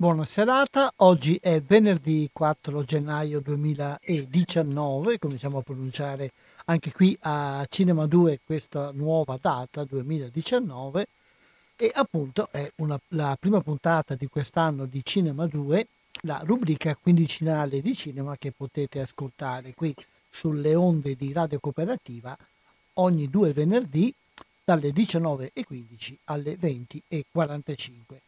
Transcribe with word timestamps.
Buona 0.00 0.24
serata, 0.24 0.92
oggi 0.98 1.40
è 1.42 1.60
venerdì 1.60 2.30
4 2.32 2.84
gennaio 2.84 3.40
2019, 3.40 5.18
cominciamo 5.18 5.58
a 5.58 5.62
pronunciare 5.62 6.30
anche 6.66 6.92
qui 6.92 7.18
a 7.22 7.66
Cinema 7.68 8.06
2 8.06 8.38
questa 8.46 8.92
nuova 8.92 9.36
data 9.42 9.82
2019 9.82 11.08
e 11.74 11.90
appunto 11.92 12.46
è 12.52 12.70
una, 12.76 12.96
la 13.08 13.36
prima 13.40 13.60
puntata 13.60 14.14
di 14.14 14.28
quest'anno 14.28 14.86
di 14.86 15.00
Cinema 15.04 15.48
2, 15.48 15.88
la 16.20 16.42
rubrica 16.44 16.94
quindicinale 16.94 17.80
di 17.80 17.92
cinema 17.92 18.36
che 18.36 18.52
potete 18.52 19.00
ascoltare 19.00 19.74
qui 19.74 19.92
sulle 20.30 20.76
onde 20.76 21.16
di 21.16 21.32
Radio 21.32 21.58
Cooperativa 21.58 22.38
ogni 22.94 23.28
due 23.28 23.52
venerdì 23.52 24.14
dalle 24.62 24.90
19.15 24.90 26.14
alle 26.26 26.56
20.45 26.56 28.27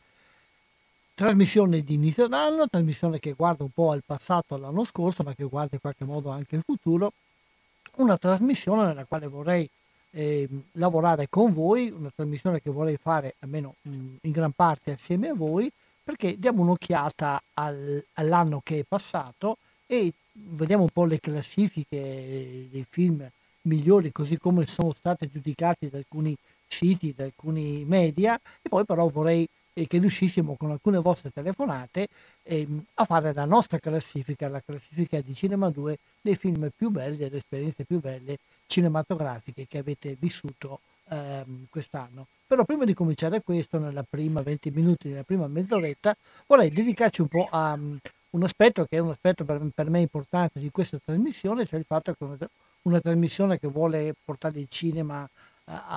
trasmissione 1.14 1.82
di 1.82 1.94
inizio 1.94 2.26
d'anno, 2.28 2.68
trasmissione 2.68 3.18
che 3.18 3.32
guarda 3.32 3.64
un 3.64 3.70
po' 3.70 3.90
al 3.90 4.02
passato, 4.04 4.54
all'anno 4.54 4.84
scorso, 4.84 5.22
ma 5.22 5.34
che 5.34 5.44
guarda 5.44 5.74
in 5.74 5.80
qualche 5.80 6.04
modo 6.04 6.30
anche 6.30 6.56
il 6.56 6.62
futuro, 6.64 7.12
una 7.96 8.16
trasmissione 8.16 8.86
nella 8.86 9.04
quale 9.04 9.26
vorrei 9.26 9.68
eh, 10.12 10.48
lavorare 10.72 11.28
con 11.28 11.52
voi, 11.52 11.90
una 11.90 12.10
trasmissione 12.14 12.60
che 12.60 12.70
vorrei 12.70 12.96
fare 12.96 13.34
almeno 13.40 13.74
mh, 13.82 13.90
in 14.22 14.30
gran 14.30 14.52
parte 14.52 14.92
assieme 14.92 15.28
a 15.28 15.34
voi, 15.34 15.70
perché 16.02 16.38
diamo 16.38 16.62
un'occhiata 16.62 17.40
al, 17.54 18.04
all'anno 18.14 18.60
che 18.64 18.80
è 18.80 18.84
passato 18.88 19.58
e 19.86 20.12
vediamo 20.32 20.84
un 20.84 20.90
po' 20.90 21.04
le 21.04 21.20
classifiche 21.20 22.68
dei 22.70 22.86
film 22.88 23.28
migliori, 23.62 24.10
così 24.10 24.38
come 24.38 24.66
sono 24.66 24.92
state 24.92 25.28
giudicate 25.30 25.90
da 25.90 25.98
alcuni 25.98 26.36
siti, 26.66 27.12
da 27.14 27.24
alcuni 27.24 27.84
media, 27.86 28.36
e 28.62 28.68
poi 28.68 28.84
però 28.84 29.06
vorrei 29.08 29.46
e 29.80 29.86
che 29.86 29.96
riuscissimo 29.96 30.56
con 30.56 30.70
alcune 30.70 30.98
vostre 30.98 31.30
telefonate 31.30 32.08
ehm, 32.42 32.84
a 32.94 33.04
fare 33.06 33.32
la 33.32 33.46
nostra 33.46 33.78
classifica, 33.78 34.46
la 34.46 34.60
classifica 34.60 35.18
di 35.22 35.34
Cinema 35.34 35.70
2 35.70 35.98
dei 36.20 36.36
film 36.36 36.68
più 36.76 36.90
belli, 36.90 37.16
delle 37.16 37.38
esperienze 37.38 37.84
più 37.84 37.98
belle 37.98 38.36
cinematografiche 38.66 39.66
che 39.66 39.78
avete 39.78 40.16
vissuto 40.20 40.80
ehm, 41.08 41.64
quest'anno. 41.70 42.26
Però 42.46 42.64
prima 42.64 42.84
di 42.84 42.92
cominciare 42.92 43.40
questo, 43.40 43.78
nella 43.78 44.04
prima 44.08 44.42
20 44.42 44.70
minuti, 44.70 45.08
nella 45.08 45.22
prima 45.22 45.46
mezz'oretta, 45.46 46.14
vorrei 46.46 46.68
dedicarci 46.68 47.22
un 47.22 47.28
po' 47.28 47.48
a 47.50 47.72
um, 47.72 47.98
un 48.30 48.42
aspetto 48.42 48.84
che 48.84 48.98
è 48.98 49.00
un 49.00 49.10
aspetto 49.10 49.44
per, 49.44 49.66
per, 49.74 49.88
me 49.88 50.00
importante 50.00 50.60
di 50.60 50.70
questa 50.70 50.98
trasmissione, 51.02 51.64
cioè 51.64 51.78
il 51.78 51.86
fatto 51.86 52.12
che 52.12 52.22
una, 52.22 52.36
una 52.82 53.00
trasmissione 53.00 53.58
che 53.58 53.68
vuole 53.68 54.14
portare 54.24 54.60
il 54.60 54.66
cinema 54.68 55.26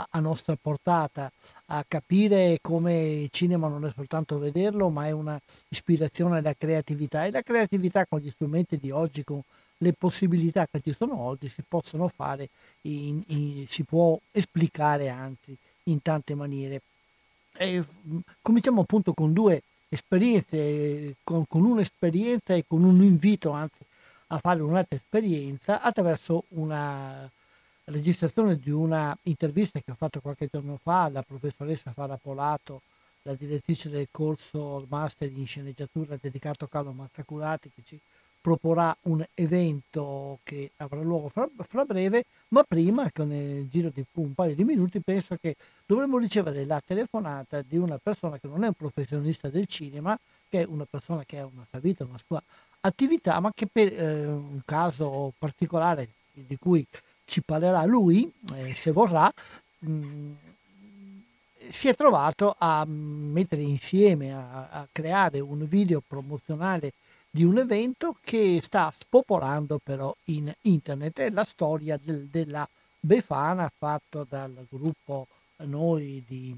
a, 0.10 0.20
nostra 0.20 0.56
portata, 0.60 1.32
a 1.68 1.84
capire 1.88 2.60
come 2.62 3.06
il 3.06 3.30
cinema 3.32 3.68
non 3.68 3.86
è 3.86 3.92
soltanto 3.94 4.38
vederlo, 4.38 4.90
ma 4.90 5.08
è 5.08 5.12
una 5.12 5.40
ispirazione 5.70 6.38
alla 6.38 6.54
creatività 6.54 7.26
e 7.26 7.32
la 7.32 7.42
creatività 7.42 8.06
con 8.06 8.20
gli 8.20 8.30
strumenti 8.30 8.78
di 8.78 8.92
oggi, 8.92 9.24
con 9.24 9.42
le 9.78 9.94
possibilità 9.94 10.68
che 10.70 10.82
ci 10.82 10.96
sono 10.98 11.20
oggi, 11.20 11.50
si 11.50 11.64
possono 11.68 12.08
fare, 12.08 12.50
in, 12.82 13.22
in, 13.28 13.68
si 13.68 13.84
può 13.84 14.18
esplicare 14.32 15.10
anzi 15.10 15.56
in 15.84 16.02
tante 16.02 16.36
maniere. 16.36 16.82
E, 17.58 17.84
cominciamo 18.42 18.82
appunto 18.82 19.14
con 19.14 19.34
due 19.34 19.62
esperienze, 19.90 21.16
con, 21.24 21.46
con 21.48 21.64
un'esperienza 21.66 22.54
e 22.54 22.64
con 22.68 22.84
un 22.84 23.02
invito 23.04 23.52
anzi 23.52 23.80
a 24.28 24.38
fare 24.40 24.62
un'altra 24.62 24.98
esperienza 24.98 25.82
attraverso 25.82 26.46
una 26.50 27.30
registrazione 27.86 28.58
di 28.58 28.72
una 28.72 29.18
intervista 29.24 29.80
che 29.80 29.92
ho 29.92 29.96
fatto 29.96 30.22
qualche 30.22 30.48
giorno 30.52 30.80
fa 30.82 31.04
alla 31.04 31.22
professoressa 31.22 31.92
Fara 31.92 32.18
Polato, 32.18 32.82
la 33.24 33.34
direttrice 33.34 33.90
del 33.90 34.08
corso 34.12 34.86
Master 34.88 35.30
di 35.30 35.46
sceneggiatura 35.46 36.18
dedicato 36.20 36.66
a 36.66 36.70
Carlo 36.70 36.92
Mazzacurati, 36.92 37.72
che 37.74 37.82
ci 37.86 38.00
proporrà 38.44 38.96
un 39.04 39.26
evento 39.36 40.40
che 40.44 40.72
avrà 40.78 41.02
luogo 41.02 41.30
fra, 41.30 41.48
fra, 41.56 41.86
breve, 41.86 42.26
ma 42.50 42.64
prima, 42.64 43.10
con 43.14 43.32
il 43.32 43.70
giro 43.70 43.90
di 43.90 44.04
un 44.16 44.34
paio 44.34 44.54
di 44.54 44.66
minuti, 44.66 45.00
penso 45.00 45.38
che 45.40 45.56
dovremmo 45.86 46.18
ricevere 46.18 46.66
la 46.66 46.82
telefonata 46.86 47.62
di 47.62 47.78
una 47.78 47.98
persona 48.04 48.38
che 48.38 48.48
non 48.48 48.66
è 48.66 48.68
un 48.68 48.74
professionista 48.74 49.48
del 49.48 49.66
cinema, 49.68 50.18
che 50.50 50.62
è 50.62 50.66
una 50.66 50.86
persona 50.90 51.24
che 51.24 51.40
ha 51.40 51.46
una 51.46 51.66
sua 51.70 51.80
vita, 51.80 52.04
una 52.04 52.20
sua 52.26 52.44
attività, 52.82 53.40
ma 53.40 53.50
che 53.56 53.66
per 53.66 53.94
eh, 53.94 54.26
un 54.26 54.60
caso 54.66 55.32
particolare 55.40 56.10
di 56.34 56.58
cui 56.58 56.86
ci 57.26 57.42
parlerà 57.42 57.84
lui, 57.86 58.32
eh, 58.56 58.76
se 58.76 58.92
vorrà, 58.92 59.32
mm, 59.86 60.34
si 61.70 61.88
è 61.88 61.96
trovato 61.96 62.56
a 62.58 62.86
mettere 62.86 63.62
insieme, 63.62 64.34
a, 64.34 64.70
a, 64.70 64.88
creare 64.92 65.40
un 65.40 65.66
video 65.68 66.02
promozionale 66.06 66.94
di 67.30 67.44
un 67.44 67.58
evento 67.58 68.18
che 68.22 68.60
sta 68.62 68.94
spopolando 68.98 69.80
però 69.84 70.14
in 70.26 70.54
internet. 70.62 71.20
È 71.20 71.30
la 71.30 71.46
storia 71.46 71.98
del, 72.02 72.28
della 72.28 72.68
Befana 73.00 73.72
fatto 73.76 74.26
dal 74.30 74.66
gruppo 74.70 75.28
Noi 75.58 76.24
di, 76.28 76.58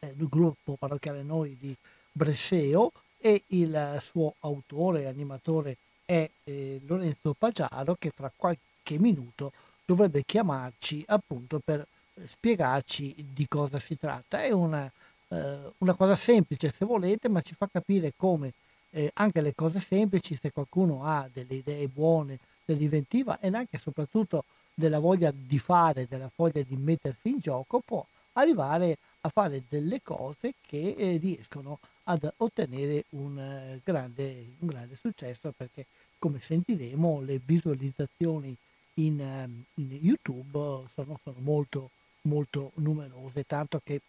eh, 0.00 0.14
gruppo 0.16 0.76
parrocchiale 0.78 1.22
Noi 1.22 1.56
di 1.58 1.74
Bresseo 2.10 2.92
e 3.18 3.42
il 3.48 4.02
suo 4.10 4.34
autore 4.40 5.02
e 5.02 5.06
animatore 5.06 5.76
è 6.04 6.28
eh, 6.44 6.80
Lorenzo 6.86 7.34
Pagiaro 7.34 7.96
che 7.98 8.10
fra 8.14 8.30
qualche 8.34 8.98
minuto 8.98 9.52
dovrebbe 9.84 10.24
chiamarci 10.24 11.04
appunto 11.06 11.60
per 11.64 11.86
spiegarci 12.26 13.14
di 13.32 13.46
cosa 13.48 13.78
si 13.78 13.96
tratta. 13.96 14.42
È 14.42 14.50
una, 14.50 14.90
eh, 15.28 15.58
una 15.78 15.94
cosa 15.94 16.16
semplice 16.16 16.72
se 16.76 16.84
volete, 16.84 17.28
ma 17.28 17.42
ci 17.42 17.54
fa 17.54 17.68
capire 17.70 18.12
come 18.16 18.52
eh, 18.90 19.10
anche 19.14 19.40
le 19.40 19.54
cose 19.54 19.80
semplici, 19.80 20.38
se 20.40 20.52
qualcuno 20.52 21.04
ha 21.04 21.28
delle 21.32 21.54
idee 21.54 21.88
buone, 21.88 22.38
dell'inventiva 22.64 23.38
e 23.40 23.48
anche 23.48 23.76
e 23.76 23.80
soprattutto 23.80 24.44
della 24.72 24.98
voglia 24.98 25.32
di 25.34 25.58
fare, 25.58 26.06
della 26.08 26.30
voglia 26.34 26.62
di 26.62 26.76
mettersi 26.76 27.28
in 27.28 27.38
gioco, 27.38 27.80
può 27.84 28.04
arrivare 28.34 28.96
a 29.20 29.28
fare 29.28 29.62
delle 29.68 30.00
cose 30.02 30.54
che 30.66 30.94
eh, 30.96 31.16
riescono 31.16 31.78
ad 32.04 32.30
ottenere 32.38 33.04
un, 33.10 33.38
eh, 33.38 33.80
grande, 33.82 34.46
un 34.58 34.68
grande 34.68 34.96
successo 35.00 35.52
perché 35.56 35.86
come 36.18 36.40
sentiremo 36.40 37.20
le 37.20 37.40
visualizzazioni 37.44 38.56
in, 38.94 39.20
ehm, 39.20 39.64
in 39.74 39.98
YouTube 40.00 40.86
sono, 40.94 41.18
sono, 41.22 41.36
molto, 41.38 41.90
molto 42.22 42.72
numerose, 42.76 43.44
tanto 43.44 43.80
che 43.82 44.00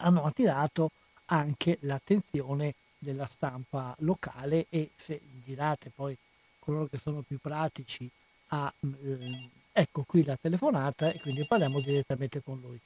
hanno 0.00 0.24
attirato 0.24 0.90
anche 1.26 1.78
l'attenzione 1.82 2.74
della 2.98 3.26
stampa 3.26 3.94
locale 4.00 4.66
e 4.68 4.90
se 4.94 5.20
girate 5.44 5.90
poi 5.94 6.16
coloro 6.58 6.86
che 6.86 6.98
sono 6.98 7.22
più 7.22 7.38
pratici 7.40 8.08
a... 8.48 8.72
Eh, 8.80 9.48
ecco 9.76 10.04
qui 10.06 10.24
la 10.24 10.36
telefonata 10.40 11.10
e 11.10 11.20
quindi 11.20 11.44
parliamo 11.46 11.80
direttamente 11.80 12.42
con 12.42 12.60
lui. 12.60 12.78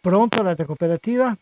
Pronto, 0.00 0.42
la 0.42 0.54
cooperativa? 0.54 1.36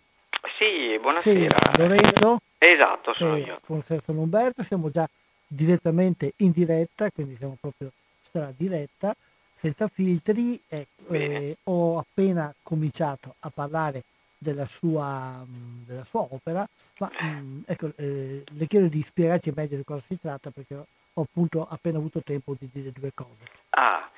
Sì, 0.58 0.98
buonasera. 1.00 1.56
Sì, 1.72 1.80
Lorenzo? 1.80 2.40
Esatto, 2.58 3.14
sono 3.14 3.34
sì, 3.36 3.42
io. 3.42 3.60
Sono 4.04 4.20
Umberto, 4.20 4.62
siamo 4.62 4.90
già 4.90 5.08
direttamente 5.46 6.32
in 6.38 6.50
diretta, 6.50 7.10
quindi 7.10 7.36
siamo 7.36 7.56
proprio 7.60 7.92
stra 8.38 8.52
diretta, 8.56 9.14
senza 9.52 9.88
filtri. 9.88 10.61
E, 10.69 10.87
eh, 11.11 11.56
ho 11.64 11.99
appena 11.99 12.55
cominciato 12.62 13.35
a 13.40 13.50
parlare 13.52 14.05
della 14.38 14.67
sua, 14.67 15.44
della 15.85 16.05
sua 16.05 16.20
opera, 16.31 16.67
ma 16.99 17.11
mh, 17.11 17.64
ecco, 17.67 17.90
eh, 17.96 18.44
le 18.46 18.67
chiedo 18.67 18.87
di 18.87 19.02
spiegarci 19.02 19.52
meglio 19.55 19.76
di 19.76 19.85
cosa 19.85 20.02
si 20.06 20.19
tratta 20.20 20.50
perché 20.50 20.76
ho 20.76 21.20
appunto 21.20 21.67
appena 21.69 21.99
avuto 21.99 22.23
tempo 22.23 22.55
di 22.56 22.69
dire 22.73 22.93
due 22.93 23.11
cose. 23.12 23.50
Ah, 23.70 24.08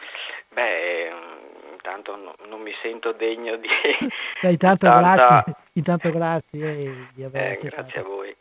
beh, 0.52 1.10
intanto 1.72 2.16
no, 2.16 2.34
non 2.48 2.60
mi 2.60 2.72
sento 2.82 3.12
degno 3.12 3.56
di... 3.56 3.68
Beh, 4.42 4.50
intanto, 4.50 4.86
tanta... 4.86 5.14
grazie, 5.14 5.54
intanto 5.72 6.10
grazie 6.10 7.08
di 7.14 7.22
aver 7.22 7.52
eh, 7.52 7.56
Grazie 7.56 8.00
a 8.00 8.02
voi. 8.02 8.36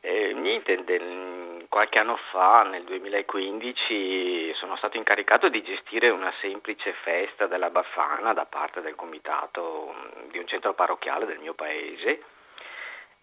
Eh, 0.00 0.32
niente, 0.34 0.82
del, 0.84 1.31
qualche 1.72 1.98
anno 1.98 2.18
fa, 2.30 2.64
nel 2.64 2.84
2015, 2.84 4.52
sono 4.56 4.76
stato 4.76 4.98
incaricato 4.98 5.48
di 5.48 5.62
gestire 5.62 6.10
una 6.10 6.30
semplice 6.42 6.92
festa 7.02 7.46
della 7.46 7.70
Bafana 7.70 8.34
da 8.34 8.44
parte 8.44 8.82
del 8.82 8.94
comitato 8.94 9.94
di 10.30 10.36
un 10.36 10.46
centro 10.46 10.74
parrocchiale 10.74 11.24
del 11.24 11.38
mio 11.38 11.54
paese. 11.54 12.24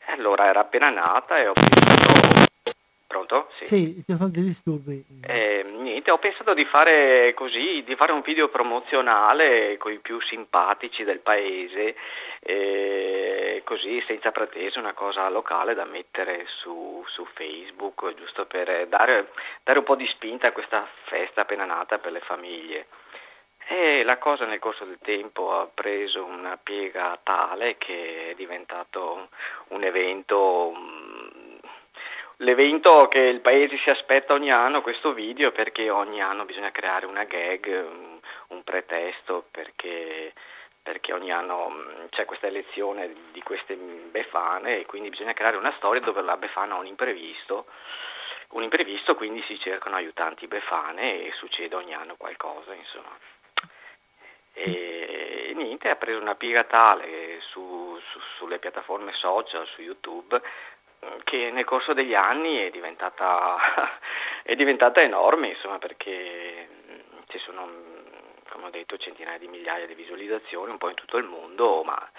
Allora 0.08 0.48
era 0.48 0.62
appena 0.62 0.90
nata 0.90 1.38
e 1.38 1.48
ho 1.48 1.54
pensato 1.54 2.48
Pronto? 3.10 3.48
Sì, 3.62 3.66
sì 3.66 4.04
ci 4.06 4.16
sono 4.16 4.30
dei 4.30 4.44
disturbi. 4.44 5.04
Eh, 5.26 5.64
niente, 5.64 6.12
ho 6.12 6.20
pensato 6.20 6.54
di 6.54 6.64
fare 6.66 7.34
così, 7.34 7.82
di 7.84 7.96
fare 7.96 8.12
un 8.12 8.22
video 8.22 8.50
promozionale 8.50 9.78
con 9.78 9.92
i 9.92 9.98
più 9.98 10.22
simpatici 10.22 11.04
del 11.04 11.18
paese, 11.18 11.96
eh, 12.42 13.64
così 13.66 14.00
senza 14.06 14.30
pretese, 14.30 14.78
una 14.78 14.94
cosa 14.94 15.28
locale 15.30 15.74
da 15.74 15.86
mettere 15.86 16.46
su, 16.62 17.04
su 17.08 17.26
Facebook, 17.34 18.14
giusto 18.14 18.46
per 18.46 18.86
dare, 18.86 19.32
dare 19.64 19.80
un 19.80 19.86
po' 19.86 19.96
di 19.96 20.06
spinta 20.06 20.50
a 20.50 20.52
questa 20.52 20.88
festa 21.06 21.42
appena 21.42 21.66
nata 21.66 21.98
per 21.98 22.12
le 22.12 22.22
famiglie. 22.22 22.86
E 23.72 24.04
la 24.04 24.18
cosa 24.18 24.46
nel 24.46 24.60
corso 24.60 24.86
del 24.86 24.98
tempo 25.02 25.54
ha 25.54 25.68
preso 25.72 26.26
una 26.26 26.60
piega 26.62 27.20
tale 27.24 27.78
che 27.78 28.32
è 28.32 28.34
diventato 28.36 29.30
un 29.70 29.84
evento 29.84 30.74
l'evento 32.40 33.08
che 33.08 33.20
il 33.20 33.42
paese 33.42 33.78
si 33.78 33.90
aspetta 33.90 34.34
ogni 34.34 34.52
anno, 34.52 34.82
questo 34.82 35.14
video, 35.14 35.52
perché 35.52 35.90
ogni 35.90 36.22
anno 36.22 36.46
bisogna 36.46 36.72
creare 36.72 37.06
una 37.06 37.24
gag, 37.24 37.68
un, 38.48 38.64
pretesto, 38.64 39.48
perché, 39.50 40.34
perché 40.82 41.14
ogni 41.14 41.32
anno 41.32 41.70
mm, 41.70 42.06
c'è 42.10 42.26
questa 42.26 42.48
elezione 42.48 43.14
di 43.32 43.42
queste 43.42 43.76
befane 43.76 44.80
e 44.80 44.86
quindi 44.86 45.10
bisogna 45.10 45.34
creare 45.34 45.58
una 45.58 45.74
storia 45.78 46.02
dove 46.02 46.22
la 46.22 46.38
befana 46.38 46.76
ha 46.76 46.80
un 46.80 46.86
imprevisto. 46.86 47.66
Un 48.50 48.64
imprevisto, 48.64 49.16
quindi 49.16 49.44
si 49.44 49.60
cercano 49.60 49.96
aiutanti 49.96 50.48
befane 50.48 51.26
e 51.26 51.32
succede 51.34 51.76
ogni 51.76 51.94
anno 51.94 52.16
qualcosa, 52.16 52.74
insomma. 52.74 53.16
E 54.54 55.54
niente, 55.56 55.90
ha 55.90 55.96
preso 55.96 56.20
una 56.20 56.36
piega 56.36 56.64
tale 56.64 57.40
su, 57.42 57.98
su, 58.12 58.20
sulle 58.38 58.60
piattaforme 58.60 59.14
social, 59.14 59.68
su 59.68 59.82
YouTube, 59.82 60.42
che 61.24 61.52
nel 61.52 61.66
corso 61.66 61.94
degli 61.94 62.14
anni 62.14 62.58
è 62.58 62.70
diventata, 62.70 63.58
è 64.44 64.56
diventata 64.56 65.02
enorme, 65.02 65.50
insomma, 65.50 65.78
perché 65.78 66.68
ci 67.28 67.40
sono, 67.40 67.68
come 68.50 68.66
ho 68.66 68.70
detto, 68.70 68.98
centinaia 68.98 69.38
di 69.38 69.48
migliaia 69.48 69.86
di 69.86 69.94
visualizzazioni 69.94 70.72
un 70.72 70.78
po' 70.78 70.90
in 70.90 70.96
tutto 70.96 71.18
il 71.18 71.26
mondo, 71.26 71.84
ma 71.84 72.10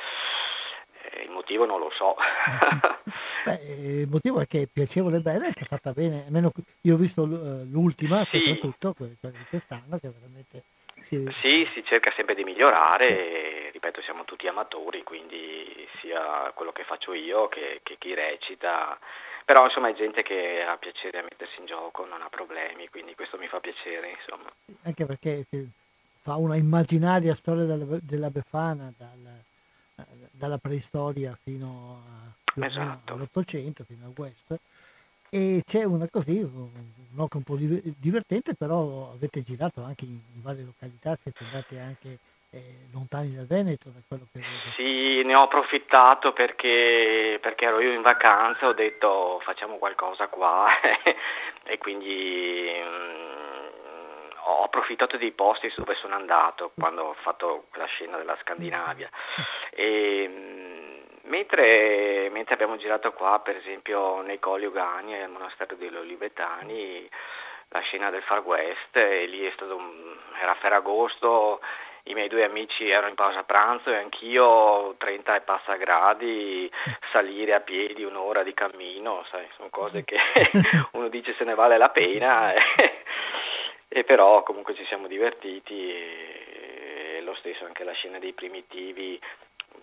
eh, 1.02 1.22
il 1.22 1.30
motivo 1.30 1.66
non 1.66 1.80
lo 1.80 1.90
so. 1.90 2.16
Beh, 3.44 3.60
il 4.02 4.08
motivo 4.08 4.40
è 4.40 4.46
che 4.46 4.62
è 4.62 4.68
piacevole 4.70 5.16
e 5.16 5.20
bella 5.20 5.48
e 5.48 5.54
che 5.54 5.64
è 5.64 5.66
fatta 5.66 5.92
bene, 5.92 6.24
almeno 6.26 6.52
io 6.82 6.94
ho 6.94 6.98
visto 6.98 7.24
l'ultima, 7.24 8.22
sì. 8.24 8.38
soprattutto 8.38 8.92
quella 8.94 9.36
di 9.36 9.46
quest'anno, 9.48 9.98
che 9.98 10.10
veramente 10.10 10.64
sì. 11.16 11.34
sì, 11.40 11.70
si 11.74 11.84
cerca 11.84 12.12
sempre 12.14 12.34
di 12.34 12.44
migliorare, 12.44 13.06
sì. 13.06 13.12
e, 13.12 13.70
ripeto 13.72 14.00
siamo 14.02 14.24
tutti 14.24 14.46
amatori, 14.46 15.02
quindi 15.02 15.86
sia 16.00 16.50
quello 16.54 16.72
che 16.72 16.84
faccio 16.84 17.12
io 17.12 17.48
che, 17.48 17.80
che 17.82 17.96
chi 17.98 18.14
recita, 18.14 18.98
però 19.44 19.64
insomma 19.64 19.88
è 19.88 19.94
gente 19.94 20.22
che 20.22 20.62
ha 20.62 20.76
piacere 20.76 21.18
a 21.18 21.22
mettersi 21.22 21.58
in 21.58 21.66
gioco, 21.66 22.06
non 22.06 22.22
ha 22.22 22.28
problemi, 22.28 22.88
quindi 22.88 23.14
questo 23.14 23.36
mi 23.38 23.48
fa 23.48 23.60
piacere. 23.60 24.10
Insomma. 24.10 24.50
Anche 24.82 25.06
perché 25.06 25.44
fa 26.20 26.36
una 26.36 26.56
immaginaria 26.56 27.34
storia 27.34 27.64
della, 27.64 27.98
della 28.00 28.30
Befana 28.30 28.92
dal, 28.96 29.42
dalla 30.30 30.58
preistoria 30.58 31.36
fino 31.42 32.02
a, 32.06 32.64
esatto. 32.66 33.14
all'Ottocento, 33.14 33.84
fino 33.84 34.06
al 34.06 34.14
West 34.16 34.58
e 35.30 35.62
c'è 35.64 35.84
una 35.84 36.08
così, 36.10 36.40
un'opera 36.40 37.38
un 37.38 37.42
po' 37.42 37.56
divertente, 37.56 38.54
però 38.54 39.12
avete 39.12 39.42
girato 39.42 39.82
anche 39.82 40.04
in, 40.04 40.18
varie 40.42 40.64
località, 40.64 41.16
siete 41.16 41.44
andati 41.44 41.78
anche 41.78 42.18
eh, 42.50 42.88
lontani 42.92 43.34
dal 43.34 43.46
Veneto, 43.46 43.90
da 43.90 44.00
quello 44.06 44.26
che 44.32 44.40
vedo. 44.40 44.74
Sì, 44.74 45.22
ne 45.22 45.34
ho 45.34 45.42
approfittato 45.42 46.32
perché, 46.32 47.38
perché 47.40 47.64
ero 47.64 47.80
io 47.80 47.92
in 47.92 48.02
vacanza, 48.02 48.66
ho 48.66 48.72
detto 48.72 49.40
facciamo 49.44 49.76
qualcosa 49.76 50.26
qua 50.26 50.66
e 51.62 51.78
quindi 51.78 52.68
mh, 52.74 52.88
mm, 52.88 53.60
ho 54.46 54.64
approfittato 54.64 55.16
dei 55.16 55.30
posti 55.30 55.72
dove 55.76 55.94
sono 55.94 56.16
andato 56.16 56.72
quando 56.74 57.02
ho 57.02 57.14
fatto 57.14 57.66
la 57.74 57.86
scena 57.86 58.16
della 58.16 58.36
Scandinavia. 58.40 59.08
E, 59.70 60.28
mh, 60.28 60.79
Mentre, 61.22 62.28
mentre, 62.30 62.54
abbiamo 62.54 62.76
girato 62.76 63.12
qua, 63.12 63.40
per 63.40 63.56
esempio 63.56 64.22
nei 64.22 64.38
Colli 64.38 64.64
Ugani 64.64 65.20
al 65.20 65.30
monastero 65.30 65.76
degli 65.76 65.94
Olivetani, 65.94 67.08
la 67.68 67.80
scena 67.80 68.10
del 68.10 68.22
Far 68.22 68.40
West, 68.40 68.96
e 68.96 69.26
lì 69.26 69.44
è 69.44 69.52
stato 69.54 69.76
un, 69.76 70.16
era 70.40 70.54
Ferragosto, 70.54 71.60
i 72.04 72.14
miei 72.14 72.28
due 72.28 72.44
amici 72.44 72.88
erano 72.88 73.08
in 73.08 73.14
pausa 73.14 73.42
pranzo 73.42 73.90
e 73.90 73.96
anch'io 73.96 74.94
30 74.96 75.36
e 75.36 75.40
passa 75.42 75.76
gradi, 75.76 76.70
salire 77.12 77.54
a 77.54 77.60
piedi 77.60 78.02
un'ora 78.02 78.42
di 78.42 78.54
cammino, 78.54 79.24
sai, 79.30 79.46
sono 79.56 79.68
cose 79.70 80.04
che 80.04 80.16
uno 80.92 81.08
dice 81.08 81.34
se 81.34 81.44
ne 81.44 81.54
vale 81.54 81.76
la 81.76 81.90
pena, 81.90 82.54
e, 82.54 82.62
e 83.88 84.04
però 84.04 84.42
comunque 84.42 84.74
ci 84.74 84.84
siamo 84.86 85.06
divertiti 85.06 85.92
e, 85.92 87.16
e 87.18 87.20
lo 87.20 87.34
stesso 87.34 87.66
anche 87.66 87.84
la 87.84 87.92
scena 87.92 88.18
dei 88.18 88.32
primitivi 88.32 89.20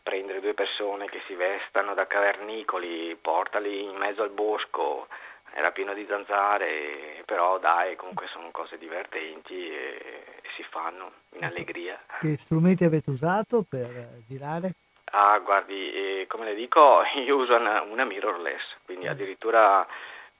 prendere 0.03 0.39
due 0.39 0.53
persone 0.53 1.09
che 1.09 1.21
si 1.27 1.35
vestano 1.35 1.93
da 1.93 2.07
cavernicoli, 2.07 3.17
portali 3.19 3.83
in 3.83 3.95
mezzo 3.95 4.21
al 4.21 4.29
bosco, 4.29 5.07
era 5.53 5.71
pieno 5.71 5.93
di 5.93 6.05
zanzare, 6.07 7.23
però 7.25 7.57
dai, 7.59 7.95
comunque 7.95 8.27
sono 8.27 8.49
cose 8.51 8.77
divertenti 8.77 9.69
e, 9.69 10.23
e 10.41 10.49
si 10.55 10.63
fanno 10.63 11.11
in 11.33 11.43
allegria. 11.43 11.99
Che 12.19 12.37
strumenti 12.37 12.83
avete 12.83 13.09
usato 13.09 13.65
per 13.67 14.19
girare? 14.27 14.71
Ah, 15.11 15.39
guardi, 15.39 15.91
eh, 15.93 16.25
come 16.27 16.45
le 16.45 16.55
dico, 16.55 17.01
io 17.25 17.37
uso 17.37 17.55
una, 17.55 17.81
una 17.81 18.05
mirrorless, 18.05 18.75
quindi 18.85 19.07
mm. 19.07 19.09
addirittura 19.09 19.87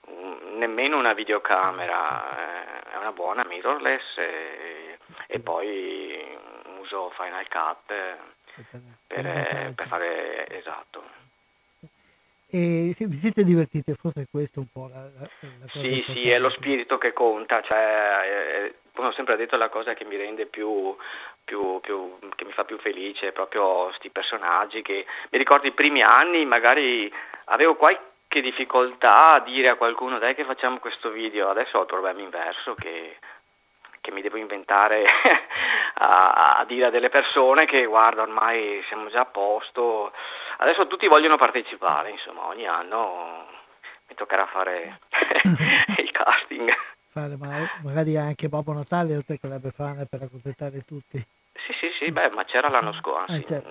un, 0.08 0.58
nemmeno 0.58 0.98
una 0.98 1.14
videocamera, 1.14 2.38
eh, 2.38 2.92
è 2.94 2.98
una 2.98 3.12
buona 3.12 3.44
mirrorless 3.46 4.18
e, 4.18 4.98
e 5.28 5.40
poi 5.40 6.38
uso 6.80 7.10
Final 7.16 7.48
Cut 7.50 8.36
per, 8.66 8.82
per, 9.08 9.74
per 9.76 9.88
fare 9.88 10.48
esatto. 10.58 11.26
E 12.50 12.96
vi 12.98 13.16
siete 13.16 13.44
divertiti, 13.44 13.94
forse 13.94 14.26
questo 14.32 14.62
è 14.62 14.64
un 14.64 14.70
po' 14.72 14.90
la, 14.90 15.02
la, 15.02 15.20
la 15.20 15.68
cosa 15.70 15.82
Sì, 15.82 16.02
sì, 16.08 16.30
è 16.30 16.40
lo 16.40 16.50
spirito 16.50 16.98
che 16.98 17.12
conta, 17.12 17.62
cioè, 17.62 18.22
eh, 18.24 18.76
come 18.94 19.10
ho 19.10 19.12
sempre 19.12 19.36
detto, 19.36 19.58
la 19.58 19.68
cosa 19.68 19.94
che 19.94 20.06
mi 20.06 20.16
rende 20.16 20.46
più, 20.46 20.96
più, 21.44 21.82
più, 21.82 22.18
che 22.36 22.46
mi 22.46 22.54
fa 22.54 22.64
più 22.64 22.78
felice 22.80 23.28
è 23.28 23.32
proprio 23.34 23.88
questi 23.88 24.10
personaggi 24.10 24.82
che 24.82 25.06
mi 25.30 25.38
ricordo 25.38 25.68
i 25.68 25.74
primi 25.74 26.02
anni, 26.02 26.46
magari 26.46 27.12
avevo 27.46 27.76
qualche 27.76 28.40
difficoltà 28.40 29.34
a 29.34 29.40
dire 29.42 29.68
a 29.68 29.76
qualcuno 29.76 30.18
dai 30.18 30.34
che 30.34 30.46
facciamo 30.46 30.80
questo 30.80 31.10
video, 31.10 31.50
adesso 31.50 31.78
ho 31.78 31.82
il 31.82 31.88
problema 31.88 32.22
inverso 32.22 32.76
che 32.76 33.18
che 34.08 34.14
mi 34.14 34.22
devo 34.22 34.38
inventare 34.38 35.04
a, 35.96 36.60
a, 36.60 36.66
dire 36.66 36.86
a 36.86 36.90
delle 36.90 37.10
persone 37.10 37.66
che 37.66 37.86
guarda 37.86 38.22
ormai 38.22 38.82
siamo 38.88 39.10
già 39.10 39.22
a 39.22 39.26
posto, 39.26 40.14
adesso 40.60 40.88
tutti 40.88 41.08
vogliono 41.08 41.36
partecipare, 41.36 42.12
insomma 42.12 42.48
ogni 42.48 42.66
anno 42.66 43.46
mi 44.08 44.16
toccherà 44.16 44.46
fare 44.46 45.00
il 45.98 46.12
casting. 46.12 46.72
Fare 47.10 47.36
magari 47.84 48.16
anche 48.16 48.48
Babbo 48.48 48.72
Natale 48.72 49.18
oltre 49.18 49.40
che 49.40 49.48
la 49.48 49.60
Befana 49.60 50.06
per 50.06 50.22
accontentare 50.22 50.82
tutti. 50.86 51.18
Sì, 51.18 51.74
sì, 51.74 51.90
sì, 52.00 52.12
beh, 52.12 52.30
ma 52.30 52.46
c'era 52.46 52.70
l'anno 52.70 52.94
scorso, 52.94 53.34
eh, 53.34 53.44
certo. 53.44 53.70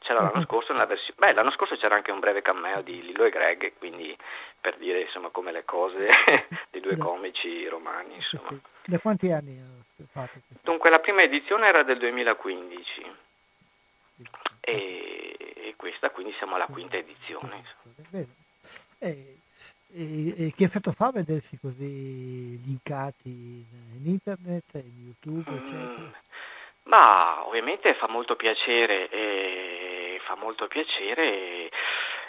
c'era 0.00 0.22
l'anno 0.22 0.42
scorso 0.46 0.72
nella 0.72 0.86
versione, 0.86 1.14
beh, 1.16 1.32
l'anno 1.32 1.52
scorso 1.52 1.76
c'era 1.76 1.94
anche 1.94 2.10
un 2.10 2.18
breve 2.18 2.42
cameo 2.42 2.80
di 2.80 3.02
Lillo 3.02 3.24
e 3.24 3.30
Greg, 3.30 3.74
quindi 3.78 4.16
per 4.60 4.78
dire 4.78 5.02
insomma 5.02 5.28
come 5.28 5.52
le 5.52 5.64
cose 5.64 6.08
dei 6.70 6.80
due 6.80 6.96
comici 6.96 7.68
romani, 7.68 8.14
insomma. 8.14 8.58
Da 8.86 8.98
quanti 9.00 9.32
anni 9.32 9.60
fate? 10.10 10.40
Dunque 10.62 10.90
la 10.90 11.00
prima 11.00 11.22
edizione 11.22 11.66
era 11.66 11.82
del 11.82 11.98
2015 11.98 13.02
e, 14.60 15.36
e 15.38 15.74
questa 15.76 16.10
quindi 16.10 16.32
siamo 16.38 16.54
alla 16.54 16.66
quinta 16.66 16.96
edizione. 16.96 17.64
E, 18.98 19.38
e, 19.92 20.46
e, 20.46 20.52
che 20.56 20.64
effetto 20.64 20.92
fa 20.92 21.10
vedersi 21.10 21.58
così 21.58 22.60
linkati 22.64 23.28
in 23.28 24.02
internet, 24.04 24.74
in 24.74 25.14
YouTube, 25.24 25.50
eccetera? 25.56 25.98
Mm, 25.98 26.10
ma 26.84 27.46
ovviamente 27.46 27.94
fa 27.94 28.08
molto 28.08 28.36
piacere, 28.36 29.08
e 29.08 30.20
fa 30.24 30.36
molto 30.36 30.68
piacere 30.68 31.70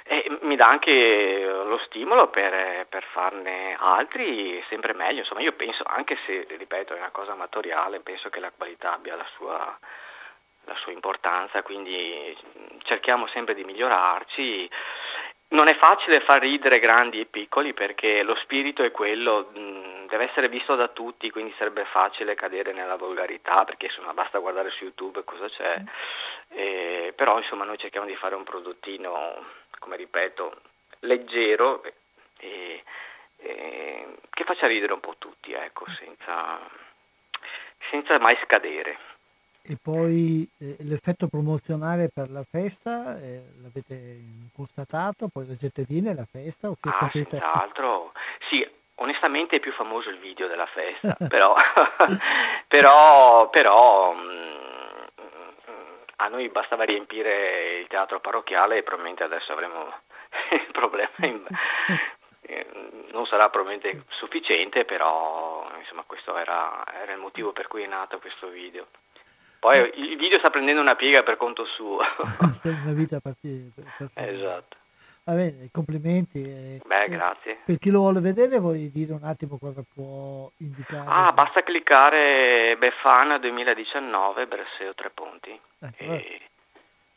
e, 0.08 0.38
mi 0.42 0.56
dà 0.56 0.68
anche 0.68 1.44
lo 1.46 1.78
stimolo 1.86 2.28
per, 2.30 2.86
per, 2.88 3.04
farne 3.12 3.76
altri 3.78 4.64
sempre 4.70 4.94
meglio. 4.94 5.20
Insomma, 5.20 5.42
io 5.42 5.54
penso, 5.54 5.84
anche 5.86 6.18
se 6.26 6.46
ripeto 6.50 6.94
è 6.94 6.98
una 6.98 7.12
cosa 7.12 7.34
amatoriale, 7.34 8.00
penso 8.00 8.30
che 8.30 8.40
la 8.40 8.52
qualità 8.56 8.94
abbia 8.94 9.16
la 9.16 9.28
sua, 9.36 9.78
la 10.66 10.76
sua 10.76 10.92
importanza, 10.92 11.62
quindi 11.62 12.36
cerchiamo 12.84 13.28
sempre 13.28 13.54
di 13.54 13.64
migliorarci. 13.64 14.70
Non 15.50 15.68
è 15.70 15.76
facile 15.76 16.20
far 16.22 16.42
ridere 16.42 16.80
grandi 16.80 17.22
e 17.22 17.26
piccoli 17.26 17.74
perché 17.74 18.22
lo 18.24 18.36
spirito 18.36 18.84
è 18.84 18.92
quello, 18.92 19.50
deve 19.54 20.26
essere 20.26 20.50
visto 20.50 20.76
da 20.76 20.90
tutti, 20.90 21.30
quindi 21.32 21.54
sarebbe 21.58 21.86
facile 21.86 22.36
cadere 22.36 22.74
nella 22.74 22.98
volgarità 22.98 23.64
perché 23.64 23.86
insomma 23.86 24.14
basta 24.14 24.40
guardare 24.40 24.72
su 24.72 24.84
YouTube 24.84 25.24
cosa 25.24 25.48
c'è. 25.48 25.82
Eh, 26.50 27.14
però 27.16 27.38
insomma 27.38 27.64
noi 27.64 27.78
cerchiamo 27.78 28.06
di 28.06 28.16
fare 28.16 28.36
un 28.36 28.44
prodottino, 28.44 29.46
come 29.80 29.96
ripeto, 29.98 30.62
leggero 31.00 31.84
e, 32.40 32.84
e, 33.38 34.18
che 34.30 34.44
faccia 34.44 34.68
ridere 34.68 34.94
un 34.94 35.00
po' 35.00 35.16
tutti, 35.18 35.54
ecco, 35.54 35.86
senza, 35.98 36.60
senza 37.90 38.20
mai 38.20 38.38
scadere. 38.44 38.98
E 39.70 39.78
poi 39.82 40.50
eh, 40.60 40.78
l'effetto 40.80 41.28
promozionale 41.28 42.10
per 42.14 42.30
la 42.30 42.46
festa 42.50 43.20
eh, 43.20 43.44
l'avete 43.62 44.50
constatato? 44.56 45.28
Poi 45.28 45.46
la 45.46 45.56
gente 45.56 45.84
viene 45.84 46.12
alla 46.12 46.26
festa? 46.26 46.70
O 46.70 46.78
che 46.80 46.88
ah, 46.88 46.98
potete... 46.98 47.38
senz'altro. 47.38 48.14
Sì, 48.50 48.66
onestamente 48.96 49.58
è 49.58 49.60
più 49.60 49.74
famoso 49.74 50.10
il 50.10 50.20
video 50.20 50.48
della 50.48 50.68
festa, 50.68 51.18
però, 51.28 51.54
però, 52.68 53.50
però 53.50 54.14
mm, 54.14 54.47
a 56.18 56.28
noi 56.28 56.50
bastava 56.50 56.84
riempire 56.84 57.80
il 57.80 57.88
teatro 57.88 58.20
parrocchiale 58.20 58.78
e 58.78 58.84
probabilmente 58.84 59.24
adesso 59.24 59.52
avremo 59.52 59.94
il 60.52 60.72
problema. 60.72 61.10
In, 61.18 61.46
eh, 62.42 62.66
non 63.12 63.26
sarà 63.26 63.50
probabilmente 63.50 64.06
sufficiente, 64.10 64.86
però 64.86 65.70
insomma, 65.78 66.04
questo 66.06 66.36
era, 66.38 66.84
era 67.02 67.14
il 67.14 67.20
motivo 67.20 67.52
per 67.52 67.68
cui 67.68 67.84
è 67.84 67.88
nato 67.88 68.20
questo 68.20 68.48
video. 68.50 68.88
Poi 69.60 69.92
il 69.96 70.18
video 70.18 70.38
sta 70.38 70.50
prendendo 70.50 70.82
una 70.82 70.96
piega 70.96 71.24
per 71.24 71.38
conto 71.38 71.66
suo. 71.66 72.00
una 72.64 72.94
vita 72.94 73.20
partire. 73.20 73.72
Esatto. 74.14 74.77
Va 75.28 75.34
bene, 75.34 75.68
complimenti. 75.74 76.42
Eh, 76.42 76.82
Beh, 76.86 77.08
grazie. 77.10 77.58
Per 77.66 77.78
chi 77.80 77.90
lo 77.90 78.00
vuole 78.00 78.22
vedere 78.22 78.60
vuoi 78.60 78.90
dire 78.90 79.12
un 79.12 79.26
attimo 79.26 79.58
cosa 79.58 79.84
può 79.94 80.50
indicare? 80.60 81.06
Ah, 81.06 81.34
basta 81.34 81.64
cliccare 81.64 82.78
Befana 82.78 83.38
2019 83.38 84.48
Berseo 84.48 84.94
Tre 84.94 85.10
Ponti 85.10 85.60
ecco, 85.80 86.02
e, 86.02 86.42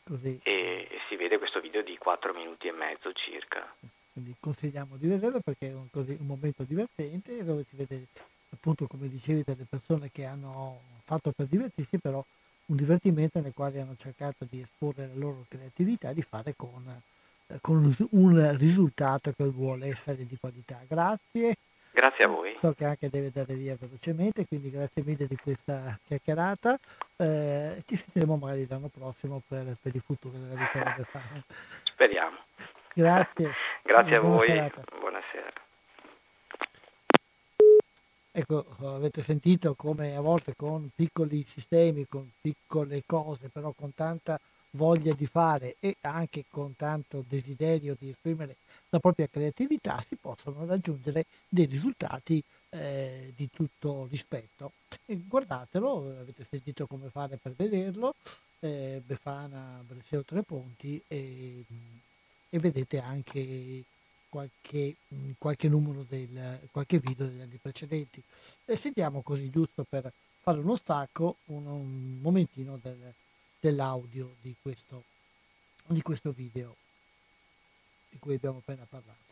e, 0.03 0.39
e, 0.43 0.89
si 1.07 1.15
vede 1.15 1.37
questo 1.37 1.61
video 1.61 1.81
di 1.83 1.97
4 1.97 2.33
minuti 2.33 2.67
e 2.67 2.73
mezzo 2.73 3.13
circa. 3.13 3.73
Quindi 4.11 4.35
consigliamo 4.41 4.97
di 4.97 5.07
vederlo 5.07 5.39
perché 5.39 5.69
è 5.69 5.73
un, 5.73 5.89
così, 5.89 6.17
un 6.19 6.27
momento 6.27 6.63
divertente 6.63 7.45
dove 7.45 7.63
si 7.69 7.77
vede 7.77 8.07
appunto 8.53 8.87
come 8.87 9.07
dicevi 9.07 9.43
delle 9.45 9.65
persone 9.69 10.11
che 10.11 10.25
hanno 10.25 10.81
fatto 11.05 11.31
per 11.31 11.45
divertirsi, 11.45 11.97
però 11.97 12.21
un 12.65 12.75
divertimento 12.75 13.39
nel 13.39 13.53
quale 13.53 13.79
hanno 13.79 13.95
cercato 13.95 14.45
di 14.49 14.59
esporre 14.59 15.07
la 15.07 15.15
loro 15.15 15.45
creatività 15.47 16.09
e 16.09 16.13
di 16.13 16.21
fare 16.21 16.53
con, 16.57 17.01
con 17.59 17.93
un 18.11 18.57
risultato 18.57 19.31
che 19.31 19.43
vuole 19.45 19.87
essere 19.87 20.25
di 20.25 20.37
qualità. 20.39 20.79
Grazie. 20.87 21.55
Grazie 21.91 22.23
a 22.23 22.27
voi. 22.27 22.55
So 22.57 22.71
che 22.73 22.85
anche 22.85 23.09
deve 23.09 23.31
dare 23.31 23.53
via 23.53 23.75
velocemente, 23.77 24.47
quindi 24.47 24.69
grazie 24.69 25.03
mille 25.03 25.27
di 25.27 25.35
questa 25.35 25.99
chiacchierata. 26.05 26.79
Eh, 27.17 27.81
ci 27.85 27.97
sentiremo 27.97 28.37
magari 28.37 28.65
l'anno 28.67 28.87
prossimo 28.87 29.41
per, 29.45 29.75
per 29.81 29.93
il 29.93 30.01
futuro 30.01 30.37
della 30.37 30.55
vita 30.55 30.93
del 30.95 31.43
Speriamo. 31.83 32.37
Grazie. 32.93 33.51
grazie 33.83 34.15
a 34.15 34.19
voi. 34.21 34.47
Serata. 34.47 34.83
Buonasera. 34.97 35.51
Ecco, 38.33 38.65
avete 38.83 39.21
sentito 39.21 39.75
come 39.75 40.15
a 40.15 40.21
volte 40.21 40.53
con 40.55 40.89
piccoli 40.95 41.43
sistemi, 41.43 42.07
con 42.07 42.31
piccole 42.39 43.03
cose, 43.05 43.49
però 43.49 43.73
con 43.75 43.93
tanta 43.93 44.39
voglia 44.71 45.13
di 45.13 45.25
fare 45.25 45.75
e 45.79 45.97
anche 46.01 46.45
con 46.49 46.75
tanto 46.75 47.23
desiderio 47.27 47.95
di 47.99 48.09
esprimere 48.09 48.55
la 48.89 48.99
propria 48.99 49.27
creatività 49.27 50.03
si 50.05 50.15
possono 50.15 50.65
raggiungere 50.65 51.25
dei 51.47 51.65
risultati 51.65 52.43
eh, 52.69 53.33
di 53.35 53.49
tutto 53.49 54.07
rispetto. 54.09 54.73
E 55.05 55.17
guardatelo, 55.27 56.19
avete 56.19 56.45
sentito 56.49 56.87
come 56.87 57.09
fare 57.09 57.37
per 57.37 57.53
vederlo, 57.53 58.15
eh, 58.59 59.01
Befana 59.05 59.81
Breseo 59.87 60.23
Tre 60.23 60.43
Ponti 60.43 61.01
e, 61.07 61.63
e 62.49 62.59
vedete 62.59 62.99
anche 62.99 63.83
qualche, 64.27 64.95
qualche 65.37 65.69
numero 65.69 66.05
del 66.07 66.59
qualche 66.71 66.99
video 66.99 67.27
degli 67.27 67.41
anni 67.41 67.59
precedenti. 67.61 68.21
E 68.65 68.75
sentiamo 68.75 69.21
così 69.21 69.49
giusto 69.49 69.85
per 69.87 70.11
fare 70.41 70.59
uno 70.59 70.75
stacco, 70.75 71.37
un, 71.45 71.65
un 71.65 72.19
momentino 72.21 72.77
del, 72.81 73.13
dell'audio 73.61 74.35
di 74.41 74.55
questo, 74.59 75.03
di 75.85 76.01
questo 76.01 76.31
video 76.31 76.75
di 78.09 78.17
cui 78.17 78.35
abbiamo 78.35 78.57
appena 78.57 78.85
parlato. 78.85 79.30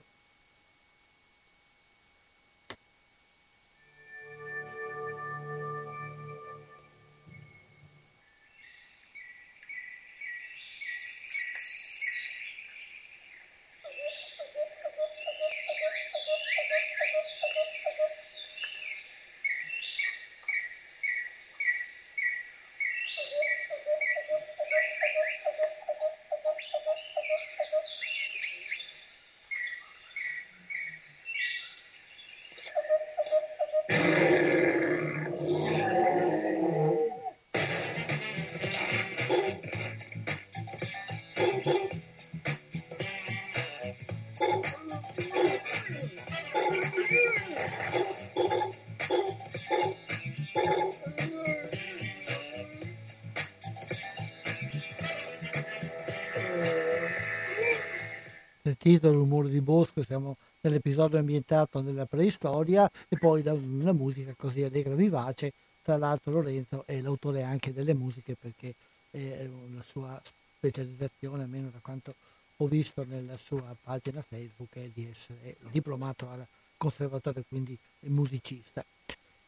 Sentito 58.89 59.11
rumore 59.11 59.49
di 59.49 59.61
bosco, 59.61 60.03
siamo 60.03 60.37
nell'episodio 60.61 61.19
ambientato 61.19 61.79
nella 61.79 62.07
preistoria 62.07 62.89
e 63.07 63.17
poi 63.17 63.43
la, 63.43 63.55
la 63.81 63.93
musica 63.93 64.33
così 64.35 64.63
allegra 64.63 64.93
e 64.93 64.95
vivace. 64.95 65.53
Tra 65.83 65.95
l'altro 65.95 66.31
Lorenzo 66.31 66.83
è 66.87 66.99
l'autore 66.99 67.43
anche 67.43 67.71
delle 67.71 67.93
musiche 67.93 68.35
perché 68.39 68.73
è 69.11 69.47
una 69.47 69.83
sua 69.87 70.19
specializzazione, 70.57 71.43
almeno 71.43 71.69
da 71.69 71.77
quanto 71.81 72.15
ho 72.57 72.65
visto 72.65 73.05
nella 73.07 73.37
sua 73.37 73.75
pagina 73.81 74.23
Facebook, 74.23 74.73
è 74.73 74.89
di 74.91 75.07
essere 75.07 75.55
diplomato 75.69 76.27
al 76.27 76.45
conservatorio, 76.75 77.43
quindi 77.47 77.77
musicista. 78.01 78.83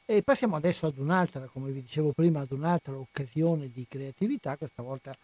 E 0.05 0.21
passiamo 0.21 0.55
adesso 0.55 0.85
ad 0.85 0.97
un'altra, 0.97 1.47
come 1.51 1.71
vi 1.71 1.81
dicevo 1.81 2.11
prima, 2.11 2.41
ad 2.41 2.51
un'altra 2.51 2.95
occasione 2.95 3.71
di 3.73 3.87
creatività, 3.89 4.55
questa 4.55 4.83
volta 4.83 5.15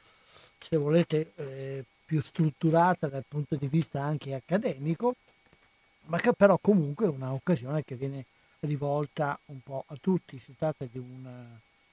se 0.57 0.77
volete 0.77 1.33
eh, 1.35 1.85
più 2.07 2.21
strutturata 2.21 3.09
dal 3.09 3.25
punto 3.27 3.57
di 3.57 3.67
vista 3.67 4.01
anche 4.01 4.33
accademico, 4.33 5.15
ma 6.05 6.17
che 6.19 6.31
però 6.31 6.57
comunque 6.57 7.05
è 7.05 7.09
un'occasione 7.09 7.83
che 7.83 7.95
viene 7.95 8.25
rivolta 8.61 9.37
un 9.47 9.59
po' 9.61 9.83
a 9.85 9.97
tutti. 9.99 10.39
Si 10.39 10.55
tratta 10.57 10.85
di 10.89 10.97
un, 10.97 11.27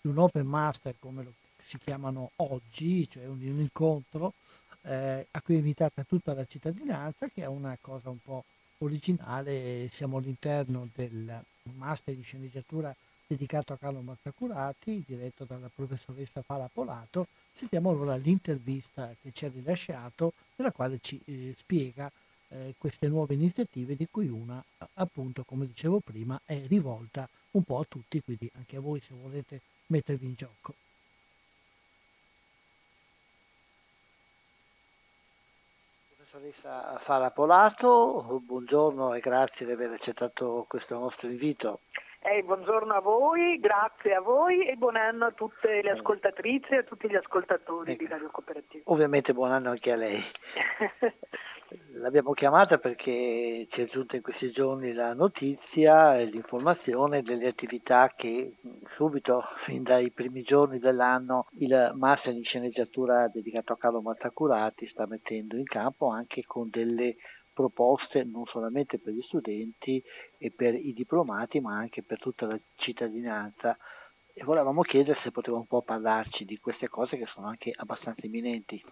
di 0.00 0.08
un 0.08 0.16
open 0.18 0.46
master 0.46 0.94
come 1.00 1.24
lo 1.24 1.32
si 1.60 1.78
chiamano 1.82 2.30
oggi, 2.36 3.08
cioè 3.10 3.26
un, 3.26 3.40
un 3.42 3.58
incontro 3.58 4.34
eh, 4.82 5.26
a 5.28 5.42
cui 5.42 5.56
è 5.56 5.58
invitata 5.58 6.04
tutta 6.04 6.32
la 6.32 6.44
cittadinanza, 6.44 7.26
che 7.26 7.42
è 7.42 7.46
una 7.46 7.76
cosa 7.80 8.08
un 8.08 8.20
po' 8.22 8.44
originale. 8.78 9.88
Siamo 9.90 10.18
all'interno 10.18 10.88
del 10.94 11.42
master 11.74 12.14
di 12.14 12.22
sceneggiatura 12.22 12.94
dedicato 13.26 13.72
a 13.72 13.78
Carlo 13.78 14.00
Mazzacurati, 14.00 15.02
diretto 15.04 15.44
dalla 15.44 15.70
professoressa 15.74 16.40
Fala 16.42 16.70
Polato. 16.72 17.26
Sentiamo 17.56 17.90
allora 17.90 18.16
l'intervista 18.16 19.14
che 19.22 19.30
ci 19.30 19.44
ha 19.44 19.48
rilasciato, 19.48 20.32
nella 20.56 20.72
quale 20.72 20.98
ci 21.00 21.20
eh, 21.24 21.54
spiega 21.56 22.10
eh, 22.48 22.74
queste 22.76 23.06
nuove 23.06 23.34
iniziative, 23.34 23.94
di 23.94 24.08
cui 24.10 24.26
una, 24.26 24.60
appunto, 24.94 25.44
come 25.44 25.64
dicevo 25.64 26.00
prima, 26.00 26.40
è 26.44 26.66
rivolta 26.66 27.28
un 27.52 27.62
po' 27.62 27.78
a 27.78 27.84
tutti, 27.88 28.20
quindi 28.22 28.50
anche 28.56 28.74
a 28.76 28.80
voi 28.80 28.98
se 28.98 29.14
volete 29.14 29.60
mettervi 29.86 30.26
in 30.26 30.34
gioco. 30.34 30.74
Professoressa 36.16 36.98
Fala 37.04 37.30
Polato, 37.30 38.42
buongiorno 38.44 39.14
e 39.14 39.20
grazie 39.20 39.64
di 39.64 39.70
aver 39.70 39.92
accettato 39.92 40.64
questo 40.68 40.98
nostro 40.98 41.28
invito. 41.28 41.82
Eh, 42.26 42.42
buongiorno 42.42 42.94
a 42.94 43.00
voi, 43.00 43.60
grazie 43.60 44.14
a 44.14 44.20
voi 44.22 44.66
e 44.66 44.76
buon 44.76 44.96
anno 44.96 45.26
a 45.26 45.32
tutte 45.32 45.82
le 45.82 45.90
ascoltatrici 45.90 46.72
e 46.72 46.78
a 46.78 46.82
tutti 46.82 47.06
gli 47.06 47.14
ascoltatori 47.14 47.92
ecco. 47.92 48.02
di 48.02 48.08
Radio 48.08 48.30
Cooperativa. 48.30 48.82
Ovviamente 48.86 49.34
buon 49.34 49.52
anno 49.52 49.68
anche 49.68 49.92
a 49.92 49.96
lei. 49.96 50.22
L'abbiamo 51.96 52.32
chiamata 52.32 52.78
perché 52.78 53.66
ci 53.68 53.82
è 53.82 53.86
giunta 53.88 54.16
in 54.16 54.22
questi 54.22 54.50
giorni 54.52 54.94
la 54.94 55.12
notizia 55.12 56.18
e 56.18 56.24
l'informazione 56.24 57.22
delle 57.22 57.48
attività 57.48 58.10
che 58.16 58.54
subito, 58.96 59.44
fin 59.66 59.82
dai 59.82 60.10
primi 60.10 60.40
giorni 60.42 60.78
dell'anno, 60.78 61.48
il 61.58 61.92
Master 61.94 62.32
in 62.32 62.44
sceneggiatura 62.44 63.28
dedicato 63.28 63.74
a 63.74 63.76
Carlo 63.76 64.00
Mazzacurati 64.00 64.86
sta 64.86 65.06
mettendo 65.06 65.56
in 65.56 65.64
campo 65.64 66.08
anche 66.08 66.44
con 66.46 66.70
delle 66.70 67.16
proposte 67.54 68.24
non 68.24 68.44
solamente 68.46 68.98
per 68.98 69.14
gli 69.14 69.22
studenti 69.22 70.02
e 70.36 70.50
per 70.50 70.74
i 70.74 70.92
diplomati, 70.92 71.60
ma 71.60 71.76
anche 71.76 72.02
per 72.02 72.18
tutta 72.18 72.46
la 72.46 72.58
cittadinanza. 72.76 73.76
E 74.34 74.44
volevamo 74.44 74.82
chiedere 74.82 75.18
se 75.22 75.30
poteva 75.30 75.56
un 75.56 75.66
po' 75.66 75.80
parlarci 75.80 76.44
di 76.44 76.58
queste 76.58 76.88
cose 76.88 77.16
che 77.16 77.26
sono 77.26 77.46
anche 77.46 77.72
abbastanza 77.74 78.26
imminenti. 78.26 78.82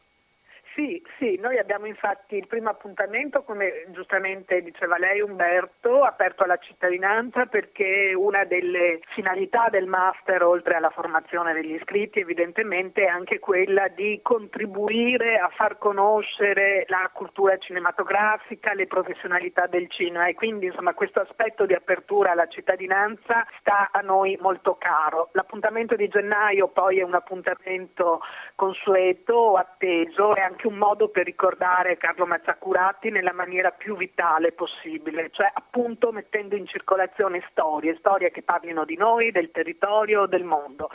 Sì, 0.75 1.03
sì, 1.19 1.37
noi 1.39 1.59
abbiamo 1.59 1.85
infatti 1.85 2.37
il 2.37 2.47
primo 2.47 2.71
appuntamento, 2.71 3.43
come 3.43 3.85
giustamente 3.89 4.63
diceva 4.63 4.97
lei 4.97 5.21
Umberto, 5.21 6.03
aperto 6.03 6.45
alla 6.45 6.57
cittadinanza 6.57 7.45
perché 7.45 8.15
una 8.17 8.45
delle 8.45 9.01
finalità 9.09 9.69
del 9.69 9.87
master, 9.87 10.43
oltre 10.43 10.77
alla 10.77 10.89
formazione 10.89 11.53
degli 11.53 11.75
iscritti, 11.75 12.21
evidentemente 12.21 13.05
è 13.05 13.09
anche 13.09 13.39
quella 13.39 13.89
di 13.89 14.21
contribuire 14.23 15.37
a 15.37 15.51
far 15.51 15.77
conoscere 15.77 16.87
la 16.89 17.11
cultura 17.13 17.59
cinematografica, 17.59 18.73
le 18.73 18.87
professionalità 18.87 19.67
del 19.67 19.91
cinema 19.91 20.27
e 20.27 20.35
quindi 20.35 20.67
insomma 20.67 20.95
questo 20.95 21.21
aspetto 21.21 21.67
di 21.67 21.75
apertura 21.75 22.31
alla 22.31 22.49
cittadinanza 22.49 23.47
sta 23.59 23.91
a 23.93 24.01
noi 24.01 24.39
molto 24.41 24.77
caro. 24.77 25.29
L'appuntamento 25.33 25.97
di 25.97 26.09
gennaio 26.09 26.69
poi 26.69 27.01
è 27.01 27.03
un 27.03 27.15
appuntamento 27.15 28.21
consueto, 28.55 29.57
atteso 29.57 30.35
e 30.35 30.41
anche 30.41 30.61
anche 30.63 30.67
un 30.69 30.75
modo 30.77 31.09
per 31.09 31.25
ricordare 31.25 31.97
Carlo 31.97 32.25
Mazzacurati 32.27 33.11
nella 33.11 33.33
maniera 33.33 33.71
più 33.71 33.97
vitale 33.97 34.53
possibile, 34.53 35.31
cioè 35.33 35.51
appunto 35.53 36.13
mettendo 36.13 36.55
in 36.55 36.67
circolazione 36.67 37.45
storie, 37.51 37.97
storie 37.99 38.31
che 38.31 38.43
parlino 38.43 38.85
di 38.85 38.97
noi, 38.97 39.33
del 39.33 39.51
territorio, 39.51 40.27
del 40.27 40.45
mondo. 40.45 40.91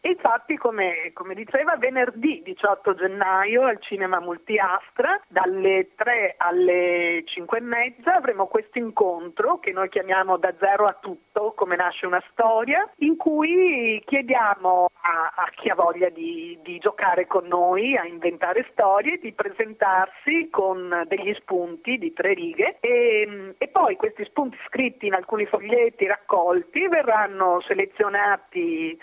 E 0.00 0.10
infatti, 0.10 0.56
come, 0.56 1.10
come, 1.12 1.34
diceva, 1.34 1.76
venerdì 1.76 2.42
18 2.44 2.94
gennaio 2.94 3.64
al 3.64 3.80
Cinema 3.80 4.20
Multiastra, 4.20 5.20
dalle 5.28 5.90
3 5.96 6.34
alle 6.38 7.22
5 7.24 7.58
e 7.58 7.60
mezza, 7.60 8.14
avremo 8.14 8.46
questo 8.46 8.78
incontro 8.78 9.58
che 9.58 9.72
noi 9.72 9.88
chiamiamo 9.88 10.36
Da 10.36 10.54
zero 10.58 10.84
a 10.84 10.96
tutto, 11.00 11.52
come 11.56 11.76
nasce 11.76 12.06
una 12.06 12.22
storia, 12.30 12.88
in 12.98 13.16
cui 13.16 14.02
chiediamo 14.04 14.88
a, 15.00 15.32
a 15.34 15.50
chi 15.54 15.68
ha 15.68 15.74
voglia 15.74 16.08
di, 16.10 16.58
di, 16.62 16.78
giocare 16.78 17.26
con 17.26 17.46
noi, 17.46 17.96
a 17.96 18.06
inventare 18.06 18.66
storie, 18.70 19.18
di 19.18 19.32
presentarsi 19.32 20.48
con 20.50 21.04
degli 21.06 21.34
spunti 21.34 21.98
di 21.98 22.12
tre 22.12 22.34
righe. 22.34 22.78
E, 22.80 23.54
e 23.58 23.68
poi 23.68 23.96
questi 23.96 24.24
spunti 24.24 24.56
scritti 24.66 25.06
in 25.06 25.14
alcuni 25.14 25.46
foglietti 25.46 26.06
raccolti 26.06 26.86
verranno 26.88 27.60
selezionati 27.66 28.98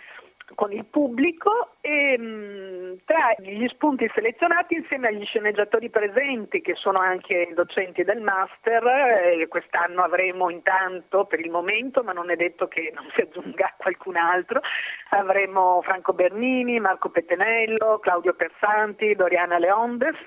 con 0.55 0.71
il 0.71 0.85
pubblico 0.85 1.75
e 1.81 2.17
mm, 2.17 2.93
tra 3.05 3.35
gli 3.37 3.67
spunti 3.67 4.09
selezionati 4.13 4.75
insieme 4.75 5.09
agli 5.09 5.25
sceneggiatori 5.25 5.89
presenti 5.89 6.61
che 6.61 6.73
sono 6.75 6.99
anche 6.99 7.51
docenti 7.53 8.03
del 8.03 8.21
master 8.21 8.83
eh, 8.85 9.47
quest'anno 9.47 10.01
avremo 10.01 10.49
intanto 10.49 11.25
per 11.25 11.39
il 11.39 11.51
momento 11.51 12.03
ma 12.03 12.13
non 12.13 12.31
è 12.31 12.35
detto 12.35 12.67
che 12.67 12.91
non 12.95 13.05
si 13.13 13.21
aggiunga 13.21 13.73
qualcun 13.77 14.15
altro 14.15 14.61
avremo 15.09 15.81
Franco 15.83 16.13
Bernini, 16.13 16.79
Marco 16.79 17.09
Pettenello, 17.09 17.99
Claudio 17.99 18.33
Persanti, 18.33 19.15
Doriana 19.15 19.59
Leondes 19.59 20.17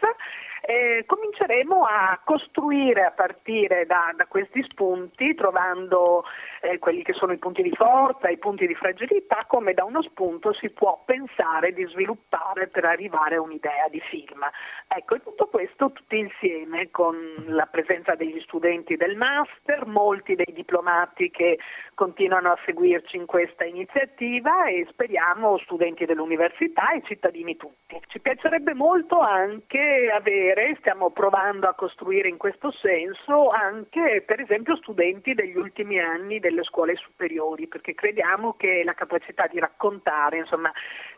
eh, 0.62 1.04
cominceremo 1.06 1.84
a 1.84 2.20
costruire 2.24 3.04
a 3.04 3.10
partire 3.10 3.86
da, 3.86 4.12
da 4.16 4.26
questi 4.26 4.64
spunti, 4.68 5.34
trovando 5.34 6.24
eh, 6.60 6.78
quelli 6.78 7.02
che 7.02 7.12
sono 7.12 7.32
i 7.32 7.38
punti 7.38 7.62
di 7.62 7.74
forza, 7.74 8.28
i 8.28 8.38
punti 8.38 8.66
di 8.66 8.74
fragilità, 8.74 9.38
come 9.46 9.74
da 9.74 9.84
uno 9.84 10.02
spunto 10.02 10.52
si 10.52 10.70
può 10.70 11.02
pensare 11.04 11.72
di 11.72 11.84
sviluppare 11.86 12.68
per 12.68 12.84
arrivare 12.84 13.36
a 13.36 13.40
un'idea 13.40 13.88
di 13.88 14.00
film. 14.00 14.44
Ecco, 14.88 15.14
e 15.14 15.22
tutto 15.22 15.46
questo 15.46 15.92
tutti 15.92 16.18
insieme 16.18 16.90
con 16.90 17.16
la 17.46 17.66
presenza 17.66 18.14
degli 18.14 18.40
studenti 18.40 18.96
del 18.96 19.16
master, 19.16 19.86
molti 19.86 20.34
dei 20.34 20.52
diplomati 20.52 21.30
che 21.30 21.58
continuano 21.94 22.52
a 22.52 22.58
seguirci 22.64 23.16
in 23.16 23.26
questa 23.26 23.64
iniziativa 23.64 24.66
e 24.66 24.86
speriamo 24.90 25.58
studenti 25.58 26.04
dell'università 26.04 26.92
e 26.92 27.02
cittadini 27.04 27.56
tutti. 27.56 28.00
Ci 28.06 28.20
piacerebbe 28.20 28.74
molto 28.74 29.20
anche 29.20 30.10
avere 30.12 30.47
avere, 30.48 30.76
stiamo 30.78 31.10
provando 31.10 31.68
a 31.68 31.74
costruire 31.74 32.28
in 32.28 32.36
questo 32.36 32.70
senso 32.72 33.50
anche 33.50 34.22
per 34.26 34.40
esempio 34.40 34.76
studenti 34.76 35.34
degli 35.34 35.56
ultimi 35.56 35.98
anni 35.98 36.40
delle 36.40 36.62
scuole 36.64 36.96
superiori, 36.96 37.66
perché 37.66 37.94
crediamo 37.94 38.54
che 38.54 38.82
la 38.84 38.94
capacità 38.94 39.46
di 39.46 39.58
raccontare 39.58 40.38
insomma, 40.38 40.72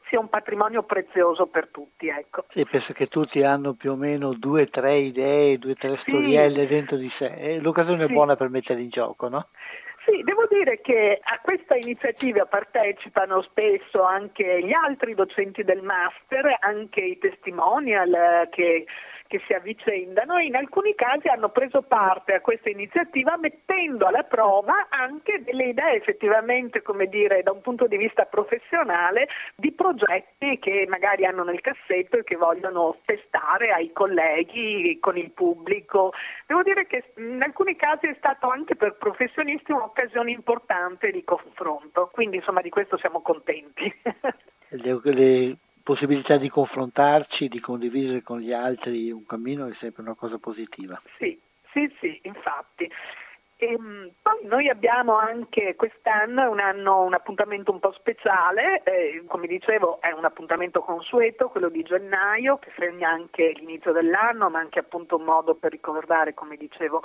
sia 0.09 0.19
un 0.19 0.29
patrimonio 0.29 0.83
prezioso 0.83 1.47
per 1.47 1.69
tutti. 1.69 2.09
Ecco. 2.09 2.45
Sì, 2.51 2.65
penso 2.65 2.93
che 2.93 3.07
tutti 3.07 3.43
hanno 3.43 3.75
più 3.75 3.93
o 3.93 3.97
meno 3.97 4.33
due 4.35 4.63
o 4.63 4.69
tre 4.69 4.99
idee, 4.99 5.59
due 5.59 5.73
o 5.73 5.77
tre 5.77 5.97
sì. 6.05 6.11
storielle 6.11 6.67
dentro 6.67 6.97
di 6.97 7.11
sé, 7.19 7.33
e 7.37 7.61
l'occasione 7.61 8.07
sì. 8.07 8.11
è 8.11 8.15
buona 8.15 8.37
per 8.37 8.49
mettere 8.49 8.81
in 8.81 8.89
gioco, 8.89 9.29
no? 9.29 9.49
Sì, 10.07 10.23
devo 10.23 10.47
dire 10.49 10.81
che 10.81 11.21
a 11.23 11.39
questa 11.43 11.77
iniziativa 11.77 12.47
partecipano 12.47 13.43
spesso 13.43 14.03
anche 14.03 14.65
gli 14.65 14.73
altri 14.73 15.15
docenti 15.15 15.63
del 15.63 15.83
master, 15.83 16.57
anche 16.61 17.01
i 17.01 17.19
testimonial 17.19 18.49
che 18.51 18.87
che 19.31 19.41
si 19.47 19.53
avvicendano 19.53 20.39
e 20.39 20.47
in 20.47 20.57
alcuni 20.57 20.93
casi 20.97 21.29
hanno 21.29 21.51
preso 21.51 21.83
parte 21.83 22.35
a 22.35 22.41
questa 22.41 22.69
iniziativa 22.69 23.37
mettendo 23.37 24.07
alla 24.07 24.25
prova 24.25 24.89
anche 24.89 25.45
delle 25.45 25.67
idee 25.67 25.95
effettivamente, 25.95 26.83
come 26.83 27.07
dire, 27.07 27.45
da 27.45 27.53
un 27.53 27.61
punto 27.61 27.87
di 27.87 27.97
vista 27.97 28.25
professionale 28.25 29.29
di 29.55 29.71
progetti 29.71 30.59
che 30.59 30.85
magari 30.89 31.27
hanno 31.27 31.45
nel 31.45 31.61
cassetto 31.61 32.17
e 32.17 32.25
che 32.25 32.35
vogliono 32.35 32.97
testare 33.05 33.71
ai 33.71 33.93
colleghi, 33.93 34.99
con 34.99 35.17
il 35.17 35.31
pubblico. 35.31 36.13
Devo 36.49 36.65
dire 36.65 36.89
che 36.89 37.13
in 37.19 37.41
alcuni 37.41 37.77
casi 37.77 38.09
è 38.09 38.15
stato 38.19 38.49
anche 38.49 38.75
per 38.75 38.97
professionisti 38.97 39.71
un'occasione 39.71 40.33
importante 40.33 41.13
di 41.13 41.23
confronto, 41.23 42.11
quindi 42.13 42.39
insomma 42.39 42.63
di 42.63 42.71
questo 42.71 42.99
siamo 42.99 43.23
contenti. 43.23 43.95
Le, 44.71 45.57
possibilità 45.91 46.37
di 46.37 46.49
confrontarci, 46.49 47.49
di 47.49 47.59
condividere 47.59 48.23
con 48.23 48.39
gli 48.39 48.53
altri 48.53 49.11
un 49.11 49.27
cammino 49.27 49.67
è 49.67 49.75
sempre 49.81 50.03
una 50.03 50.15
cosa 50.15 50.39
positiva. 50.39 51.03
Sì, 51.19 51.37
sì, 51.73 51.93
sì, 51.99 52.21
infatti. 52.23 52.89
E, 53.57 53.73
ehm, 53.73 54.13
poi 54.23 54.39
noi 54.45 54.69
abbiamo 54.69 55.17
anche 55.17 55.75
quest'anno 55.75 56.49
un, 56.49 56.61
anno, 56.61 57.03
un 57.03 57.15
appuntamento 57.15 57.73
un 57.73 57.81
po' 57.81 57.91
speciale, 57.91 58.85
eh, 58.85 59.25
come 59.27 59.49
dicevo 59.49 60.01
è 60.01 60.13
un 60.13 60.25
appuntamento 60.25 60.81
consueto, 60.81 61.49
quello 61.49 61.69
di 61.69 61.83
gennaio, 61.83 62.59
che 62.59 62.71
segna 62.79 63.11
anche 63.11 63.53
l'inizio 63.57 63.91
dell'anno, 63.91 64.49
ma 64.49 64.61
anche 64.61 64.79
appunto 64.79 65.17
un 65.17 65.25
modo 65.25 65.57
per 65.57 65.73
ricordare, 65.73 66.35
come 66.35 66.57
dicevo, 66.57 67.03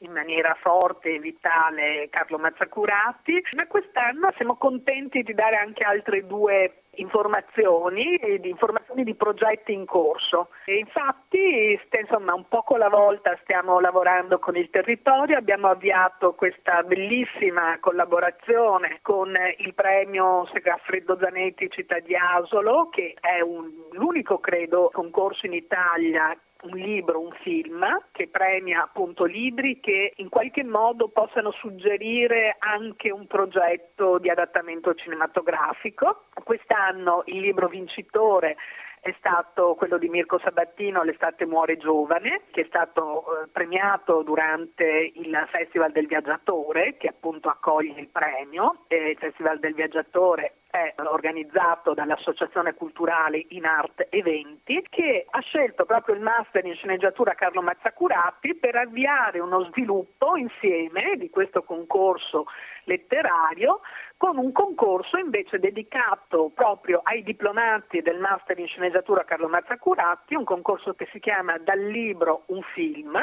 in 0.00 0.12
maniera 0.12 0.56
forte 0.60 1.14
e 1.14 1.18
vitale 1.18 2.08
Carlo 2.10 2.38
Mazzacurati, 2.38 3.42
ma 3.56 3.66
quest'anno 3.66 4.30
siamo 4.36 4.56
contenti 4.56 5.22
di 5.22 5.34
dare 5.34 5.56
anche 5.56 5.84
altre 5.84 6.26
due 6.26 6.82
informazioni, 6.94 8.18
di 8.40 8.48
informazioni 8.48 9.04
di 9.04 9.14
progetti 9.14 9.72
in 9.72 9.84
corso. 9.84 10.48
E 10.64 10.78
infatti, 10.78 11.78
insomma, 11.98 12.34
un 12.34 12.48
poco 12.48 12.74
alla 12.74 12.88
volta 12.88 13.38
stiamo 13.42 13.78
lavorando 13.80 14.38
con 14.38 14.56
il 14.56 14.70
territorio, 14.70 15.36
abbiamo 15.36 15.68
avviato 15.68 16.34
questa 16.34 16.82
bellissima 16.82 17.78
collaborazione 17.80 18.98
con 19.02 19.34
il 19.58 19.74
premio 19.74 20.46
Segafredo 20.52 21.16
Zanetti 21.18 21.70
Città 21.70 21.98
di 22.00 22.14
Asolo, 22.16 22.88
che 22.90 23.14
è 23.20 23.40
un, 23.40 23.70
l'unico, 23.92 24.38
credo, 24.38 24.90
concorso 24.92 25.46
in 25.46 25.52
Italia 25.52 26.36
un 26.62 26.76
libro, 26.76 27.20
un 27.20 27.32
film 27.42 27.84
che 28.12 28.28
premia 28.28 28.82
appunto 28.82 29.24
libri 29.24 29.80
che 29.80 30.12
in 30.16 30.28
qualche 30.28 30.64
modo 30.64 31.08
possano 31.08 31.50
suggerire 31.52 32.56
anche 32.58 33.10
un 33.10 33.26
progetto 33.26 34.18
di 34.18 34.28
adattamento 34.28 34.94
cinematografico. 34.94 36.24
Quest'anno 36.44 37.22
il 37.26 37.40
libro 37.40 37.68
vincitore 37.68 38.56
è 39.00 39.14
stato 39.18 39.74
quello 39.76 39.96
di 39.96 40.10
Mirko 40.10 40.38
Sabattino, 40.38 41.02
L'estate 41.02 41.46
muore 41.46 41.78
giovane, 41.78 42.42
che 42.50 42.62
è 42.62 42.66
stato 42.66 43.22
eh, 43.22 43.48
premiato 43.50 44.22
durante 44.22 45.12
il 45.14 45.46
Festival 45.50 45.90
del 45.90 46.06
Viaggiatore, 46.06 46.98
che 46.98 47.08
appunto 47.08 47.48
accoglie 47.48 47.98
il 47.98 48.08
premio. 48.08 48.84
E 48.88 49.10
il 49.10 49.16
Festival 49.16 49.58
del 49.58 49.72
Viaggiatore 49.72 50.59
è 50.70 50.94
organizzato 51.04 51.94
dall'Associazione 51.94 52.74
Culturale 52.74 53.44
in 53.48 53.64
Art 53.64 54.06
Eventi 54.08 54.86
che 54.88 55.26
ha 55.28 55.40
scelto 55.40 55.84
proprio 55.84 56.14
il 56.14 56.20
master 56.20 56.64
in 56.64 56.74
sceneggiatura 56.74 57.34
Carlo 57.34 57.60
Mazzacurati 57.60 58.54
per 58.54 58.76
avviare 58.76 59.40
uno 59.40 59.64
sviluppo 59.64 60.36
insieme 60.36 61.16
di 61.16 61.28
questo 61.28 61.62
concorso 61.64 62.46
letterario 62.84 63.80
con 64.16 64.38
un 64.38 64.52
concorso 64.52 65.16
invece 65.16 65.58
dedicato 65.58 66.50
proprio 66.54 67.00
ai 67.02 67.22
diplomati 67.22 68.00
del 68.00 68.18
master 68.18 68.58
in 68.58 68.66
sceneggiatura 68.66 69.24
Carlo 69.24 69.48
Mazzacurati, 69.48 70.34
un 70.34 70.44
concorso 70.44 70.94
che 70.94 71.08
si 71.10 71.18
chiama 71.18 71.58
Dal 71.58 71.80
libro 71.80 72.44
un 72.46 72.62
film 72.74 73.18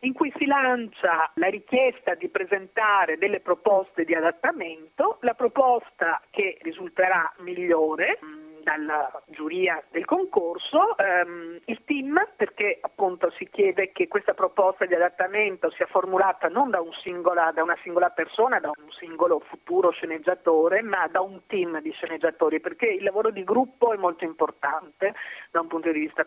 in 0.00 0.12
cui 0.12 0.32
si 0.36 0.46
lancia 0.46 1.30
la 1.34 1.48
richiesta 1.48 2.14
di 2.14 2.28
presentare 2.28 3.18
delle 3.18 3.40
proposte 3.40 4.04
di 4.04 4.14
adattamento, 4.14 5.18
la 5.20 5.34
proposta 5.34 6.20
che 6.30 6.58
risulterà 6.62 7.32
migliore 7.38 8.18
mm, 8.22 8.46
dalla 8.66 9.22
giuria 9.26 9.80
del 9.92 10.04
concorso, 10.04 10.98
ehm, 10.98 11.60
il 11.66 11.84
team, 11.84 12.20
perché 12.34 12.78
appunto 12.80 13.30
si 13.38 13.48
chiede 13.48 13.92
che 13.92 14.08
questa 14.08 14.34
proposta 14.34 14.86
di 14.86 14.94
adattamento 14.94 15.70
sia 15.70 15.86
formulata 15.86 16.48
non 16.48 16.70
da, 16.70 16.80
un 16.80 16.90
singola, 17.04 17.52
da, 17.54 17.62
una 17.62 17.78
singola 17.84 18.10
persona, 18.10 18.58
da 18.58 18.70
un 18.70 18.90
singolo 18.90 19.38
futuro 19.38 19.90
sceneggiatore, 19.90 20.82
ma 20.82 21.06
da 21.06 21.20
un 21.20 21.42
team 21.46 21.80
di 21.80 21.92
sceneggiatori, 21.92 22.58
perché 22.58 22.86
il 22.86 23.04
lavoro 23.04 23.30
di 23.30 23.44
gruppo 23.44 23.92
è 23.92 23.96
molto 23.96 24.24
importante 24.24 25.14
da 25.52 25.60
un 25.60 25.68
punto 25.68 25.92
di 25.92 26.00
vista 26.00 26.26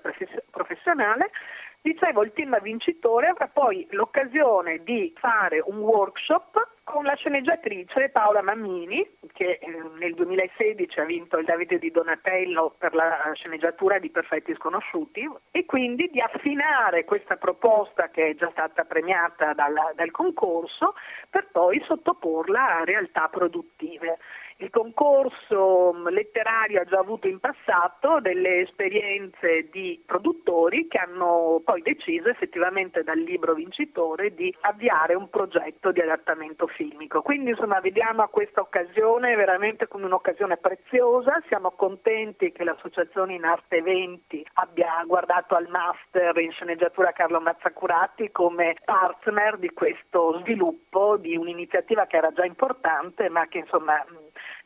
professionale. 0.49 1.31
Dicevo, 1.81 2.23
il 2.23 2.33
team 2.33 2.59
vincitore 2.61 3.27
avrà 3.27 3.47
poi 3.47 3.87
l'occasione 3.91 4.83
di 4.83 5.13
fare 5.17 5.61
un 5.65 5.77
workshop 5.77 6.79
con 6.83 7.05
la 7.05 7.15
sceneggiatrice 7.15 8.09
Paola 8.09 8.41
Mammini, 8.41 9.07
che 9.31 9.59
eh, 9.61 9.67
nel 9.99 10.15
2016 10.15 10.99
ha 10.99 11.05
vinto 11.05 11.37
il 11.37 11.45
Davide 11.45 11.77
di 11.77 11.91
Donatello 11.91 12.73
per 12.77 12.95
la 12.95 13.31
sceneggiatura 13.33 13.99
di 13.99 14.09
Perfetti 14.09 14.55
Sconosciuti, 14.55 15.29
e 15.51 15.65
quindi 15.65 16.09
di 16.11 16.19
affinare 16.19 17.05
questa 17.05 17.37
proposta 17.37 18.09
che 18.09 18.29
è 18.29 18.35
già 18.35 18.49
stata 18.49 18.83
premiata 18.85 19.53
dal, 19.53 19.73
dal 19.95 20.11
concorso 20.11 20.95
per 21.29 21.47
poi 21.51 21.79
sottoporla 21.85 22.79
a 22.79 22.83
realtà 22.83 23.27
produttive. 23.29 24.17
Il 24.61 24.71
concorso 24.71 25.93
mm, 25.93 26.07
letterario 26.09 26.81
ha 26.81 26.83
già 26.83 26.99
avuto 26.99 27.27
in 27.27 27.39
passato 27.39 28.19
delle 28.19 28.59
esperienze 28.59 29.69
di 29.71 30.03
produttori 30.05 30.85
che 30.89 30.97
hanno 30.97 31.61
poi 31.63 31.81
deciso 31.81 32.27
effettivamente 32.27 33.03
dal 33.03 33.19
libro 33.19 33.53
vincitore 33.53 34.33
di 34.33 34.53
avviare 34.61 35.13
un 35.13 35.29
progetto 35.29 35.93
di 35.93 36.01
adattamento 36.01 36.67
filmico. 36.67 37.21
Quindi 37.21 37.51
insomma 37.51 37.79
vediamo 37.79 38.27
questa 38.27 38.59
occasione 38.59 39.33
veramente 39.35 39.87
come 39.87 40.07
un'occasione 40.07 40.57
preziosa, 40.57 41.41
siamo 41.47 41.71
contenti 41.71 42.51
che 42.51 42.65
l'associazione 42.65 43.35
in 43.35 43.45
arte 43.45 43.77
eventi 43.77 44.45
abbia 44.55 45.01
guardato 45.07 45.55
al 45.55 45.69
master 45.69 46.37
in 46.37 46.51
sceneggiatura 46.51 47.13
Carlo 47.13 47.39
Mazzacurati 47.39 48.29
come 48.33 48.75
partner 48.83 49.57
di 49.57 49.69
questo 49.69 50.39
sviluppo 50.41 51.15
di 51.15 51.37
un'iniziativa 51.37 52.07
che 52.07 52.17
era 52.17 52.33
già 52.33 52.43
importante 52.43 53.29
ma 53.29 53.47
che 53.47 53.59
insomma 53.59 54.05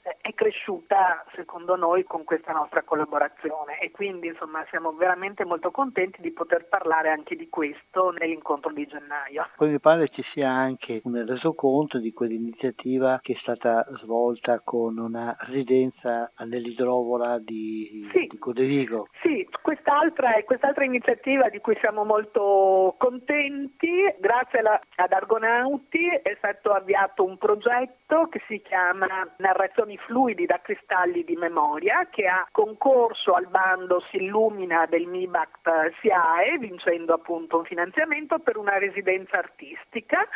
è 0.03 0.33
cresciuta 0.33 1.23
secondo 1.33 1.75
noi 1.75 2.03
con 2.03 2.25
questa 2.25 2.51
nostra 2.51 2.83
collaborazione 2.83 3.79
e 3.79 3.91
quindi 3.91 4.27
insomma 4.27 4.65
siamo 4.69 4.91
veramente 4.91 5.45
molto 5.45 5.71
contenti 5.71 6.21
di 6.21 6.31
poter 6.31 6.67
parlare 6.67 7.09
anche 7.09 7.35
di 7.35 7.47
questo 7.49 8.11
nell'incontro 8.11 8.71
di 8.71 8.85
gennaio. 8.85 9.47
Poi 9.55 9.69
mi 9.69 9.79
pare 9.79 10.09
ci 10.09 10.23
sia 10.33 10.49
anche 10.49 11.01
un 11.05 11.25
resoconto 11.25 11.99
di 11.99 12.11
quell'iniziativa 12.11 13.19
che 13.21 13.33
è 13.33 13.37
stata 13.39 13.85
svolta 14.01 14.61
con 14.63 14.97
una 14.97 15.35
residenza 15.39 16.31
nell'idrovora 16.39 17.39
di, 17.39 18.07
sì. 18.11 18.27
di 18.27 18.37
Coderigo. 18.37 19.07
Sì, 19.21 19.47
quest'altra, 19.61 20.31
quest'altra 20.43 20.83
iniziativa 20.83 21.49
di 21.49 21.59
cui 21.59 21.77
siamo 21.79 22.03
molto 22.03 22.95
contenti, 22.97 23.89
grazie 24.19 24.59
alla, 24.59 24.79
ad 24.95 25.11
Argonauti 25.11 26.07
è 26.07 26.35
stato 26.37 26.71
avviato 26.71 27.23
un 27.23 27.37
progetto 27.37 28.27
che 28.27 28.41
si 28.47 28.61
chiama 28.61 29.07
Narrazioni 29.37 29.92
ioni 29.93 29.97
fluidi 29.97 30.45
da 30.45 30.59
cristalli 30.61 31.23
di 31.23 31.35
memoria 31.35 32.07
che 32.09 32.27
ha 32.27 32.47
concorso 32.51 33.33
al 33.33 33.47
bando 33.47 34.01
Si 34.09 34.17
illumina 34.17 34.85
del 34.87 35.07
MIBACT 35.07 35.93
SIAE 36.01 36.57
vincendo 36.59 37.13
appunto 37.13 37.59
un 37.59 37.65
finanziamento 37.65 38.39
per 38.39 38.57
una 38.57 38.77
residenza 38.77 39.37
artistica 39.37 40.27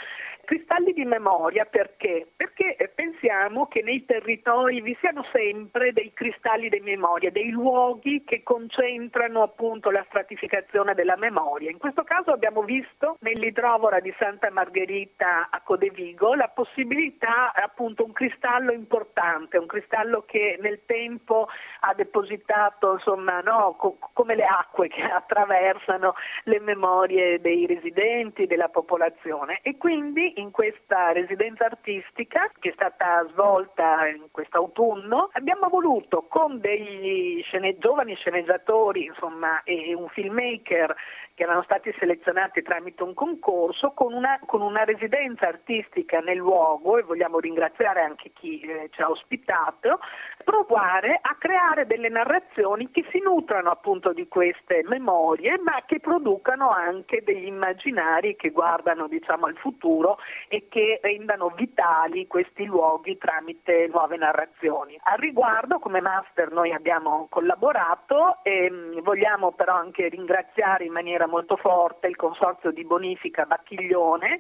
Cristalli 0.48 0.94
di 0.94 1.04
memoria 1.04 1.66
perché? 1.66 2.26
Perché 2.34 2.78
pensiamo 2.96 3.68
che 3.68 3.82
nei 3.82 4.06
territori 4.06 4.80
vi 4.80 4.96
siano 5.02 5.26
sempre 5.34 5.92
dei 5.92 6.14
cristalli 6.14 6.70
di 6.70 6.80
memoria, 6.80 7.30
dei 7.32 7.50
luoghi 7.50 8.24
che 8.24 8.44
concentrano 8.44 9.42
appunto 9.42 9.92
la 9.92 10.06
stratificazione 10.08 10.94
della 10.94 11.18
memoria. 11.18 11.70
In 11.70 11.78
questo 11.78 12.06
caso 12.06 12.32
abbiamo 12.32 12.62
visto 12.62 13.18
nell'idrovora 13.20 14.00
di 14.00 14.14
Santa 14.18 14.50
Margherita 14.50 15.50
a 15.50 15.60
Codevigo 15.60 16.34
la 16.34 16.48
possibilità 16.48 17.52
appunto 17.54 18.06
un 18.06 18.14
cristallo 18.14 18.72
importante, 18.72 19.58
un 19.58 19.68
cristallo 19.68 20.24
che 20.26 20.58
nel 20.62 20.80
tempo 20.86 21.50
ha 21.82 21.94
depositato 21.94 22.94
insomma 22.94 23.42
no, 23.42 23.76
co- 23.78 23.98
come 24.14 24.36
le 24.36 24.46
acque 24.46 24.88
che 24.88 25.02
attraversano 25.12 26.14
le 26.46 26.62
memorie 26.62 27.42
dei 27.42 27.66
residenti, 27.66 28.48
della 28.48 28.70
popolazione 28.70 29.60
e 29.62 29.76
quindi 29.76 30.36
in 30.40 30.52
questa 30.52 31.12
residenza 31.12 31.66
artistica 31.66 32.52
che 32.60 32.70
è 32.70 32.74
stata 32.74 33.26
svolta 33.32 34.08
in 34.08 34.28
quest'autunno 34.32 35.30
abbiamo 35.34 35.68
voluto 35.70 36.28
con 36.28 36.60
degli 36.60 37.42
scene, 37.44 37.78
giovani 37.78 38.16
sceneggiatori 38.16 39.06
insomma, 39.06 39.64
e 39.64 39.94
un 39.96 40.08
filmmaker 40.10 40.96
che 41.38 41.44
erano 41.44 41.62
stati 41.62 41.94
selezionati 42.00 42.64
tramite 42.64 43.04
un 43.04 43.14
concorso 43.14 43.92
con 43.92 44.12
una, 44.12 44.40
con 44.48 44.62
una 44.62 44.84
residenza 44.84 45.48
artistica 45.48 46.18
nel 46.20 46.38
luogo 46.38 46.98
e 46.98 47.04
vogliamo 47.04 47.38
ringraziare 47.38 48.02
anche 48.02 48.32
chi 48.34 48.60
eh, 48.62 48.90
ci 48.92 49.04
ha 49.04 49.08
ospitato, 49.08 50.00
provare 50.44 51.20
a 51.22 51.36
creare 51.38 51.86
delle 51.86 52.10
narrazioni 52.10 52.90
che 52.90 53.06
si 53.12 53.20
nutrano 53.20 53.70
appunto 53.70 54.14
di 54.14 54.28
queste 54.28 54.84
memorie 54.88 55.60
ma 55.60 55.84
che 55.86 56.00
producano 56.00 56.72
anche 56.72 57.22
degli 57.24 57.46
immaginari 57.46 58.36
che 58.36 58.50
guardano 58.50 59.08
diciamo 59.08 59.46
al 59.46 59.58
futuro 59.58 60.18
e 60.48 60.66
che 60.70 61.00
rendano 61.04 61.50
vitali 61.50 62.26
questi 62.26 62.66
luoghi 62.66 63.16
tramite 63.20 63.88
nuove 63.92 64.18
narrazioni. 64.18 64.98
Al 65.04 65.20
riguardo 65.20 65.78
come 65.78 66.02
master 66.02 66.52
noi 66.52 66.74
abbiamo 66.74 67.28
collaborato 67.30 68.40
e 68.42 68.72
mm, 68.72 69.02
vogliamo 69.02 69.52
però 69.52 69.76
anche 69.76 70.08
ringraziare 70.08 70.86
in 70.86 70.94
maniera 70.94 71.26
molto 71.28 71.56
forte 71.58 72.08
il 72.08 72.16
consorzio 72.16 72.72
di 72.72 72.84
bonifica 72.84 73.46
Bacchiglione 73.46 74.40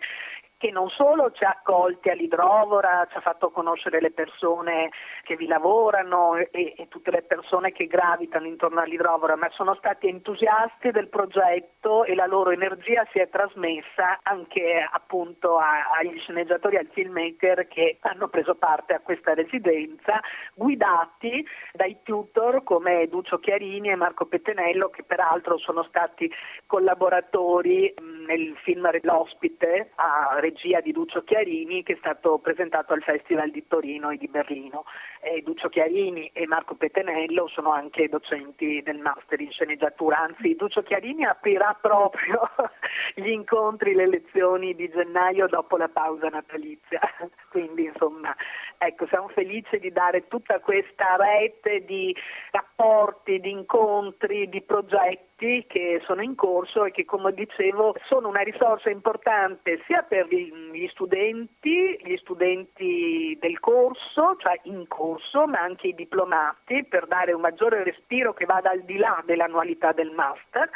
che 0.58 0.72
non 0.72 0.90
solo 0.90 1.32
ci 1.32 1.44
ha 1.44 1.50
accolti 1.50 2.10
all'idrovora, 2.10 3.08
ci 3.12 3.18
ha 3.18 3.22
fatto 3.22 3.52
conoscere 3.52 4.02
le 4.02 4.12
persone 4.12 4.90
che 5.24 5.36
vi 5.36 5.46
lavorano 5.46 6.36
e, 6.36 6.50
e, 6.52 6.88
tutte 6.90 7.12
le 7.12 7.22
persone 7.22 7.72
che 7.72 7.86
gravitano 7.86 8.48
intorno 8.48 8.82
all'idrovora, 8.82 9.36
ma 9.36 9.50
sono 9.52 9.76
stati 9.76 10.08
entusiasti 10.08 10.92
del 10.92 11.10
progetto 11.10 12.04
e 12.06 12.16
la 12.16 12.26
loro 12.26 12.50
energia 12.50 13.06
si 13.12 13.20
è 13.20 13.30
trasmessa 13.30 14.20
anche 14.24 14.88
appunto 14.92 15.58
a, 15.58 15.92
agli 16.00 16.18
sceneggiatori, 16.20 16.78
al 16.78 16.90
filmmaker 16.92 17.68
che 17.68 17.98
hanno 18.02 18.28
preso 18.28 18.56
parte 18.56 18.94
a 18.94 19.00
questa 19.00 19.36
residenza, 19.36 20.20
guidati 20.56 21.46
dai 21.74 21.98
tutor 22.02 22.64
come 22.64 23.08
Duccio 23.08 23.38
Chiarini 23.38 23.90
e 23.90 23.96
Marco 23.96 24.26
Pettenello, 24.26 24.90
che 24.90 25.04
peraltro 25.04 25.58
sono 25.60 25.84
stati 25.84 26.32
collaboratori 26.66 27.94
nel 28.28 28.56
film 28.64 28.90
L'ospite 29.02 29.92
a 29.96 30.38
regia 30.40 30.82
di 30.82 30.92
Lucio 30.92 31.24
Chiarini 31.24 31.82
che 31.84 31.94
è 31.94 31.98
stato 31.98 32.38
presentato 32.40 32.94
al 32.94 33.02
Festival 33.02 33.50
di 33.52 33.66
Torino 33.68 34.10
e 34.10 34.18
di 34.18 34.28
Berlino. 34.28 34.84
eh, 35.22 35.42
Duccio 35.42 35.70
Chiarini 35.70 36.30
e 36.34 36.46
Marco 36.46 36.76
Petenello 36.76 37.48
sono 37.48 37.72
anche 37.72 38.10
docenti 38.10 38.82
del 38.84 39.00
master 39.00 39.40
in 39.40 39.52
sceneggiatura, 39.52 40.20
anzi 40.20 40.56
Duccio 40.56 40.84
Chiarini 40.84 41.26
aprirà 41.26 41.78
proprio 41.80 42.42
gli 43.16 43.30
incontri, 43.30 43.94
le 43.94 44.08
lezioni 44.08 44.76
di 44.76 44.90
gennaio 44.90 45.48
dopo 45.48 45.78
la 45.78 45.90
pausa 45.90 46.28
natalizia, 46.28 47.00
quindi 47.50 47.86
insomma 47.86 48.36
ecco 48.78 49.08
siamo 49.08 49.28
felici 49.30 49.80
di 49.80 49.92
dare 49.92 50.28
tutta 50.28 50.60
questa 50.60 51.16
rete 51.18 51.84
di 51.86 52.16
rapporti, 52.52 53.40
di 53.40 53.52
incontri, 53.52 54.50
di 54.50 54.62
progetti 54.62 55.66
che 55.68 56.02
sono 56.06 56.24
in 56.24 56.34
corso 56.34 56.86
e 56.86 56.92
che 56.92 57.06
come 57.06 57.32
dicevo 57.32 57.96
sono 58.08 58.28
una 58.28 58.42
risorsa 58.42 58.90
importante 58.90 59.82
sia 59.86 60.02
per 60.02 60.28
gli 60.28 60.88
studenti, 60.90 62.00
gli 62.02 62.16
studenti 62.18 63.38
del 63.40 63.60
corso, 63.60 64.36
cioè 64.40 64.60
in 64.64 64.88
corso, 64.88 65.46
ma 65.46 65.60
anche 65.60 65.88
i 65.88 65.96
diplomati 65.96 66.86
per 66.86 67.06
dare 67.06 67.34
un 67.34 67.42
maggiore 67.42 67.84
respiro 67.84 68.34
che 68.34 68.46
vada 68.46 68.72
al 68.72 68.82
di 68.82 68.98
là 68.98 69.22
dell'annualità 69.26 69.92
del 69.92 70.12
master, 70.12 70.70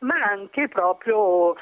ma 0.00 0.16
anche 0.16 0.68
proprio 0.68 1.54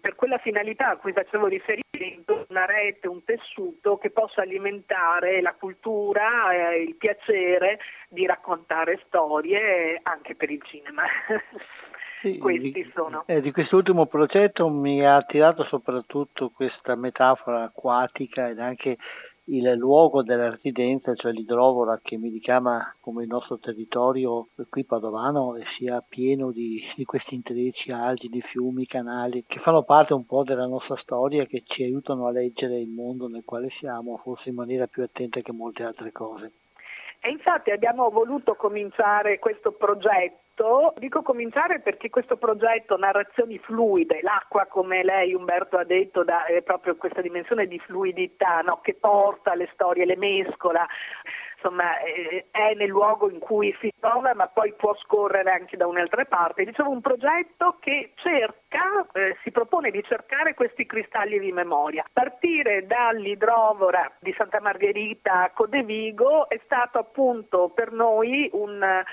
per 0.00 0.14
quella 0.14 0.38
finalità 0.38 0.90
a 0.90 0.96
cui 0.96 1.12
facevo 1.12 1.46
riferimento, 1.46 2.46
una 2.48 2.64
rete, 2.66 3.08
un 3.08 3.24
tessuto 3.24 3.98
che 3.98 4.10
possa 4.10 4.42
alimentare 4.42 5.40
la 5.40 5.54
cultura 5.54 6.52
e 6.52 6.82
il 6.82 6.96
piacere 6.96 7.78
di 8.08 8.26
raccontare 8.26 9.00
storie 9.06 10.00
anche 10.02 10.34
per 10.34 10.50
il 10.50 10.62
cinema. 10.62 11.02
Sì, 12.22 12.38
Questi 12.38 12.90
sono. 12.94 13.24
Eh, 13.26 13.42
di 13.42 13.52
quest'ultimo 13.52 14.06
progetto 14.06 14.68
mi 14.68 15.04
ha 15.04 15.16
attirato 15.16 15.64
soprattutto 15.64 16.48
questa 16.48 16.96
metafora 16.96 17.64
acquatica 17.64 18.48
ed 18.48 18.58
anche 18.58 18.96
il 19.48 19.72
luogo 19.74 20.22
della 20.22 20.50
residenza, 20.50 21.14
cioè 21.14 21.32
l'idrovora 21.32 22.00
che 22.02 22.16
mi 22.16 22.30
richiama 22.30 22.94
come 23.00 23.22
il 23.22 23.28
nostro 23.28 23.58
territorio 23.58 24.48
qui 24.68 24.84
padovano 24.84 25.56
sia 25.76 26.02
pieno 26.06 26.50
di, 26.50 26.82
di 26.96 27.04
questi 27.04 27.34
intrecci, 27.34 27.92
argini, 27.92 28.40
fiumi, 28.40 28.86
canali 28.86 29.44
che 29.46 29.60
fanno 29.60 29.84
parte 29.84 30.14
un 30.14 30.26
po' 30.26 30.42
della 30.42 30.66
nostra 30.66 30.96
storia 30.96 31.42
e 31.42 31.46
che 31.46 31.62
ci 31.64 31.84
aiutano 31.84 32.26
a 32.26 32.32
leggere 32.32 32.78
il 32.78 32.88
mondo 32.88 33.28
nel 33.28 33.44
quale 33.44 33.68
siamo, 33.78 34.16
forse 34.16 34.48
in 34.48 34.56
maniera 34.56 34.86
più 34.86 35.02
attenta 35.02 35.40
che 35.40 35.52
molte 35.52 35.84
altre 35.84 36.10
cose. 36.10 36.52
E 37.20 37.30
infatti 37.30 37.70
abbiamo 37.70 38.10
voluto 38.10 38.54
cominciare 38.54 39.38
questo 39.38 39.72
progetto 39.72 40.44
Dico 40.96 41.20
cominciare 41.20 41.80
perché 41.80 42.08
questo 42.08 42.38
progetto 42.38 42.96
Narrazioni 42.96 43.58
fluide, 43.58 44.20
l'acqua 44.22 44.64
come 44.64 45.04
lei 45.04 45.34
Umberto 45.34 45.76
ha 45.76 45.84
detto 45.84 46.24
dà 46.24 46.44
proprio 46.64 46.96
questa 46.96 47.20
dimensione 47.20 47.66
di 47.66 47.78
fluidità 47.78 48.62
no? 48.62 48.80
che 48.80 48.94
porta 48.94 49.54
le 49.54 49.68
storie, 49.74 50.06
le 50.06 50.16
mescola, 50.16 50.86
insomma 51.56 51.98
eh, 51.98 52.46
è 52.50 52.72
nel 52.74 52.88
luogo 52.88 53.28
in 53.28 53.38
cui 53.38 53.76
si 53.80 53.92
trova 54.00 54.32
ma 54.34 54.46
poi 54.48 54.72
può 54.72 54.94
scorrere 54.96 55.50
anche 55.50 55.76
da 55.76 55.86
un'altra 55.86 56.24
parte. 56.24 56.64
Dicevo 56.64 56.88
un 56.88 57.02
progetto 57.02 57.76
che 57.78 58.12
cerca, 58.14 59.06
eh, 59.12 59.36
si 59.42 59.50
propone 59.50 59.90
di 59.90 60.02
cercare 60.04 60.54
questi 60.54 60.86
cristalli 60.86 61.38
di 61.38 61.52
memoria. 61.52 62.04
Partire 62.10 62.86
dall'idrovora 62.86 64.10
di 64.20 64.32
Santa 64.36 64.60
Margherita 64.60 65.42
a 65.42 65.50
Codevigo 65.50 66.48
è 66.48 66.58
stato 66.64 66.98
appunto 66.98 67.68
per 67.74 67.92
noi 67.92 68.48
un 68.54 69.04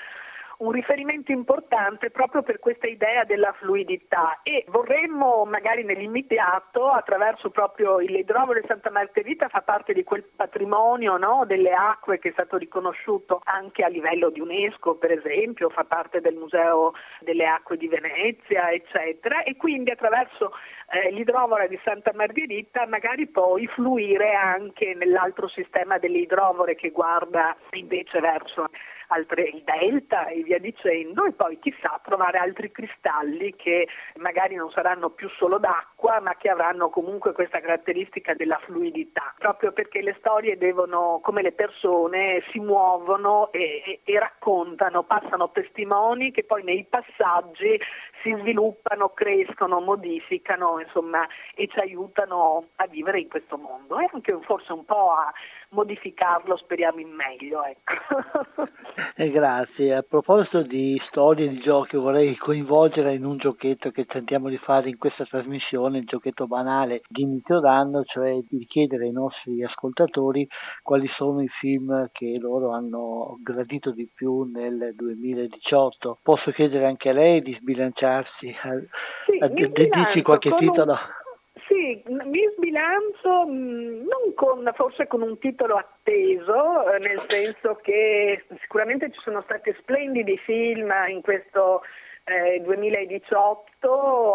un 0.58 0.70
riferimento 0.70 1.32
importante 1.32 2.10
proprio 2.10 2.42
per 2.42 2.58
questa 2.58 2.86
idea 2.86 3.24
della 3.24 3.52
fluidità. 3.52 4.40
E 4.42 4.64
vorremmo 4.68 5.44
magari 5.44 5.84
nell'immediato 5.84 6.88
attraverso 6.88 7.50
proprio 7.50 7.98
l'idrovolo 7.98 8.60
di 8.60 8.66
Santa 8.66 8.90
Margherita 8.90 9.48
fa 9.48 9.62
parte 9.62 9.92
di 9.92 10.04
quel 10.04 10.24
patrimonio 10.24 11.16
no, 11.16 11.44
delle 11.46 11.72
acque 11.72 12.18
che 12.18 12.28
è 12.28 12.32
stato 12.32 12.56
riconosciuto 12.56 13.40
anche 13.44 13.82
a 13.82 13.88
livello 13.88 14.30
di 14.30 14.40
UNESCO 14.40 14.96
per 14.96 15.12
esempio, 15.12 15.70
fa 15.70 15.84
parte 15.84 16.20
del 16.20 16.34
Museo 16.34 16.92
delle 17.20 17.46
Acque 17.46 17.76
di 17.76 17.88
Venezia 17.88 18.70
eccetera. 18.70 19.42
E 19.42 19.56
quindi 19.56 19.90
attraverso 19.90 20.52
eh, 20.90 21.10
l'idrovora 21.10 21.66
di 21.66 21.78
Santa 21.82 22.12
Margherita 22.14 22.86
magari 22.86 23.26
poi 23.26 23.66
fluire 23.68 24.34
anche 24.34 24.94
nell'altro 24.94 25.48
sistema 25.48 25.98
delle 25.98 26.18
idrovore 26.18 26.74
che 26.74 26.90
guarda 26.90 27.56
invece 27.72 28.20
verso 28.20 28.68
altre, 29.08 29.42
il 29.42 29.62
delta 29.62 30.26
e 30.26 30.42
via 30.42 30.58
dicendo 30.58 31.24
e 31.24 31.32
poi 31.32 31.58
chissà 31.58 32.00
trovare 32.02 32.38
altri 32.38 32.70
cristalli 32.70 33.54
che 33.56 33.88
magari 34.16 34.54
non 34.54 34.70
saranno 34.70 35.10
più 35.10 35.28
solo 35.30 35.58
d'acqua 35.58 36.20
ma 36.20 36.36
che 36.36 36.48
avranno 36.48 36.88
comunque 36.90 37.32
questa 37.32 37.60
caratteristica 37.60 38.34
della 38.34 38.58
fluidità, 38.64 39.34
proprio 39.38 39.72
perché 39.72 40.02
le 40.02 40.14
storie 40.18 40.56
devono, 40.56 41.20
come 41.22 41.42
le 41.42 41.52
persone, 41.52 42.42
si 42.50 42.60
muovono 42.60 43.50
e, 43.52 43.82
e, 43.84 44.00
e 44.04 44.18
raccontano, 44.18 45.04
passano 45.04 45.50
testimoni 45.50 46.30
che 46.30 46.44
poi 46.44 46.62
nei 46.62 46.84
passaggi 46.84 47.80
si 48.22 48.34
sviluppano, 48.40 49.10
crescono, 49.10 49.80
modificano, 49.80 50.80
insomma, 50.80 51.26
e 51.54 51.68
ci 51.68 51.78
aiutano 51.78 52.68
a 52.76 52.86
vivere 52.86 53.20
in 53.20 53.28
questo 53.28 53.58
mondo. 53.58 53.98
E 53.98 54.08
anche 54.12 54.36
forse 54.42 54.72
un 54.72 54.84
po' 54.84 55.12
a 55.12 55.32
modificarlo, 55.74 56.56
speriamo 56.56 57.00
in 57.00 57.10
meglio. 57.10 57.62
Ecco. 57.64 57.92
eh, 59.16 59.30
grazie. 59.30 59.94
A 59.94 60.02
proposito 60.02 60.62
di 60.62 61.00
storie 61.08 61.48
di 61.48 61.58
giochi, 61.58 61.96
vorrei 61.96 62.36
coinvolgere 62.36 63.14
in 63.14 63.24
un 63.24 63.36
giochetto 63.36 63.90
che 63.90 64.06
tentiamo 64.06 64.48
di 64.48 64.56
fare 64.58 64.88
in 64.88 64.96
questa 64.96 65.24
trasmissione, 65.24 65.98
il 65.98 66.06
giochetto 66.06 66.46
banale 66.46 67.02
di 67.08 67.22
inizio 67.22 67.60
d'anno, 67.60 68.04
cioè 68.04 68.38
di 68.48 68.64
chiedere 68.66 69.04
ai 69.04 69.12
nostri 69.12 69.62
ascoltatori 69.62 70.46
quali 70.82 71.08
sono 71.16 71.42
i 71.42 71.48
film 71.60 72.08
che 72.12 72.38
loro 72.40 72.70
hanno 72.70 73.36
gradito 73.42 73.90
di 73.90 74.08
più 74.14 74.44
nel 74.44 74.92
2018. 74.94 76.20
Posso 76.22 76.52
chiedere 76.52 76.86
anche 76.86 77.10
a 77.10 77.12
lei 77.12 77.42
di 77.42 77.56
sbilanciarsi, 77.60 78.54
a, 78.62 78.70
sì, 79.26 79.38
a, 79.38 79.46
a 79.46 79.48
dirci 79.48 80.22
qualche 80.22 80.54
titolo? 80.56 80.92
Un 80.92 81.23
sì, 81.66 82.02
mi 82.06 82.40
sbilancio 82.56 83.46
mm, 83.46 84.06
non 84.06 84.34
con, 84.34 84.70
forse 84.74 85.06
con 85.06 85.22
un 85.22 85.38
titolo 85.38 85.76
atteso, 85.76 86.90
eh, 86.90 86.98
nel 86.98 87.24
senso 87.28 87.76
che 87.82 88.44
sicuramente 88.60 89.10
ci 89.10 89.20
sono 89.20 89.42
stati 89.42 89.74
splendidi 89.80 90.36
film 90.38 90.92
in 91.08 91.22
questo 91.22 91.82
eh, 92.24 92.60
2018 92.62 93.72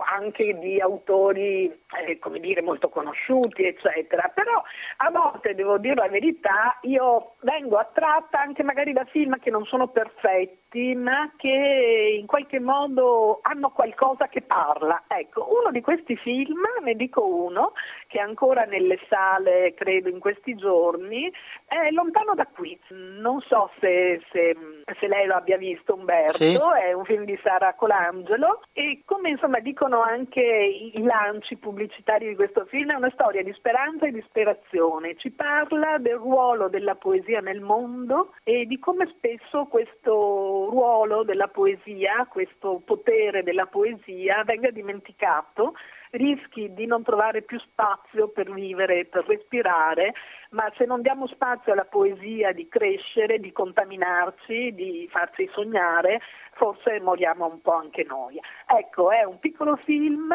anche 0.02 0.58
di 0.60 0.80
autori 0.80 1.66
eh, 1.66 2.20
come 2.20 2.40
dire 2.40 2.62
molto 2.62 2.90
conosciuti 2.90 3.66
eccetera. 3.66 4.32
Però 4.34 4.62
a 4.98 5.10
volte 5.12 5.56
devo 5.56 5.78
dire 5.78 5.96
la 5.96 6.08
verità 6.08 6.78
io 6.82 7.36
vengo 7.42 7.78
attratta 7.78 8.40
anche 8.40 8.64
magari 8.64 8.94
da 8.94 9.06
film 9.06 9.40
che 9.40 9.50
non 9.50 9.66
sono 9.66 9.88
perfetti 9.88 10.94
ma 10.96 11.32
che 11.36 12.18
in 12.20 12.28
qualche 12.28 12.60
modo 12.60 13.40
hanno 13.42 13.72
qualcosa 13.72 14.28
che 14.28 14.42
parla. 14.42 15.04
Ecco 15.08 15.48
uno 15.60 15.72
di 15.72 15.82
questi 15.82 16.16
film 16.16 16.62
ne 16.84 16.94
dico 16.94 17.26
uno 17.26 17.74
che 18.08 18.20
è 18.20 18.22
ancora 18.22 18.66
nelle 18.66 19.00
sale 19.08 19.74
credo 19.74 20.10
in 20.10 20.20
questi 20.20 20.56
giorni 20.56 21.32
è 21.66 21.90
Lontano 21.92 22.34
da 22.36 22.46
qui. 22.46 22.78
Non 22.90 23.42
so 23.42 23.72
se, 23.80 24.22
se, 24.32 24.56
se 25.00 25.08
lei 25.08 25.28
lo 25.28 25.36
abbia 25.36 25.58
visto 25.58 25.94
Umberto. 25.94 26.38
Sì. 26.38 26.58
è 26.82 26.94
un 26.94 27.06
film 27.06 27.26
di 27.26 27.40
Sara 27.44 27.74
Colangelo. 27.74 28.62
E 28.74 29.02
come 29.06 29.38
insomma 29.40 29.60
dicono 29.60 30.02
anche 30.02 30.42
i 30.42 31.02
lanci 31.02 31.56
pubblicitari 31.56 32.28
di 32.28 32.36
questo 32.36 32.66
film 32.66 32.92
è 32.92 32.96
una 32.96 33.10
storia 33.12 33.42
di 33.42 33.54
speranza 33.54 34.06
e 34.06 34.12
disperazione, 34.12 35.16
ci 35.16 35.32
parla 35.32 35.98
del 35.98 36.16
ruolo 36.16 36.68
della 36.68 36.96
poesia 36.96 37.40
nel 37.40 37.62
mondo 37.62 38.34
e 38.44 38.66
di 38.66 38.78
come 38.80 39.08
spesso 39.16 39.66
questo 39.66 40.68
ruolo 40.70 41.24
della 41.24 41.48
poesia, 41.48 42.28
questo 42.30 42.82
potere 42.84 43.42
della 43.42 43.68
poesia 43.68 44.44
venga 44.44 44.72
dimenticato 44.72 45.74
rischi 46.12 46.74
di 46.74 46.86
non 46.86 47.04
trovare 47.04 47.42
più 47.42 47.60
spazio 47.60 48.30
per 48.30 48.52
vivere, 48.52 49.06
per 49.06 49.26
respirare, 49.26 50.14
ma 50.52 50.72
se 50.78 50.86
non 50.86 51.02
diamo 51.02 51.28
spazio 51.28 51.74
alla 51.74 51.86
poesia 51.86 52.52
di 52.52 52.68
crescere, 52.68 53.40
di 53.40 53.52
contaminarci, 53.52 54.74
di 54.74 55.08
farci 55.12 55.50
sognare, 55.54 56.22
forse 56.54 57.00
moriamo 57.00 57.46
un 57.46 57.62
po' 57.62 57.74
anche 57.74 58.04
noi. 58.04 58.40
Ecco, 58.66 59.12
è 59.12 59.24
un 59.24 59.40
piccolo 59.40 59.76
film 59.78 60.34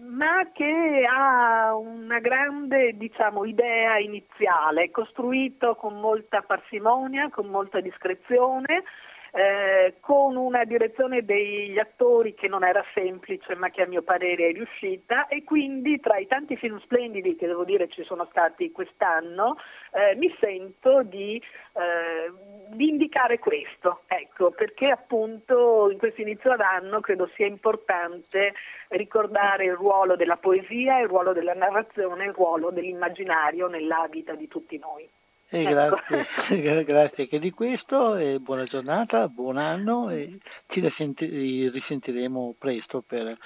ma 0.00 0.48
che 0.52 1.06
ha 1.06 1.74
una 1.76 2.18
grande 2.18 2.96
diciamo, 2.96 3.44
idea 3.44 3.98
iniziale, 3.98 4.90
costruito 4.90 5.74
con 5.74 6.00
molta 6.00 6.40
parsimonia, 6.40 7.28
con 7.28 7.48
molta 7.48 7.80
discrezione, 7.80 8.84
eh, 9.34 9.94
con 10.00 10.36
una 10.36 10.64
direzione 10.64 11.24
degli 11.24 11.78
attori 11.78 12.34
che 12.34 12.48
non 12.48 12.64
era 12.64 12.84
semplice 12.92 13.54
ma 13.54 13.70
che 13.70 13.82
a 13.82 13.86
mio 13.86 14.02
parere 14.02 14.48
è 14.48 14.52
riuscita 14.52 15.26
e 15.26 15.42
quindi 15.42 15.98
tra 16.00 16.18
i 16.18 16.26
tanti 16.26 16.56
film 16.56 16.78
splendidi 16.80 17.34
che 17.36 17.46
devo 17.46 17.64
dire 17.64 17.88
ci 17.88 18.04
sono 18.04 18.26
stati 18.30 18.70
quest'anno 18.70 19.56
eh, 19.92 20.14
mi 20.16 20.34
sento 20.38 21.02
di, 21.02 21.36
eh, 21.36 22.32
di, 22.68 22.88
indicare 22.88 23.38
questo, 23.38 24.02
ecco, 24.06 24.50
perché 24.50 24.88
appunto 24.88 25.90
in 25.90 25.98
questo 25.98 26.20
inizio 26.20 26.56
d'anno 26.56 27.00
credo 27.00 27.30
sia 27.34 27.46
importante 27.46 28.54
ricordare 28.88 29.66
il 29.66 29.74
ruolo 29.74 30.16
della 30.16 30.36
poesia, 30.36 31.00
il 31.00 31.08
ruolo 31.08 31.32
della 31.32 31.54
narrazione, 31.54 32.24
il 32.24 32.32
ruolo 32.32 32.70
dell'immaginario 32.70 33.68
nella 33.68 34.06
vita 34.10 34.34
di 34.34 34.48
tutti 34.48 34.78
noi. 34.78 35.08
E 35.52 35.60
ecco. 35.60 35.70
grazie, 35.70 36.84
grazie 36.84 37.22
anche 37.24 37.38
di 37.38 37.50
questo, 37.50 38.16
e 38.16 38.38
buona 38.38 38.64
giornata, 38.64 39.28
buon 39.28 39.58
anno 39.58 40.08
e 40.08 40.38
ci 40.68 40.80
risentiremo 40.80 42.56
presto 42.58 43.04
per 43.06 43.36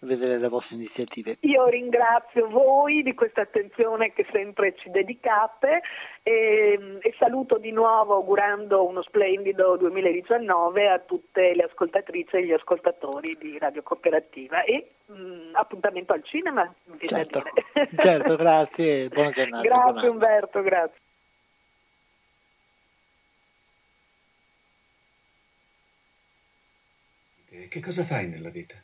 vedere 0.00 0.38
le 0.38 0.48
vostre 0.48 0.74
iniziative. 0.74 1.36
Io 1.42 1.66
ringrazio 1.66 2.48
voi 2.48 3.02
di 3.02 3.14
questa 3.14 3.42
attenzione 3.42 4.12
che 4.12 4.26
sempre 4.32 4.74
ci 4.74 4.90
dedicate 4.90 5.82
e, 6.24 6.98
e, 7.00 7.14
saluto 7.16 7.58
di 7.58 7.70
nuovo 7.70 8.14
augurando 8.14 8.84
uno 8.84 9.02
splendido 9.02 9.76
2019 9.76 10.88
a 10.88 10.98
tutte 10.98 11.54
le 11.54 11.62
ascoltatrici 11.62 12.36
e 12.36 12.44
gli 12.44 12.52
ascoltatori 12.52 13.36
di 13.38 13.56
Radio 13.58 13.84
Cooperativa 13.84 14.64
e 14.64 14.94
mh, 15.06 15.14
mm, 15.14 15.54
appuntamento 15.54 16.12
al 16.12 16.24
cinema. 16.24 16.68
Certo, 17.06 17.42
certo, 17.94 18.34
grazie, 18.34 19.08
buona 19.10 19.30
giornata. 19.32 19.62
Grazie 19.62 20.08
Umberto, 20.08 20.62
grazie. 20.62 21.01
Che 27.68 27.80
cosa 27.80 28.04
fai 28.04 28.28
nella 28.28 28.50
vita? 28.50 28.74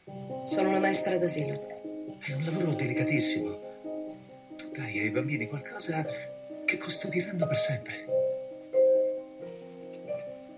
Sono 0.47 0.71
una 0.71 0.79
maestra 0.79 1.17
d'asilo. 1.17 2.19
È 2.21 2.33
un 2.33 2.45
lavoro 2.45 2.73
delicatissimo. 2.73 3.67
Tu 4.57 4.71
dai 4.71 4.99
ai 4.99 5.11
bambini 5.11 5.47
qualcosa 5.47 6.05
che 6.65 6.79
custodiranno 6.79 7.47
per 7.47 7.57
sempre. 7.57 8.07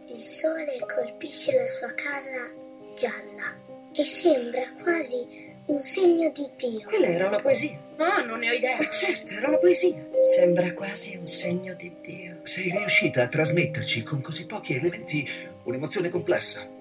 Il 0.09 0.21
sole 0.21 0.79
colpisce 0.95 1.53
la 1.55 1.67
sua 1.67 1.93
casa 1.95 2.53
gialla 2.97 3.57
e 3.93 4.05
sembra 4.05 4.63
quasi 4.83 5.49
un 5.67 5.83
segno 5.83 6.31
di 6.31 6.49
Dio. 6.57 6.81
Quella 6.87 7.07
era 7.07 7.29
una 7.29 7.41
poesia. 7.41 7.79
Ah, 7.97 8.25
non 8.25 8.39
ne 8.39 8.51
ho 8.51 8.53
idea. 8.53 8.77
Ma 8.77 8.89
certo, 8.89 9.35
era 9.35 9.49
una 9.49 9.59
poesia. 9.59 10.09
Sembra 10.35 10.73
quasi 10.73 11.17
un 11.17 11.27
segno 11.27 11.75
di 11.75 11.93
Dio. 12.01 12.41
Sei 12.43 12.71
riuscita 12.71 13.23
a 13.23 13.29
trasmetterci 13.29 14.03
con 14.03 14.21
così 14.21 14.47
pochi 14.47 14.75
elementi 14.75 15.29
un'emozione 15.65 16.09
complessa. 16.09 16.79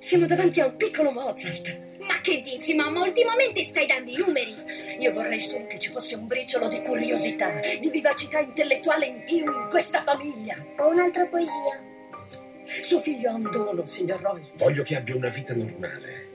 Siamo 0.00 0.26
davanti 0.26 0.60
a 0.60 0.66
un 0.66 0.76
piccolo 0.76 1.10
Mozart. 1.10 1.76
Ma 2.06 2.20
che 2.20 2.40
dici, 2.40 2.74
mamma? 2.74 3.02
Ultimamente 3.02 3.64
stai 3.64 3.84
dando 3.84 4.10
i 4.12 4.16
numeri. 4.16 4.54
Io 5.00 5.12
vorrei 5.12 5.40
solo 5.40 5.66
che 5.66 5.78
ci 5.80 5.90
fosse 5.90 6.14
un 6.14 6.28
briciolo 6.28 6.68
di 6.68 6.80
curiosità, 6.82 7.50
di 7.80 7.90
vivacità 7.90 8.38
intellettuale 8.38 9.06
in 9.06 9.24
più 9.24 9.38
in 9.38 9.66
questa 9.68 10.00
famiglia. 10.02 10.56
Ho 10.78 10.88
un'altra 10.90 11.26
poesia. 11.26 11.82
Suo 12.64 13.00
figlio 13.00 13.30
ha 13.30 13.34
un 13.34 13.50
dono, 13.50 13.86
signor 13.86 14.20
Roy. 14.20 14.42
Voglio 14.54 14.84
che 14.84 14.96
abbia 14.96 15.16
una 15.16 15.28
vita 15.28 15.54
normale. 15.56 16.26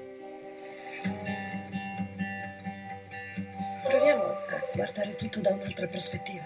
Proviamo 3.88 4.24
a 4.24 4.66
guardare 4.74 5.16
tutto 5.16 5.40
da 5.40 5.52
un'altra 5.52 5.88
prospettiva. 5.88 6.44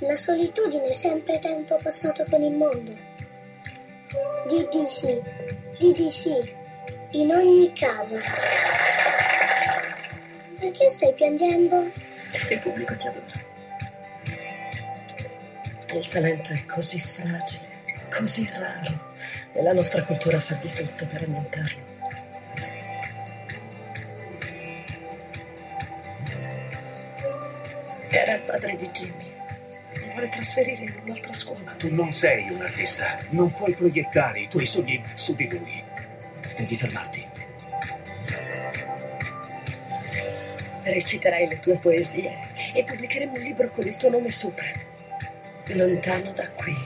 La 0.00 0.14
solitudine 0.14 0.86
è 0.86 0.92
sempre 0.92 1.40
tempo 1.40 1.76
passato 1.82 2.24
con 2.30 2.42
il 2.42 2.52
mondo. 2.52 3.12
Di 4.46 4.68
di 4.70 4.86
sì, 4.86 5.20
di 5.84 5.92
di 5.92 6.10
sì, 6.10 6.34
in 7.10 7.30
ogni 7.30 7.70
caso. 7.74 8.18
Perché 10.58 10.88
stai 10.88 11.12
piangendo? 11.12 11.90
Perché 12.30 12.54
il 12.54 12.60
pubblico 12.60 12.96
ti 12.96 13.06
adora. 13.06 13.42
Il 15.92 16.08
talento 16.08 16.52
è 16.52 16.64
così 16.64 16.98
fragile, 16.98 17.66
così 18.16 18.50
raro, 18.54 19.12
e 19.52 19.62
la 19.62 19.72
nostra 19.72 20.02
cultura 20.02 20.40
fa 20.40 20.54
di 20.54 20.72
tutto 20.72 21.06
per 21.06 21.22
annientarlo. 21.22 21.82
Era 28.08 28.34
il 28.36 28.42
padre 28.42 28.76
di 28.76 28.88
Jimmy 28.90 29.32
vuole 30.14 30.28
trasferire 30.28 30.84
in 30.84 30.94
un'altra 31.02 31.32
scuola. 31.32 31.72
Tu 31.72 31.92
non 31.92 32.10
sei 32.12 32.48
un 32.50 32.60
artista, 32.62 33.18
non 33.30 33.52
puoi 33.52 33.74
proiettare 33.74 34.40
i 34.40 34.48
tuoi 34.48 34.64
sogni 34.64 35.02
su 35.14 35.34
di 35.34 35.48
lui. 35.50 35.82
Devi 36.56 36.76
fermarti. 36.76 37.26
Reciterai 40.84 41.48
le 41.48 41.58
tue 41.58 41.78
poesie 41.78 42.32
e 42.74 42.84
pubblicheremo 42.84 43.32
un 43.32 43.42
libro 43.42 43.68
con 43.70 43.86
il 43.86 43.96
tuo 43.96 44.10
nome 44.10 44.30
sopra. 44.30 44.66
Lontano 45.68 46.30
da 46.32 46.48
qui. 46.50 46.76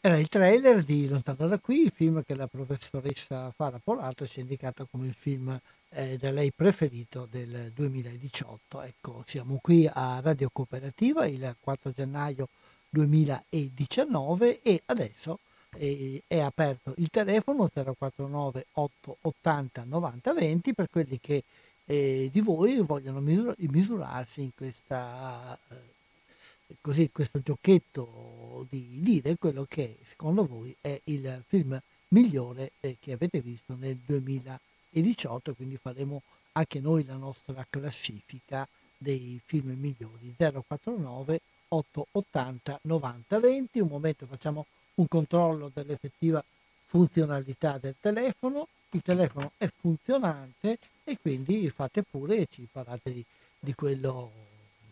Era 0.00 0.16
il 0.18 0.28
trailer 0.28 0.84
di 0.84 1.08
Lontano 1.08 1.48
da 1.48 1.58
qui, 1.58 1.82
il 1.82 1.92
film 1.92 2.22
che 2.22 2.34
la 2.34 2.46
professoressa 2.46 3.50
Fara 3.56 3.80
Polato 3.82 4.26
ci 4.26 4.38
ha 4.38 4.42
indicato 4.42 4.86
come 4.88 5.06
il 5.06 5.14
film 5.14 5.58
eh, 5.90 6.16
da 6.18 6.30
lei 6.30 6.52
preferito 6.52 7.26
del 7.30 7.72
2018. 7.74 8.82
Ecco, 8.82 9.24
siamo 9.26 9.58
qui 9.62 9.88
a 9.90 10.20
Radio 10.20 10.50
Cooperativa 10.52 11.26
il 11.26 11.56
4 11.60 11.92
gennaio 11.92 12.48
2019 12.90 14.62
e 14.62 14.82
adesso 14.86 15.38
eh, 15.76 16.22
è 16.26 16.40
aperto 16.40 16.94
il 16.96 17.10
telefono 17.10 17.68
049 17.68 18.66
880 18.72 19.84
90 19.84 20.32
20 20.32 20.74
per 20.74 20.88
quelli 20.90 21.18
che 21.20 21.44
eh, 21.84 22.28
di 22.30 22.40
voi 22.40 22.76
vogliono 22.80 23.20
misur- 23.20 23.56
misurarsi 23.58 24.42
in 24.42 24.50
questa, 24.54 25.58
eh, 25.68 26.74
così, 26.80 27.10
questo 27.10 27.40
giochetto 27.40 28.66
di 28.68 29.00
dire 29.00 29.36
quello 29.38 29.64
che 29.68 29.96
secondo 30.04 30.44
voi 30.44 30.74
è 30.80 31.00
il 31.04 31.42
film 31.46 31.80
migliore 32.08 32.72
eh, 32.80 32.96
che 33.00 33.12
avete 33.12 33.40
visto 33.40 33.74
nel 33.78 33.96
2018 34.04 34.67
e 34.90 35.02
18, 35.02 35.54
quindi 35.54 35.76
faremo 35.76 36.22
anche 36.52 36.80
noi 36.80 37.04
la 37.04 37.16
nostra 37.16 37.66
classifica 37.68 38.66
dei 38.96 39.40
film 39.44 39.76
migliori. 39.78 40.34
049 40.36 41.40
880 41.68 42.80
90 42.82 43.40
20 43.40 43.80
un 43.80 43.88
momento 43.88 44.26
facciamo 44.26 44.66
un 44.94 45.06
controllo 45.06 45.70
dell'effettiva 45.72 46.42
funzionalità 46.86 47.78
del 47.78 47.94
telefono. 48.00 48.68
Il 48.90 49.02
telefono 49.02 49.52
è 49.58 49.68
funzionante 49.68 50.78
e 51.04 51.18
quindi 51.20 51.68
fate 51.68 52.02
pure 52.02 52.38
e 52.38 52.48
ci 52.50 52.66
parlate 52.70 53.12
di, 53.12 53.24
di 53.60 53.74
quello 53.74 54.30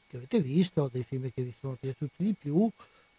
che 0.06 0.18
avete 0.18 0.40
visto 0.40 0.88
dei 0.92 1.02
film 1.02 1.30
che 1.32 1.42
vi 1.42 1.54
sono 1.58 1.76
piaciuti 1.80 2.22
di 2.22 2.34
più 2.38 2.70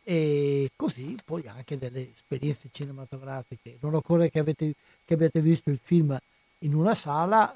e 0.03 0.69
così 0.75 1.17
poi 1.25 1.45
anche 1.47 1.77
delle 1.77 2.11
esperienze 2.15 2.69
cinematografiche. 2.71 3.77
Non 3.81 3.95
occorre 3.95 4.29
che, 4.29 4.39
avete, 4.39 4.73
che 5.03 5.13
abbiate 5.15 5.41
visto 5.41 5.69
il 5.69 5.79
film 5.81 6.17
in 6.59 6.73
una 6.73 6.95
sala, 6.95 7.53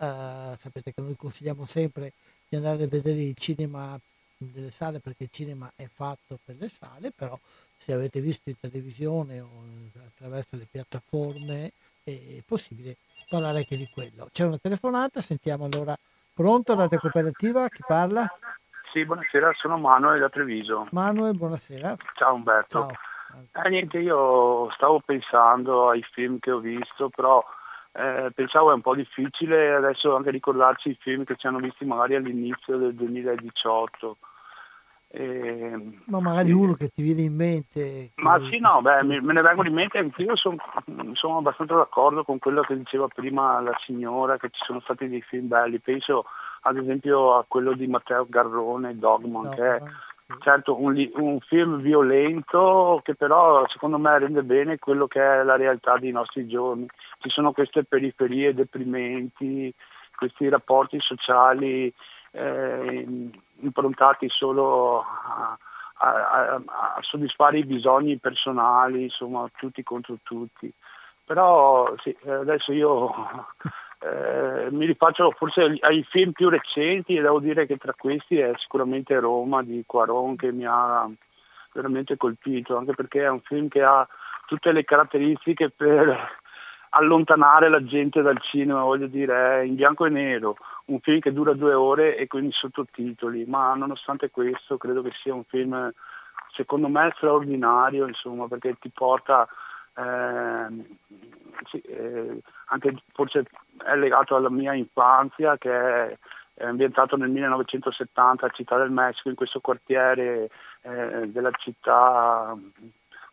eh, 0.53 0.57
sapete 0.57 0.93
che 0.93 1.01
noi 1.01 1.15
consigliamo 1.15 1.65
sempre 1.65 2.13
di 2.47 2.55
andare 2.55 2.83
a 2.83 2.87
vedere 2.87 3.19
il 3.19 3.35
cinema 3.35 3.97
nelle 4.37 4.71
sale 4.71 4.99
perché 4.99 5.23
il 5.23 5.29
cinema 5.31 5.71
è 5.75 5.85
fatto 5.85 6.37
per 6.43 6.55
le 6.59 6.69
sale, 6.69 7.11
però 7.11 7.37
se 7.77 7.93
avete 7.93 8.19
visto 8.19 8.49
in 8.49 8.59
televisione 8.59 9.39
o 9.39 9.49
attraverso 10.05 10.55
le 10.55 10.67
piattaforme 10.69 11.71
è 12.03 12.41
possibile 12.45 12.97
parlare 13.29 13.59
anche 13.59 13.77
di 13.77 13.87
quello. 13.91 14.27
C'è 14.31 14.45
una 14.45 14.57
telefonata, 14.57 15.21
sentiamo 15.21 15.65
allora. 15.65 15.95
Pronto, 16.33 16.75
Radio 16.75 16.99
Cooperativa, 16.99 17.67
chi 17.69 17.83
parla? 17.85 18.25
Sì, 18.91 19.05
buonasera, 19.05 19.51
sono 19.55 19.77
Manuel 19.77 20.19
da 20.19 20.29
Treviso. 20.29 20.87
Manuel, 20.91 21.35
buonasera. 21.35 21.95
Ciao 22.15 22.33
Umberto. 22.33 22.87
Ciao. 22.87 23.63
Eh, 23.63 23.69
niente, 23.69 23.99
io 23.99 24.69
stavo 24.71 24.99
pensando 24.99 25.89
ai 25.89 26.03
film 26.11 26.39
che 26.39 26.51
ho 26.51 26.59
visto, 26.59 27.09
però 27.09 27.43
eh, 27.93 28.31
pensavo 28.33 28.71
è 28.71 28.73
un 28.73 28.81
po' 28.81 28.95
difficile 28.95 29.73
adesso 29.73 30.15
anche 30.15 30.31
ricordarci 30.31 30.89
i 30.89 30.97
film 30.99 31.23
che 31.25 31.35
ci 31.35 31.47
hanno 31.47 31.59
visti 31.59 31.85
magari 31.85 32.15
all'inizio 32.15 32.77
del 32.77 32.95
2018. 32.95 34.17
Eh, 35.13 35.99
ma 36.05 36.21
magari 36.21 36.53
uno 36.53 36.73
che 36.75 36.87
ti 36.87 37.01
viene 37.01 37.23
in 37.23 37.35
mente. 37.35 38.11
Ma 38.15 38.39
sì, 38.49 38.59
no, 38.59 38.81
beh, 38.81 39.03
me, 39.03 39.19
ne 39.19 39.41
vengono 39.41 39.67
in 39.67 39.73
mente 39.73 39.97
anch'io 39.97 40.37
sono, 40.37 40.55
sono 41.13 41.39
abbastanza 41.39 41.75
d'accordo 41.75 42.23
con 42.23 42.39
quello 42.39 42.61
che 42.61 42.77
diceva 42.77 43.07
prima 43.07 43.59
la 43.59 43.75
signora, 43.85 44.37
che 44.37 44.49
ci 44.51 44.61
sono 44.63 44.79
stati 44.79 45.09
dei 45.09 45.21
film 45.21 45.49
belli. 45.49 45.79
Penso 45.79 46.25
ad 46.61 46.77
esempio 46.77 47.35
a 47.35 47.43
quello 47.45 47.73
di 47.73 47.87
Matteo 47.87 48.25
Garrone, 48.29 48.97
Dogman, 48.97 49.43
no, 49.43 49.49
che 49.49 49.75
è 49.75 49.81
certo 50.39 50.81
un, 50.81 51.09
un, 51.15 51.39
film 51.41 51.81
violento 51.81 53.01
che 53.03 53.15
però 53.15 53.67
secondo 53.67 53.97
me 53.97 54.17
rende 54.17 54.43
bene 54.43 54.79
quello 54.79 55.07
che 55.07 55.19
è 55.19 55.43
la 55.43 55.57
realtà 55.57 55.97
dei 55.97 56.11
nostri 56.11 56.47
giorni. 56.47 56.87
Ci 57.21 57.29
sono 57.29 57.51
queste 57.51 57.83
periferie 57.83 58.53
deprimenti, 58.53 59.73
questi 60.15 60.49
rapporti 60.49 60.99
sociali 60.99 61.93
eh, 62.31 63.07
improntati 63.59 64.27
solo 64.29 65.01
a, 65.01 65.57
a, 65.97 66.55
a, 66.55 66.97
soddisfare 67.01 67.59
i 67.59 67.65
bisogni 67.65 68.17
personali, 68.17 69.03
insomma 69.03 69.49
tutti 69.55 69.83
contro 69.83 70.17
tutti. 70.23 70.71
Però 71.23 71.93
sì, 71.99 72.15
adesso 72.25 72.73
io 72.73 73.13
eh, 74.01 74.69
mi 74.71 74.85
rifaccio 74.85 75.31
forse 75.31 75.77
ai 75.79 76.03
film 76.09 76.31
più 76.31 76.49
recenti 76.49 77.15
e 77.15 77.21
devo 77.21 77.39
dire 77.39 77.65
che 77.65 77.77
tra 77.77 77.93
questi 77.93 78.37
è 78.39 78.51
sicuramente 78.57 79.19
Roma 79.19 79.61
di 79.61 79.83
Quaron 79.85 80.35
che 80.35 80.51
mi 80.51 80.65
ha 80.65 81.07
veramente 81.73 82.17
colpito, 82.17 82.77
anche 82.77 82.93
perché 82.93 83.23
è 83.23 83.29
un 83.29 83.41
film 83.41 83.67
che 83.67 83.83
ha 83.83 84.07
tutte 84.45 84.71
le 84.71 84.83
caratteristiche 84.83 85.69
per 85.69 86.40
allontanare 86.93 87.69
la 87.69 87.83
gente 87.83 88.21
dal 88.21 88.41
cinema, 88.41 88.83
voglio 88.83 89.07
dire, 89.07 89.59
è 89.59 89.63
in 89.63 89.75
bianco 89.75 90.05
e 90.05 90.09
nero, 90.09 90.57
un 90.85 90.99
film 90.99 91.19
che 91.19 91.31
dura 91.31 91.53
due 91.53 91.73
ore 91.73 92.17
e 92.17 92.27
quindi 92.27 92.51
sottotitoli, 92.51 93.45
ma 93.45 93.73
nonostante 93.75 94.29
questo 94.29 94.77
credo 94.77 95.01
che 95.01 95.11
sia 95.21 95.33
un 95.33 95.43
film 95.45 95.91
secondo 96.53 96.87
me 96.89 97.13
straordinario, 97.15 98.07
insomma, 98.07 98.47
perché 98.47 98.75
ti 98.79 98.89
porta 98.89 99.47
eh, 99.95 100.67
sì, 101.69 101.79
eh, 101.81 102.41
anche 102.65 102.95
forse 103.13 103.45
è 103.85 103.95
legato 103.95 104.35
alla 104.35 104.49
mia 104.49 104.73
infanzia 104.73 105.57
che 105.57 105.71
è, 105.71 106.17
è 106.55 106.65
ambientato 106.65 107.15
nel 107.15 107.29
1970 107.29 108.45
a 108.45 108.49
Città 108.49 108.77
del 108.77 108.91
Messico, 108.91 109.29
in 109.29 109.35
questo 109.35 109.61
quartiere 109.61 110.49
eh, 110.81 111.27
della 111.27 111.51
città, 111.51 112.53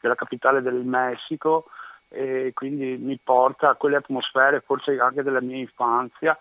della 0.00 0.14
capitale 0.14 0.62
del 0.62 0.84
Messico 0.84 1.66
e 2.08 2.52
quindi 2.54 2.96
mi 2.96 3.18
porta 3.22 3.70
a 3.70 3.74
quelle 3.74 3.96
atmosfere 3.96 4.60
forse 4.60 4.98
anche 4.98 5.22
della 5.22 5.40
mia 5.40 5.56
infanzia. 5.56 6.36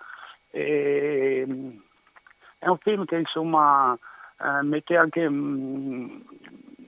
E, 0.49 1.45
è 2.59 2.67
un 2.67 2.77
film 2.77 3.05
che 3.05 3.17
insomma 3.17 3.97
eh, 4.39 4.61
mette 4.63 4.97
anche 4.97 5.29
mm, 5.29 6.19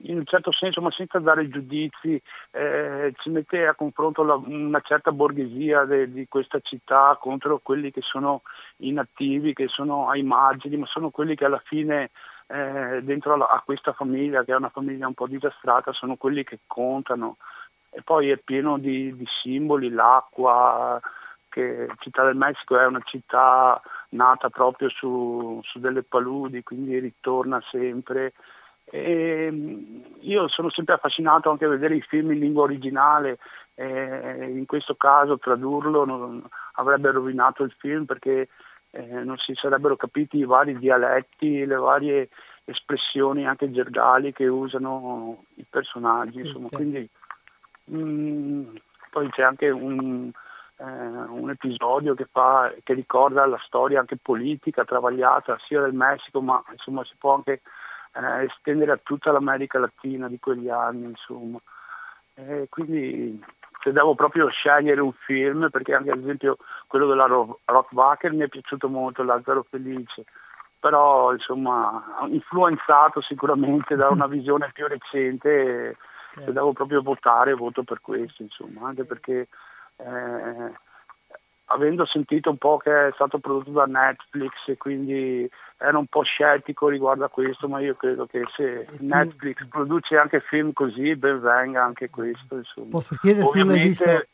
in 0.02 0.16
un 0.16 0.24
certo 0.24 0.52
senso, 0.52 0.80
ma 0.80 0.90
senza 0.90 1.18
dare 1.18 1.48
giudizi, 1.48 2.20
eh, 2.52 3.12
ci 3.18 3.30
mette 3.30 3.66
a 3.66 3.74
confronto 3.74 4.22
la, 4.22 4.34
una 4.34 4.80
certa 4.80 5.12
borghesia 5.12 5.84
de, 5.84 6.10
di 6.10 6.26
questa 6.28 6.60
città 6.60 7.16
contro 7.20 7.60
quelli 7.62 7.90
che 7.90 8.00
sono 8.00 8.42
inattivi, 8.78 9.52
che 9.52 9.68
sono 9.68 10.08
ai 10.08 10.22
margini, 10.22 10.76
ma 10.76 10.86
sono 10.86 11.10
quelli 11.10 11.34
che 11.34 11.44
alla 11.44 11.62
fine 11.64 12.10
eh, 12.46 13.00
dentro 13.02 13.36
la, 13.36 13.46
a 13.46 13.62
questa 13.64 13.92
famiglia, 13.92 14.42
che 14.44 14.52
è 14.52 14.56
una 14.56 14.70
famiglia 14.70 15.06
un 15.06 15.14
po' 15.14 15.26
disastrata, 15.26 15.92
sono 15.92 16.16
quelli 16.16 16.44
che 16.44 16.60
contano. 16.66 17.36
E 17.90 18.02
poi 18.02 18.30
è 18.30 18.36
pieno 18.36 18.78
di, 18.78 19.14
di 19.16 19.26
simboli, 19.42 19.90
l'acqua, 19.90 21.00
che 21.48 21.88
Città 21.98 22.24
del 22.24 22.36
Messico 22.36 22.78
è 22.78 22.86
una 22.86 23.02
città 23.04 23.80
nata 24.10 24.48
proprio 24.48 24.88
su, 24.88 25.60
su 25.64 25.78
delle 25.80 26.02
paludi, 26.02 26.62
quindi 26.62 26.98
ritorna 26.98 27.60
sempre. 27.70 28.32
E 28.84 29.48
mm, 29.50 30.02
io 30.20 30.48
sono 30.48 30.70
sempre 30.70 30.94
affascinato 30.94 31.50
anche 31.50 31.64
a 31.64 31.68
vedere 31.68 31.96
i 31.96 32.02
film 32.02 32.32
in 32.32 32.38
lingua 32.38 32.62
originale, 32.62 33.38
in 33.80 34.64
questo 34.66 34.94
caso 34.94 35.38
tradurlo 35.38 36.04
non, 36.04 36.46
avrebbe 36.74 37.10
rovinato 37.12 37.62
il 37.62 37.74
film 37.78 38.04
perché 38.04 38.48
eh, 38.90 39.06
non 39.24 39.36
si 39.38 39.54
sarebbero 39.54 39.96
capiti 39.96 40.38
i 40.38 40.44
vari 40.44 40.76
dialetti, 40.78 41.64
le 41.64 41.76
varie 41.76 42.28
espressioni 42.64 43.46
anche 43.46 43.70
gergali 43.70 44.32
che 44.32 44.46
usano 44.46 45.44
i 45.54 45.64
personaggi. 45.68 46.40
Insomma. 46.40 46.68
Quindi, 46.68 47.08
mh, 47.90 47.98
mm, 47.98 48.76
poi 49.10 49.30
c'è 49.30 49.42
anche 49.42 49.68
un, 49.70 50.30
eh, 50.78 50.84
un 50.84 51.50
episodio 51.50 52.14
che, 52.14 52.26
fa, 52.30 52.72
che, 52.82 52.94
ricorda 52.94 53.46
la 53.46 53.60
storia 53.64 54.00
anche 54.00 54.16
politica 54.16 54.84
travagliata 54.84 55.58
sia 55.66 55.80
del 55.80 55.94
Messico, 55.94 56.40
ma 56.40 56.62
insomma 56.70 57.04
si 57.04 57.14
può 57.18 57.34
anche 57.34 57.62
eh, 58.12 58.44
estendere 58.44 58.92
a 58.92 59.00
tutta 59.02 59.32
l'America 59.32 59.78
Latina 59.78 60.28
di 60.28 60.38
quegli 60.38 60.68
anni. 60.68 61.04
Insomma. 61.06 61.58
E 62.34 62.66
quindi 62.70 63.42
se 63.82 63.92
devo 63.92 64.14
proprio 64.14 64.48
scegliere 64.48 65.00
un 65.00 65.12
film, 65.12 65.68
perché 65.70 65.94
anche 65.94 66.10
ad 66.10 66.22
esempio 66.22 66.58
quello 66.86 67.06
della 67.06 67.26
Rockbacker 67.26 68.32
mi 68.32 68.44
è 68.44 68.48
piaciuto 68.48 68.88
molto, 68.88 69.22
Lazzaro 69.22 69.66
Felice, 69.68 70.24
però 70.78 71.32
insomma 71.32 72.02
influenzato 72.28 73.20
sicuramente 73.20 73.96
da 73.96 74.08
una 74.08 74.26
visione 74.28 74.70
più 74.72 74.86
recente, 74.86 75.96
se 76.32 76.40
certo. 76.40 76.52
devo 76.52 76.72
proprio 76.72 77.02
votare 77.02 77.54
voto 77.54 77.82
per 77.82 78.00
questo, 78.00 78.42
insomma, 78.42 78.88
anche 78.88 79.04
perché 79.04 79.48
eh, 79.96 80.72
avendo 81.66 82.04
sentito 82.04 82.50
un 82.50 82.56
po' 82.56 82.78
che 82.78 83.08
è 83.08 83.10
stato 83.14 83.38
prodotto 83.38 83.70
da 83.70 83.86
Netflix 83.86 84.52
e 84.66 84.76
quindi 84.76 85.48
ero 85.76 85.98
un 85.98 86.06
po' 86.06 86.22
scettico 86.22 86.88
riguardo 86.88 87.24
a 87.24 87.28
questo, 87.28 87.68
ma 87.68 87.80
io 87.80 87.94
credo 87.94 88.26
che 88.26 88.42
se 88.54 88.86
Netflix 89.00 89.66
produce 89.68 90.16
anche 90.16 90.40
film 90.40 90.72
così, 90.72 91.16
ben 91.16 91.40
venga 91.40 91.84
anche 91.84 92.10
questo. 92.10 92.56
Insomma. 92.56 92.88
Posso 92.90 93.14
chiedere, 93.16 93.46
Ovviamente, 93.46 94.28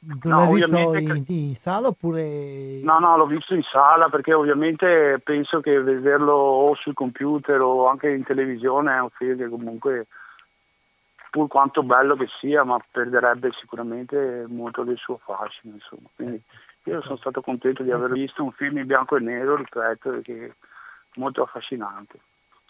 tu 0.00 0.28
l'hai 0.28 0.52
visto, 0.54 0.70
no, 0.70 0.90
visto 0.90 1.12
in, 1.12 1.24
in, 1.26 1.54
sala 1.56 1.88
oppure... 1.88 2.80
No, 2.82 2.98
no, 3.00 3.16
l'ho 3.16 3.26
visto 3.26 3.54
in 3.54 3.62
sala 3.62 4.08
perché 4.08 4.32
ovviamente 4.32 5.20
penso 5.22 5.60
che 5.60 5.78
vederlo 5.82 6.32
o 6.32 6.74
sul 6.76 6.94
computer 6.94 7.60
o 7.60 7.86
anche 7.86 8.08
in 8.08 8.24
televisione 8.24 8.96
è 8.96 9.00
un 9.00 9.10
film 9.10 9.36
che 9.36 9.48
comunque 9.48 10.06
pur 11.30 11.48
quanto 11.48 11.82
bello 11.82 12.16
che 12.16 12.26
sia, 12.40 12.64
ma 12.64 12.78
perderebbe 12.90 13.52
sicuramente 13.58 14.44
molto 14.48 14.82
del 14.82 14.98
suo 14.98 15.18
fascino. 15.18 15.74
Insomma. 15.74 16.08
Quindi 16.14 16.42
io 16.84 17.00
sono 17.02 17.16
stato 17.16 17.40
contento 17.40 17.82
di 17.82 17.92
aver 17.92 18.12
visto 18.12 18.42
un 18.42 18.52
film 18.52 18.78
in 18.78 18.86
bianco 18.86 19.16
e 19.16 19.20
nero, 19.20 19.56
ripeto, 19.56 20.20
che 20.22 20.46
è 20.46 20.52
molto 21.14 21.42
affascinante. 21.42 22.18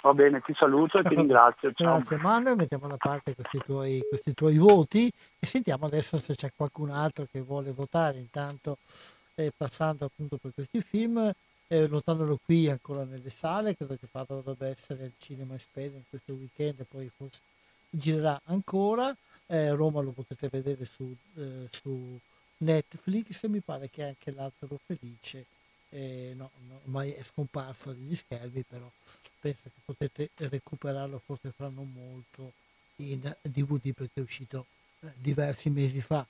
Va 0.02 0.14
bene, 0.14 0.40
ti 0.40 0.54
saluto 0.54 0.98
e 0.98 1.02
ti 1.02 1.14
ringrazio. 1.14 1.72
Ciao. 1.72 1.98
Grazie 1.98 2.16
Manuel, 2.16 2.56
mettiamo 2.56 2.86
da 2.86 2.96
parte 2.96 3.34
questi 3.34 3.58
tuoi, 3.58 4.00
questi 4.08 4.32
tuoi, 4.32 4.56
voti 4.56 5.12
e 5.38 5.46
sentiamo 5.46 5.86
adesso 5.86 6.16
se 6.16 6.34
c'è 6.34 6.50
qualcun 6.56 6.90
altro 6.90 7.26
che 7.30 7.40
vuole 7.40 7.70
votare. 7.70 8.16
Intanto 8.16 8.78
eh, 9.34 9.52
passando 9.54 10.06
appunto 10.06 10.38
per 10.38 10.52
questi 10.54 10.80
film, 10.80 11.30
eh, 11.68 11.86
notandolo 11.86 12.38
qui 12.42 12.68
ancora 12.70 13.04
nelle 13.04 13.28
sale, 13.28 13.76
credo 13.76 13.94
che 13.96 14.06
Padova 14.10 14.40
dovrebbe 14.40 14.70
essere 14.70 15.04
il 15.04 15.14
cinema 15.18 15.54
Esperience 15.54 15.98
in 15.98 16.04
questo 16.08 16.32
weekend 16.32 16.80
e 16.80 16.86
poi 16.88 17.10
forse 17.14 17.40
girerà 17.90 18.40
ancora. 18.44 19.14
Eh, 19.46 19.70
Roma 19.70 20.00
lo 20.00 20.12
potete 20.12 20.48
vedere 20.48 20.84
su, 20.84 21.14
eh, 21.34 21.68
su, 21.70 22.18
Netflix 22.58 23.42
e 23.42 23.48
mi 23.48 23.60
pare 23.60 23.88
che 23.88 24.04
anche 24.04 24.32
l'altro 24.32 24.78
felice 24.84 25.46
eh, 25.90 26.32
no, 26.36 26.50
no, 26.68 26.80
ormai 26.84 27.12
è 27.12 27.22
scomparso 27.22 27.92
dagli 27.92 28.14
schermi 28.14 28.62
però 28.68 28.90
penso 29.40 29.62
che 29.64 29.80
potete 29.84 30.30
recuperarlo 30.36 31.20
forse 31.24 31.52
fra 31.56 31.68
non 31.68 31.90
molto 31.92 32.52
in 32.96 33.34
DVD 33.42 33.94
perché 33.94 34.20
è 34.20 34.20
uscito 34.20 34.66
eh, 35.00 35.12
diversi 35.16 35.70
mesi 35.70 36.00
fa 36.00 36.24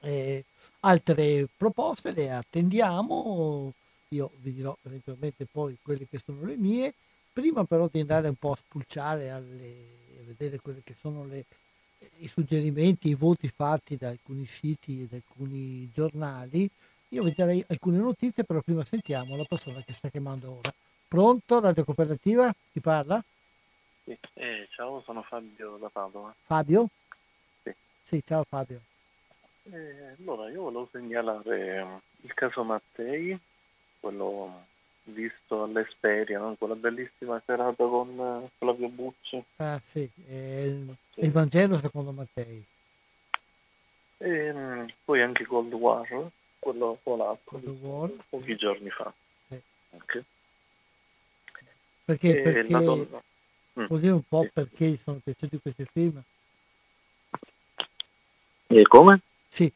eh, 0.00 0.44
altre 0.80 1.48
proposte 1.56 2.12
le 2.12 2.30
attendiamo 2.30 3.72
io 4.08 4.30
vi 4.36 4.52
dirò 4.52 4.76
eventualmente 4.82 5.46
poi 5.50 5.78
quelle 5.80 6.06
che 6.06 6.20
sono 6.22 6.44
le 6.44 6.56
mie 6.56 6.92
prima 7.32 7.64
però 7.64 7.88
di 7.90 8.00
andare 8.00 8.28
un 8.28 8.36
po' 8.36 8.52
a 8.52 8.56
spulciare 8.56 9.30
alle 9.30 10.00
vedere 10.24 10.58
quelli 10.58 10.82
che 10.82 10.94
sono 10.98 11.24
le, 11.24 11.44
i 12.18 12.28
suggerimenti, 12.28 13.08
i 13.08 13.14
voti 13.14 13.48
fatti 13.48 13.96
da 13.96 14.08
alcuni 14.08 14.46
siti 14.46 15.02
e 15.02 15.06
da 15.06 15.16
alcuni 15.16 15.90
giornali, 15.92 16.68
io 17.08 17.22
vedrei 17.22 17.64
alcune 17.68 17.98
notizie, 17.98 18.44
però 18.44 18.60
prima 18.60 18.84
sentiamo 18.84 19.36
la 19.36 19.44
persona 19.44 19.82
che 19.82 19.92
sta 19.92 20.08
chiamando 20.08 20.50
ora. 20.50 20.72
Pronto, 21.08 21.60
Radio 21.60 21.84
Cooperativa? 21.84 22.54
Chi 22.72 22.80
parla? 22.80 23.22
Sì. 24.04 24.18
Eh, 24.34 24.66
ciao, 24.70 25.02
sono 25.02 25.22
Fabio 25.22 25.76
da 25.76 25.88
Padova. 25.90 26.34
Fabio? 26.44 26.88
Sì. 27.62 27.74
Sì, 28.02 28.22
ciao 28.24 28.44
Fabio. 28.48 28.80
Eh, 29.64 30.16
allora, 30.18 30.50
io 30.50 30.62
volevo 30.62 30.88
segnalare 30.90 32.00
il 32.22 32.34
caso 32.34 32.64
Mattei, 32.64 33.38
quello 34.00 34.64
visto 35.04 35.64
all'Esperia, 35.64 36.38
no? 36.38 36.54
quella 36.56 36.74
bellissima 36.74 37.40
serata 37.44 37.84
con 37.84 38.48
Flavio 38.58 38.88
Bucci. 38.88 39.42
Ah 39.56 39.80
sì, 39.84 40.08
il, 40.28 40.94
sì. 41.14 41.20
il 41.20 41.30
Vangelo 41.30 41.76
secondo 41.78 42.12
Mattei. 42.12 42.64
E, 44.18 44.52
mm, 44.52 44.86
poi 45.04 45.20
anche 45.20 45.44
Cold 45.44 45.72
War, 45.72 46.30
quello 46.58 46.98
polacco, 47.02 47.60
War. 47.80 48.10
pochi 48.28 48.54
giorni 48.56 48.90
fa. 48.90 49.12
Sì. 49.48 49.60
Okay. 49.90 50.24
Perché, 52.04 52.40
perché 52.40 52.68
donna... 52.68 53.22
mm. 53.80 53.86
può 53.86 53.96
dire 53.96 54.12
un 54.12 54.22
po' 54.22 54.42
sì. 54.42 54.50
perché 54.52 54.96
sono 54.96 55.20
piaciuti 55.22 55.58
questi 55.60 55.86
film? 55.92 56.22
E 58.68 58.82
come? 58.84 59.20
Sì, 59.48 59.70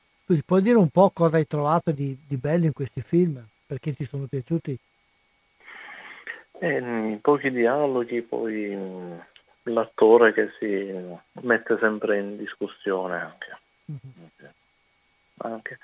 puoi 0.45 0.62
dire 0.62 0.79
un 0.79 0.89
po' 0.89 1.11
cosa 1.11 1.37
hai 1.37 1.47
trovato 1.47 1.91
di, 1.91 2.16
di 2.27 2.37
bello 2.37 2.64
in 2.64 2.72
questi 2.72 3.03
film? 3.03 3.45
Perché 3.66 3.93
ti 3.93 4.05
sono 4.05 4.27
piaciuti? 4.27 4.79
E 6.59 7.19
pochi 7.21 7.51
dialoghi, 7.51 8.23
poi 8.23 8.75
mm, 8.75 9.19
l'attore 9.65 10.33
che 10.33 10.51
si 10.59 10.95
mette 11.43 11.79
sempre 11.79 12.19
in 12.19 12.37
discussione 12.37 13.21
anche. 13.21 13.59
Mm-hmm. 13.91 14.51
anche. 15.39 15.79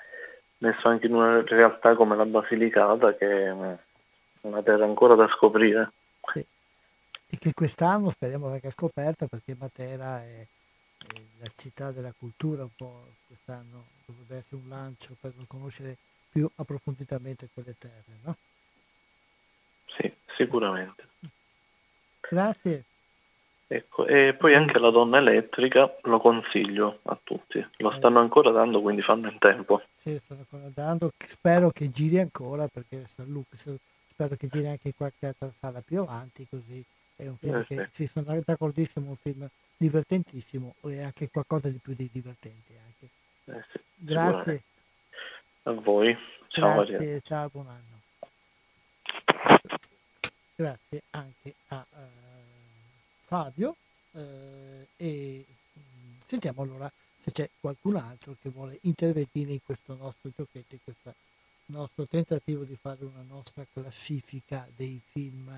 Messo 0.59 0.89
anche 0.89 1.07
in 1.07 1.14
una 1.14 1.43
realtà 1.43 1.95
come 1.95 2.16
la 2.16 2.25
Basilicata 2.25 3.14
che 3.14 3.47
è 3.47 3.51
una 4.43 4.62
terra 4.62 4.85
ancora 4.85 5.14
da 5.14 5.29
scoprire. 5.29 5.93
Sì. 6.33 6.45
E 7.29 7.39
che 7.39 7.53
quest'anno 7.53 8.11
speriamo 8.11 8.51
venga 8.51 8.70
scoperta 8.70 9.27
perché 9.27 9.57
Matera 9.59 10.23
è, 10.23 10.47
è, 10.99 11.20
la 11.41 11.51
città 11.57 11.91
della 11.91 12.12
cultura 12.16 12.62
un 12.62 12.75
po' 12.77 13.07
quest'anno 13.27 13.87
dovrebbe 14.05 14.37
essere 14.37 14.61
un 14.62 14.68
lancio 14.68 15.16
per 15.18 15.33
conoscere 15.49 15.97
più 16.31 16.49
approfonditamente 16.57 17.49
quelle 17.53 17.75
terre, 17.79 18.18
no? 18.23 18.37
Sì, 19.97 20.12
sicuramente. 20.36 21.09
Grazie. 22.20 22.84
Ecco, 23.66 24.07
e 24.07 24.34
poi 24.34 24.55
anche 24.55 24.78
la 24.78 24.90
donna 24.90 25.16
elettrica 25.16 25.97
lo 26.03 26.20
consiglio 26.20 26.99
a 27.05 27.18
tutti, 27.22 27.64
lo 27.78 27.90
stanno 27.93 28.18
ancora 28.18 28.51
dando 28.51 28.82
quindi 28.82 29.01
fanno 29.01 29.30
in 29.30 29.38
tempo. 29.38 29.82
Sì, 29.97 30.18
stanno 30.22 30.40
ancora 30.40 30.70
dando, 30.74 31.11
spero 31.16 31.70
che 31.70 31.90
giri 31.90 32.18
ancora 32.18 32.68
perché 32.68 33.07
spero 33.07 34.36
che 34.36 34.49
giri 34.49 34.66
anche 34.66 34.93
qualche 34.95 35.26
altra 35.26 35.51
sala 35.59 35.80
più 35.80 36.01
avanti 36.01 36.47
così 36.47 36.84
è 37.16 37.28
un 37.28 37.36
film 37.36 37.57
eh, 37.57 37.64
che 37.64 37.88
sì. 37.93 38.05
sì, 38.05 38.07
sono 38.09 38.38
d'accordissimo, 38.45 39.09
un 39.09 39.16
film 39.16 39.49
divertentissimo 39.78 40.74
e 40.82 41.03
anche 41.03 41.30
qualcosa 41.30 41.68
di 41.68 41.78
più 41.82 41.95
di 41.95 42.11
divertente 42.12 42.74
anche. 42.84 43.09
Eh 43.47 43.64
sì, 43.72 43.80
Grazie. 43.95 44.62
A 45.62 45.72
voi. 45.72 46.16
Ciao 46.49 46.74
Grazie, 46.74 46.99
Maria. 46.99 47.20
ciao, 47.20 47.49
buon 47.49 47.68
anno. 47.68 48.01
Grazie 50.55 51.03
anche 51.11 51.55
a 51.68 51.85
uh, 51.91 51.97
Fabio 53.25 53.77
uh, 54.12 54.20
e 54.97 55.45
um, 55.73 56.18
sentiamo 56.27 56.62
allora 56.62 56.91
se 57.23 57.33
c'è 57.33 57.49
qualcun 57.61 57.97
altro 57.97 58.37
che 58.41 58.51
vuole 58.51 58.79
intervenire 58.83 59.53
in 59.53 59.62
questo 59.64 59.95
nostro 59.95 60.31
giochetto, 60.35 60.75
in 60.75 60.81
questo 60.83 61.14
nostro 61.66 62.07
tentativo 62.07 62.64
di 62.64 62.77
fare 62.77 63.05
una 63.05 63.25
nostra 63.29 63.64
classifica 63.73 64.66
dei 64.75 65.01
film, 65.11 65.49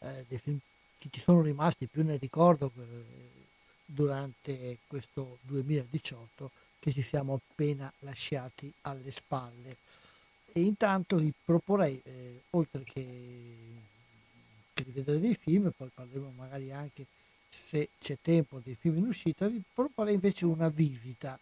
eh, 0.00 0.24
dei 0.28 0.38
film 0.38 0.58
che 0.98 1.08
ci 1.10 1.20
sono 1.20 1.40
rimasti 1.40 1.86
più 1.86 2.04
nel 2.04 2.18
ricordo 2.18 2.70
eh, 2.76 2.82
durante 3.86 4.78
questo 4.86 5.38
2018 5.42 6.50
che 6.78 6.92
ci 6.92 7.02
siamo 7.02 7.34
appena 7.34 7.90
lasciati 8.00 8.72
alle 8.82 9.10
spalle. 9.10 9.76
E 10.52 10.60
intanto 10.60 11.16
vi 11.16 11.32
proporrei, 11.44 12.00
eh, 12.04 12.42
oltre 12.50 12.82
che, 12.84 13.02
di 14.74 14.90
vedere 14.92 15.20
dei 15.20 15.34
film, 15.34 15.70
poi 15.76 15.90
parleremo 15.92 16.32
magari 16.36 16.72
anche 16.72 17.06
se 17.48 17.90
c'è 17.98 18.18
tempo 18.20 18.60
dei 18.62 18.74
film 18.74 18.98
in 18.98 19.06
uscita, 19.06 19.46
vi 19.46 19.62
proporrei 19.72 20.14
invece 20.14 20.44
una 20.44 20.68
visita, 20.68 21.38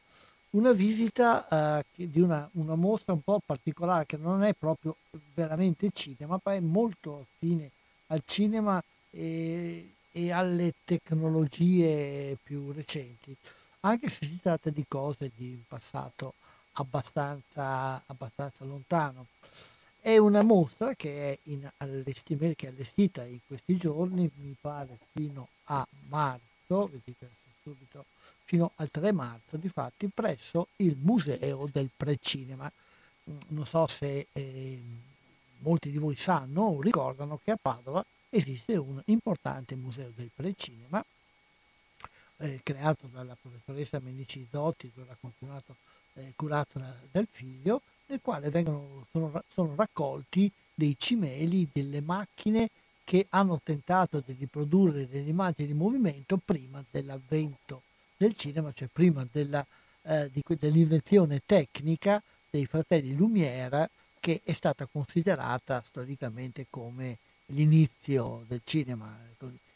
una 0.50 0.72
visita 0.72 1.80
eh, 1.80 2.06
di 2.06 2.20
una, 2.20 2.48
una, 2.54 2.74
mostra 2.74 3.12
un 3.12 3.22
po' 3.22 3.40
particolare 3.44 4.06
che 4.06 4.16
non 4.16 4.42
è 4.42 4.54
proprio 4.54 4.96
veramente 5.34 5.90
cinema, 5.92 6.40
ma 6.42 6.54
è 6.54 6.60
molto 6.60 7.20
affine 7.20 7.70
al 8.08 8.22
cinema 8.24 8.82
e, 9.10 9.92
e 10.12 10.32
alle 10.32 10.74
tecnologie 10.84 12.36
più 12.42 12.72
recenti, 12.72 13.36
anche 13.80 14.08
se 14.08 14.24
si 14.26 14.40
tratta 14.40 14.70
di 14.70 14.84
cose 14.88 15.30
di 15.34 15.54
un 15.54 15.62
passato 15.66 16.34
abbastanza, 16.76 18.02
abbastanza 18.06 18.64
lontano. 18.64 19.26
È 20.00 20.16
una 20.18 20.42
mostra 20.42 20.94
che 20.94 21.32
è, 21.32 21.38
in 21.44 21.68
che 21.78 22.66
è 22.66 22.68
allestita 22.68 23.24
in 23.24 23.38
questi 23.46 23.76
giorni, 23.76 24.30
mi 24.36 24.56
pare 24.60 24.98
fino 25.12 25.48
a 25.64 25.86
marzo, 26.08 26.90
subito, 27.62 28.04
fino 28.44 28.70
al 28.76 28.90
3 28.90 29.12
marzo, 29.12 29.56
di 29.56 29.68
fatti, 29.68 30.08
presso 30.08 30.68
il 30.76 30.96
Museo 30.96 31.68
del 31.72 31.90
Precinema. 31.96 32.70
Non 33.48 33.66
so 33.66 33.88
se 33.88 34.28
eh, 34.32 34.80
molti 35.58 35.90
di 35.90 35.98
voi 35.98 36.14
sanno 36.14 36.62
o 36.62 36.80
ricordano 36.80 37.40
che 37.42 37.50
a 37.50 37.58
Padova 37.60 38.04
esiste 38.28 38.76
un 38.76 39.00
importante 39.06 39.74
museo 39.74 40.12
del 40.14 40.30
precinema 40.34 41.04
eh, 42.38 42.60
creato 42.62 43.08
dalla 43.10 43.36
professoressa 43.40 43.98
Menici 44.00 44.46
Zotti, 44.50 44.92
dove 44.94 45.10
ha 45.10 45.16
continuato 45.18 45.76
eh, 46.16 46.32
curato 46.36 46.78
da, 46.78 46.94
dal 47.10 47.26
figlio, 47.30 47.82
nel 48.06 48.20
quale 48.22 48.50
vengono, 48.50 49.06
sono, 49.10 49.42
sono 49.52 49.74
raccolti 49.74 50.50
dei 50.74 50.96
cimeli, 50.98 51.68
delle 51.72 52.00
macchine 52.00 52.68
che 53.04 53.26
hanno 53.30 53.60
tentato 53.62 54.22
di 54.24 54.36
riprodurre 54.38 55.08
delle 55.08 55.30
immagini 55.30 55.68
di 55.68 55.74
movimento 55.74 56.38
prima 56.44 56.84
dell'avvento 56.90 57.82
del 58.16 58.34
cinema, 58.34 58.72
cioè 58.72 58.88
prima 58.92 59.26
della, 59.30 59.64
eh, 60.02 60.30
di, 60.32 60.42
dell'invenzione 60.58 61.40
tecnica 61.46 62.22
dei 62.50 62.66
fratelli 62.66 63.14
Lumière, 63.14 63.90
che 64.18 64.40
è 64.42 64.52
stata 64.52 64.86
considerata 64.86 65.82
storicamente 65.86 66.66
come 66.68 67.18
l'inizio 67.46 68.44
del 68.48 68.62
cinema. 68.64 69.16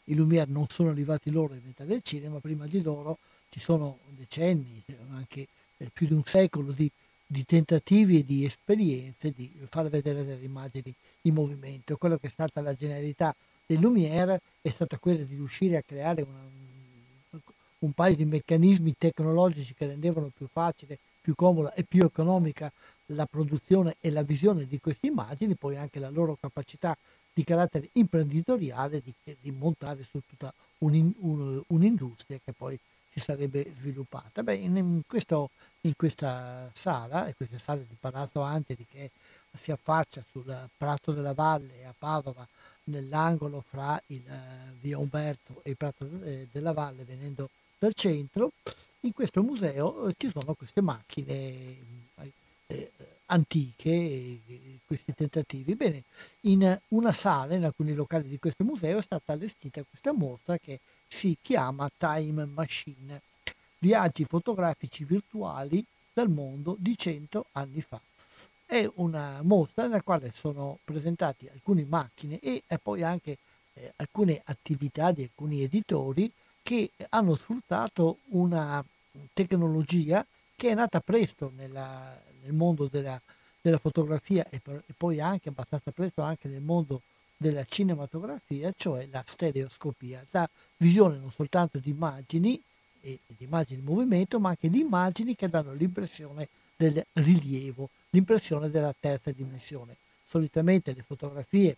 I 0.05 0.13
Lumière 0.13 0.51
non 0.51 0.67
sono 0.67 0.89
arrivati 0.89 1.29
loro 1.29 1.53
a 1.53 1.55
inventare 1.55 1.93
il 1.93 2.01
cinema, 2.03 2.39
prima 2.39 2.67
di 2.67 2.81
loro 2.81 3.19
ci 3.49 3.59
sono 3.59 3.99
decenni, 4.09 4.83
anche 5.11 5.47
più 5.91 6.07
di 6.07 6.13
un 6.13 6.23
secolo 6.25 6.71
di, 6.71 6.89
di 7.25 7.45
tentativi 7.45 8.19
e 8.19 8.25
di 8.25 8.45
esperienze 8.45 9.31
di 9.31 9.51
far 9.69 9.89
vedere 9.89 10.25
delle 10.25 10.43
immagini 10.43 10.93
in 11.23 11.33
movimento. 11.33 11.97
Quello 11.97 12.17
che 12.17 12.27
è 12.27 12.29
stata 12.29 12.61
la 12.61 12.73
genialità 12.73 13.35
dei 13.65 13.79
Lumière 13.79 14.41
è 14.61 14.69
stata 14.69 14.97
quella 14.97 15.23
di 15.23 15.35
riuscire 15.35 15.77
a 15.77 15.83
creare 15.85 16.21
una, 16.21 17.39
un 17.79 17.91
paio 17.93 18.15
di 18.15 18.25
meccanismi 18.25 18.95
tecnologici 18.97 19.73
che 19.73 19.87
rendevano 19.87 20.31
più 20.35 20.47
facile, 20.51 20.97
più 21.21 21.35
comoda 21.35 21.73
e 21.73 21.83
più 21.83 22.03
economica 22.03 22.71
la 23.07 23.25
produzione 23.25 23.95
e 23.99 24.09
la 24.09 24.23
visione 24.23 24.65
di 24.65 24.79
queste 24.79 25.07
immagini, 25.07 25.55
poi 25.55 25.77
anche 25.77 25.99
la 25.99 26.09
loro 26.09 26.37
capacità 26.39 26.97
di 27.33 27.43
carattere 27.43 27.89
imprenditoriale 27.93 29.01
di, 29.01 29.13
di 29.39 29.51
montare 29.51 30.05
su 30.09 30.19
tutta 30.27 30.53
un, 30.79 31.13
un, 31.19 31.61
un'industria 31.67 32.39
che 32.43 32.51
poi 32.51 32.77
si 33.09 33.19
sarebbe 33.19 33.71
sviluppata. 33.75 34.43
Beh, 34.43 34.55
in, 34.55 34.75
in, 34.77 35.01
questo, 35.07 35.49
in 35.81 35.95
questa 35.95 36.69
sala, 36.73 37.27
in 37.27 37.35
queste 37.35 37.57
sale 37.57 37.85
di 37.87 37.95
Palazzo 37.99 38.41
Anteri 38.41 38.85
che 38.89 39.11
si 39.53 39.71
affaccia 39.71 40.23
sul 40.29 40.69
Prato 40.77 41.11
della 41.11 41.33
Valle 41.33 41.85
a 41.85 41.93
Padova, 41.97 42.47
nell'angolo 42.85 43.61
fra 43.61 44.01
il 44.07 44.23
uh, 44.25 44.73
via 44.79 44.97
Umberto 44.97 45.61
e 45.63 45.71
il 45.71 45.77
Prato 45.77 46.05
de, 46.05 46.47
della 46.51 46.73
Valle, 46.73 47.03
venendo 47.03 47.49
dal 47.77 47.93
centro, 47.93 48.51
in 49.01 49.13
questo 49.13 49.41
museo 49.41 50.07
eh, 50.07 50.13
ci 50.17 50.29
sono 50.31 50.53
queste 50.53 50.81
macchine 50.81 51.33
eh, 51.33 52.33
eh 52.67 52.91
antiche, 53.31 54.39
questi 54.85 55.13
tentativi. 55.13 55.73
Bene, 55.75 56.03
in 56.41 56.77
una 56.89 57.13
sala, 57.13 57.55
in 57.55 57.63
alcuni 57.63 57.93
locali 57.93 58.27
di 58.27 58.37
questo 58.39 58.65
museo, 58.65 58.99
è 58.99 59.01
stata 59.01 59.31
allestita 59.31 59.81
questa 59.87 60.11
mostra 60.11 60.57
che 60.57 60.81
si 61.07 61.37
chiama 61.41 61.89
Time 61.97 62.43
Machine, 62.45 63.21
viaggi 63.81 64.25
fotografici 64.25 65.03
virtuali 65.03 65.83
dal 66.13 66.29
mondo 66.29 66.75
di 66.79 66.97
100 66.97 67.45
anni 67.53 67.81
fa. 67.81 67.99
È 68.65 68.89
una 68.95 69.41
mostra 69.41 69.83
nella 69.83 70.01
quale 70.01 70.31
sono 70.35 70.77
presentati 70.83 71.49
alcune 71.51 71.85
macchine 71.85 72.39
e 72.39 72.63
poi 72.81 73.03
anche 73.03 73.37
eh, 73.73 73.93
alcune 73.97 74.41
attività 74.45 75.11
di 75.11 75.23
alcuni 75.23 75.63
editori 75.63 76.31
che 76.61 76.91
hanno 77.09 77.35
sfruttato 77.35 78.17
una 78.29 78.83
tecnologia 79.33 80.25
che 80.55 80.69
è 80.69 80.73
nata 80.73 80.99
presto 80.99 81.51
nella, 81.55 82.17
nel 82.43 82.53
mondo 82.53 82.87
della, 82.87 83.19
della 83.59 83.79
fotografia 83.79 84.45
e, 84.49 84.59
per, 84.59 84.83
e, 84.85 84.93
poi 84.95 85.19
anche 85.19 85.49
abbastanza 85.49 85.91
presto 85.91 86.21
anche 86.21 86.47
nel 86.47 86.61
mondo 86.61 87.01
della 87.35 87.63
cinematografia, 87.65 88.71
cioè 88.77 89.07
la 89.11 89.23
stereoscopia, 89.25 90.23
la 90.29 90.47
visione 90.77 91.17
non 91.17 91.31
soltanto 91.31 91.79
di 91.79 91.89
immagini, 91.89 92.61
e, 93.01 93.19
di 93.25 93.43
immagini 93.45 93.79
in 93.79 93.85
movimento, 93.85 94.39
ma 94.39 94.49
anche 94.49 94.69
di 94.69 94.79
immagini 94.79 95.35
che 95.35 95.49
danno 95.49 95.73
l'impressione 95.73 96.47
del 96.75 97.05
rilievo, 97.13 97.89
l'impressione 98.11 98.69
della 98.69 98.93
terza 98.97 99.31
dimensione. 99.31 99.95
Solitamente 100.27 100.93
le 100.93 101.01
fotografie 101.01 101.77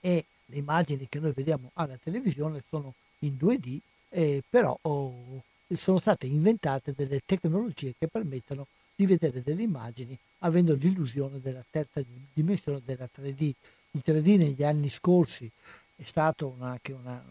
e 0.00 0.24
le 0.46 0.56
immagini 0.56 1.06
che 1.08 1.20
noi 1.20 1.32
vediamo 1.32 1.70
alla 1.74 1.98
televisione 2.02 2.62
sono 2.68 2.94
in 3.20 3.36
2D, 3.38 3.78
eh, 4.08 4.42
però 4.48 4.76
oh, 4.82 5.42
sono 5.68 5.98
state 5.98 6.26
inventate 6.26 6.92
delle 6.96 7.20
tecnologie 7.24 7.94
che 7.96 8.08
permettono 8.08 8.66
di 8.94 9.06
vedere 9.06 9.42
delle 9.42 9.62
immagini 9.62 10.18
avendo 10.40 10.74
l'illusione 10.74 11.40
della 11.40 11.64
terza 11.68 12.02
dimensione 12.32 12.80
della 12.84 13.08
3D. 13.14 13.52
Il 13.92 14.02
3D 14.04 14.38
negli 14.38 14.62
anni 14.62 14.88
scorsi 14.88 15.50
è 15.96 16.04
stata 16.04 16.50
anche 16.60 16.92
una, 16.92 17.22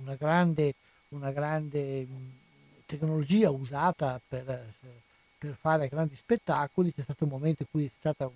una, 0.00 0.14
grande, 0.14 0.74
una 1.08 1.30
grande 1.32 2.06
tecnologia 2.86 3.50
usata 3.50 4.20
per, 4.26 4.44
per, 5.38 5.56
fare 5.60 5.88
grandi 5.88 6.16
spettacoli, 6.16 6.92
c'è 6.92 7.02
stato 7.02 7.24
un 7.24 7.30
momento 7.30 7.62
in 7.62 7.68
cui 7.70 7.84
è 7.84 7.90
stata 7.96 8.30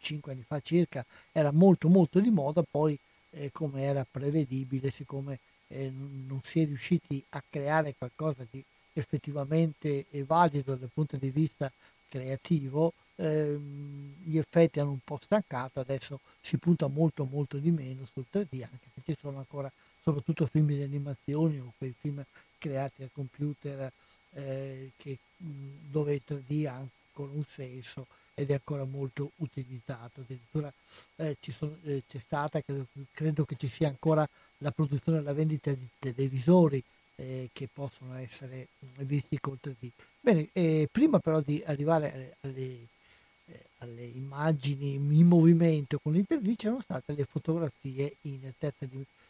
5 0.00 0.32
anni 0.32 0.42
fa 0.46 0.60
circa, 0.60 1.04
era 1.32 1.52
molto 1.52 1.88
molto 1.88 2.20
di 2.20 2.30
moda, 2.30 2.62
poi 2.68 2.98
eh, 3.30 3.50
come 3.52 3.82
era 3.82 4.06
prevedibile, 4.08 4.90
siccome 4.90 5.38
eh, 5.68 5.90
non 5.90 6.40
si 6.44 6.62
è 6.62 6.64
riusciti 6.64 7.22
a 7.30 7.42
creare 7.48 7.94
qualcosa 7.96 8.44
di 8.50 8.62
effettivamente 8.92 10.06
valido 10.26 10.74
dal 10.74 10.90
punto 10.92 11.16
di 11.16 11.30
vista 11.30 11.70
creativo, 12.08 12.92
ehm, 13.16 14.14
gli 14.24 14.38
effetti 14.38 14.80
hanno 14.80 14.92
un 14.92 15.00
po' 15.04 15.18
stancato, 15.22 15.80
adesso 15.80 16.20
si 16.40 16.56
punta 16.56 16.86
molto 16.86 17.24
molto 17.24 17.58
di 17.58 17.70
meno 17.70 18.06
sul 18.12 18.24
3D, 18.30 18.62
anche 18.62 18.88
se 18.94 19.02
ci 19.04 19.16
sono 19.20 19.38
ancora 19.38 19.70
soprattutto 20.08 20.46
film 20.46 20.68
di 20.68 20.82
animazione 20.82 21.60
o 21.60 21.72
quei 21.76 21.94
film 21.98 22.24
creati 22.56 23.02
al 23.02 23.10
computer 23.12 23.92
eh, 24.32 24.90
che, 24.96 25.18
dove 25.36 26.14
il 26.14 26.22
3D 26.26 26.66
ha 26.66 26.74
ancora 26.74 27.32
un 27.32 27.44
senso 27.54 28.06
ed 28.34 28.50
è 28.50 28.54
ancora 28.54 28.84
molto 28.84 29.32
utilizzato. 29.36 30.20
Addirittura 30.20 30.72
eh, 31.16 31.36
sono, 31.54 31.76
eh, 31.84 32.02
c'è 32.08 32.18
stata, 32.18 32.60
credo, 32.62 32.86
credo, 33.12 33.44
che 33.44 33.56
ci 33.56 33.68
sia 33.68 33.88
ancora 33.88 34.26
la 34.58 34.70
produzione 34.70 35.18
e 35.18 35.22
la 35.22 35.34
vendita 35.34 35.72
di 35.72 35.86
televisori 35.98 36.82
eh, 37.16 37.50
che 37.52 37.68
possono 37.70 38.14
essere 38.14 38.68
visti 38.98 39.38
con 39.40 39.58
3D. 39.62 39.90
Bene, 40.20 40.48
eh, 40.52 40.88
prima 40.90 41.18
però 41.18 41.40
di 41.40 41.62
arrivare 41.66 42.36
alle, 42.40 42.86
eh, 43.46 43.66
alle, 43.78 44.04
immagini 44.04 44.94
in 44.94 45.26
movimento 45.26 45.98
con 45.98 46.16
il 46.16 46.24
3D 46.26 46.54
c'erano 46.56 46.80
state 46.80 47.12
le 47.12 47.24
fotografie 47.24 48.16
in, 48.22 48.52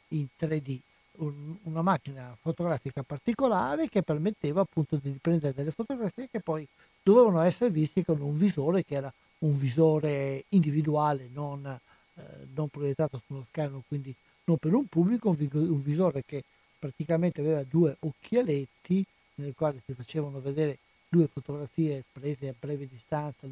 in 0.08 0.26
3D, 0.38 0.78
un, 1.18 1.56
una 1.64 1.82
macchina 1.82 2.36
fotografica 2.40 3.02
particolare 3.02 3.88
che 3.88 4.02
permetteva 4.02 4.60
appunto 4.60 4.96
di 4.96 5.10
riprendere 5.10 5.54
delle 5.54 5.70
fotografie 5.70 6.28
che 6.30 6.40
poi 6.40 6.66
dovevano 7.02 7.40
essere 7.40 7.70
viste 7.70 8.04
con 8.04 8.20
un 8.20 8.36
visore 8.36 8.84
che 8.84 8.94
era 8.94 9.12
un 9.38 9.56
visore 9.56 10.44
individuale, 10.50 11.28
non, 11.32 11.64
eh, 11.66 12.22
non 12.54 12.68
proiettato 12.68 13.18
su 13.24 13.34
uno 13.34 13.46
schermo, 13.48 13.82
quindi 13.86 14.14
non 14.44 14.56
per 14.56 14.74
un 14.74 14.86
pubblico, 14.86 15.28
un 15.28 15.82
visore 15.82 16.24
che 16.26 16.42
praticamente 16.78 17.40
aveva 17.40 17.62
due 17.62 17.96
occhialetti 18.00 19.04
nei 19.36 19.54
quali 19.54 19.80
si 19.84 19.92
facevano 19.92 20.40
vedere 20.40 20.78
due 21.08 21.26
fotografie 21.26 22.04
prese 22.12 22.48
a 22.48 22.54
breve 22.58 22.88
distanza 22.88 23.46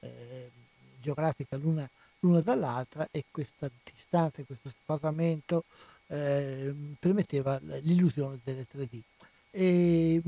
eh, 0.00 0.50
geografica 1.00 1.56
l'una, 1.56 1.88
l'una, 2.20 2.40
dall'altra 2.40 3.08
e 3.10 3.24
questa 3.30 3.68
distanza, 3.84 4.42
questo 4.42 4.70
spasamento 4.70 5.64
eh, 6.12 6.74
permetteva 6.98 7.58
l'illusione 7.80 8.38
delle 8.44 8.66
3D. 8.70 9.00
E, 9.50 10.20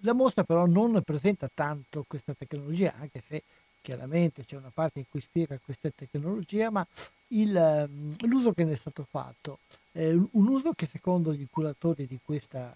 la 0.00 0.14
mostra 0.14 0.44
però 0.44 0.64
non 0.66 1.02
presenta 1.04 1.50
tanto 1.52 2.04
questa 2.08 2.32
tecnologia, 2.32 2.94
anche 2.98 3.22
se 3.26 3.42
chiaramente 3.82 4.44
c'è 4.44 4.56
una 4.56 4.70
parte 4.72 5.00
in 5.00 5.04
cui 5.10 5.20
spiega 5.20 5.58
questa 5.62 5.90
tecnologia, 5.94 6.70
ma 6.70 6.86
il, 7.28 7.88
l'uso 8.20 8.52
che 8.52 8.64
ne 8.64 8.72
è 8.72 8.76
stato 8.76 9.06
fatto, 9.08 9.58
eh, 9.92 10.12
un 10.12 10.48
uso 10.48 10.72
che 10.72 10.86
secondo 10.86 11.34
gli 11.34 11.46
curatori 11.50 12.06
di 12.06 12.18
questa, 12.24 12.74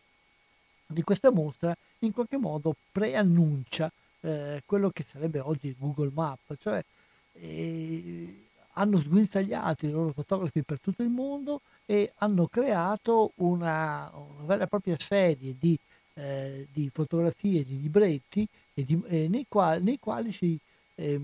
di 0.86 1.02
questa 1.02 1.30
mostra 1.30 1.74
in 2.00 2.12
qualche 2.12 2.36
modo 2.36 2.76
preannuncia 2.92 3.90
eh, 4.20 4.62
quello 4.66 4.90
che 4.90 5.04
sarebbe 5.08 5.40
oggi 5.40 5.74
Google 5.78 6.10
Map, 6.12 6.56
cioè 6.58 6.84
eh, 7.32 8.43
hanno 8.74 9.00
sguinzagliato 9.00 9.86
i 9.86 9.90
loro 9.90 10.12
fotografi 10.12 10.62
per 10.62 10.80
tutto 10.80 11.02
il 11.02 11.08
mondo 11.08 11.60
e 11.86 12.12
hanno 12.16 12.46
creato 12.46 13.32
una, 13.36 14.10
una 14.14 14.44
vera 14.44 14.64
e 14.64 14.66
propria 14.68 14.96
serie 14.98 15.54
di, 15.58 15.78
eh, 16.14 16.66
di 16.72 16.90
fotografie, 16.92 17.64
di 17.64 17.80
libretti 17.80 18.46
di, 18.82 19.00
eh, 19.06 19.28
nei, 19.28 19.46
quali, 19.48 19.82
nei, 19.84 19.98
quali, 19.98 20.32
si 20.32 20.58
eh, 20.96 21.20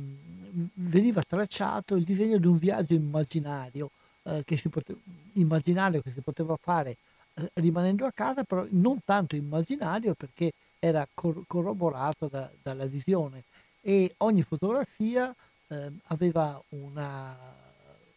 veniva 0.75 1.23
tracciato 1.27 1.97
il 1.97 2.05
disegno 2.05 2.39
di 2.39 2.47
un 2.47 2.59
viaggio 2.59 2.95
immaginario, 2.95 3.91
eh, 4.25 4.43
che 4.45 4.57
si 4.57 4.69
pote- 4.69 4.97
immaginario 5.35 6.01
che 6.01 6.13
si 6.13 6.21
poteva 6.21 6.57
fare 6.61 6.97
eh, 7.35 7.51
rimanendo 7.55 8.07
a 8.07 8.13
casa, 8.13 8.45
però 8.45 8.65
non 8.71 9.01
tanto 9.05 9.35
immaginario 9.35 10.15
perché 10.15 10.53
era 10.79 11.07
cor- 11.13 11.43
corroborato 11.47 12.29
da, 12.29 12.51
dalla 12.63 12.87
visione. 12.87 13.43
E 13.83 14.15
ogni 14.19 14.43
fotografia 14.43 15.35
eh, 15.71 15.91
aveva 16.07 16.61
una, 16.71 17.37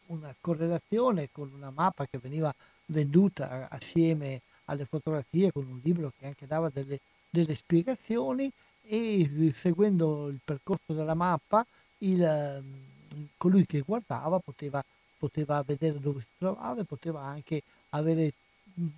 una, 0.08 0.36
correlazione 0.40 1.30
con 1.32 1.52
una 1.54 1.70
mappa 1.70 2.06
che 2.06 2.18
veniva 2.18 2.54
venduta 2.88 3.68
assieme 3.70 4.42
alle 4.66 4.86
fotografie 4.86 5.52
con 5.52 5.66
un 5.68 5.80
libro 5.84 6.12
che 6.18 6.26
anche 6.26 6.48
dava 6.48 6.70
delle, 6.70 7.00
delle 7.30 7.56
spiegazioni 7.56 8.52
e 8.84 9.52
seguendo 9.54 10.28
il 10.28 10.40
percorso 10.44 10.94
della 10.94 11.14
mappa 11.14 11.66
il, 12.00 12.22
ehm, 12.22 13.28
colui 13.38 13.66
che 13.66 13.82
guardava 13.82 14.40
poteva, 14.40 14.84
poteva 15.18 15.64
vedere 15.64 16.00
dove 16.00 16.20
si 16.22 16.28
trovava 16.38 16.82
e 16.82 16.86
poteva 16.86 17.22
anche 17.22 17.62
avere 17.90 18.34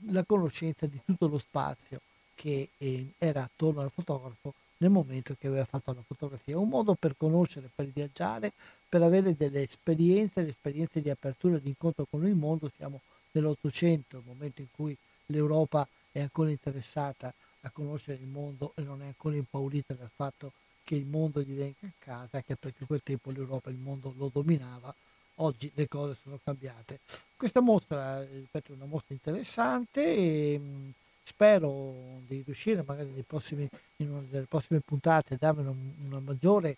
la 0.07 0.23
conoscenza 0.23 0.85
di 0.85 0.99
tutto 1.03 1.27
lo 1.27 1.37
spazio 1.37 1.99
che 2.33 2.69
eh, 2.77 3.13
era 3.17 3.43
attorno 3.43 3.81
al 3.81 3.91
fotografo 3.91 4.53
nel 4.77 4.89
momento 4.89 5.35
che 5.39 5.47
aveva 5.47 5.65
fatto 5.65 5.93
la 5.93 6.01
fotografia. 6.01 6.57
Un 6.57 6.69
modo 6.69 6.95
per 6.95 7.15
conoscere, 7.17 7.69
per 7.73 7.87
viaggiare, 7.87 8.51
per 8.87 9.01
avere 9.01 9.35
delle 9.35 9.63
esperienze, 9.63 10.41
le 10.41 10.49
esperienze 10.49 11.01
di 11.01 11.09
apertura, 11.09 11.57
di 11.57 11.69
incontro 11.69 12.05
con 12.09 12.25
il 12.25 12.35
mondo. 12.35 12.71
Siamo 12.75 13.01
nell'Ottocento, 13.31 14.17
il 14.17 14.23
momento 14.25 14.61
in 14.61 14.67
cui 14.71 14.95
l'Europa 15.27 15.87
è 16.11 16.21
ancora 16.21 16.49
interessata 16.49 17.33
a 17.61 17.69
conoscere 17.71 18.21
il 18.21 18.27
mondo 18.27 18.73
e 18.75 18.83
non 18.83 19.01
è 19.01 19.05
ancora 19.05 19.35
impaurita 19.35 19.93
dal 19.93 20.11
fatto 20.13 20.51
che 20.83 20.95
il 20.95 21.05
mondo 21.05 21.41
gli 21.41 21.55
venga 21.55 21.87
a 21.87 21.91
casa, 21.97 22.37
anche 22.37 22.55
perché 22.55 22.77
in 22.81 22.87
quel 22.87 23.01
tempo 23.03 23.31
l'Europa 23.31 23.71
il 23.71 23.77
mondo 23.77 24.13
lo 24.17 24.29
dominava, 24.31 24.93
oggi 25.35 25.71
le 25.73 25.87
cose 25.87 26.15
sono 26.21 26.39
cambiate. 26.43 26.99
Questa 27.35 27.59
mostra, 27.59 28.23
ripeto, 28.23 28.71
è 28.71 28.75
una 28.75 28.85
mostra 28.85 29.15
interessante 29.15 30.05
e 30.05 30.59
mh, 30.59 30.93
spero 31.25 32.21
di 32.27 32.43
riuscire 32.45 32.83
magari 32.85 33.23
prossimi, 33.27 33.67
in 33.97 34.11
una 34.11 34.25
delle 34.29 34.45
prossime 34.45 34.79
puntate 34.79 35.33
a 35.33 35.37
darvi 35.37 35.61
una, 36.05 36.19
maggiore, 36.19 36.77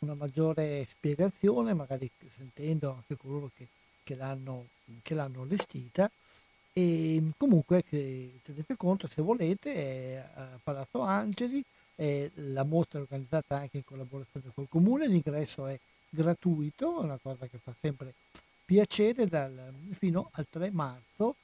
una 0.00 0.14
maggiore 0.14 0.86
spiegazione, 0.88 1.74
magari 1.74 2.08
sentendo 2.28 2.92
anche 2.92 3.16
coloro 3.16 3.50
che, 3.56 3.66
che, 4.04 4.14
l'hanno, 4.14 4.66
che 5.02 5.14
l'hanno 5.14 5.42
allestita 5.42 6.08
e 6.78 7.22
comunque 7.38 7.82
tenete 7.88 8.76
conto, 8.76 9.08
se 9.08 9.22
volete, 9.22 9.74
è 9.74 10.28
a 10.34 10.58
Palazzo 10.62 11.00
Angeli, 11.00 11.64
è 11.94 12.30
la 12.34 12.64
mostra 12.64 12.98
è 12.98 13.02
organizzata 13.02 13.56
anche 13.56 13.78
in 13.78 13.84
collaborazione 13.84 14.50
col 14.52 14.68
comune, 14.68 15.08
l'ingresso 15.08 15.66
è 15.66 15.78
gratuito, 16.10 17.00
una 17.00 17.18
cosa 17.20 17.46
che 17.46 17.56
fa 17.56 17.72
sempre 17.80 18.12
piacere, 18.62 19.24
dal, 19.26 19.72
fino 19.92 20.28
al 20.32 20.46
3 20.50 20.70
marzo. 20.70 21.36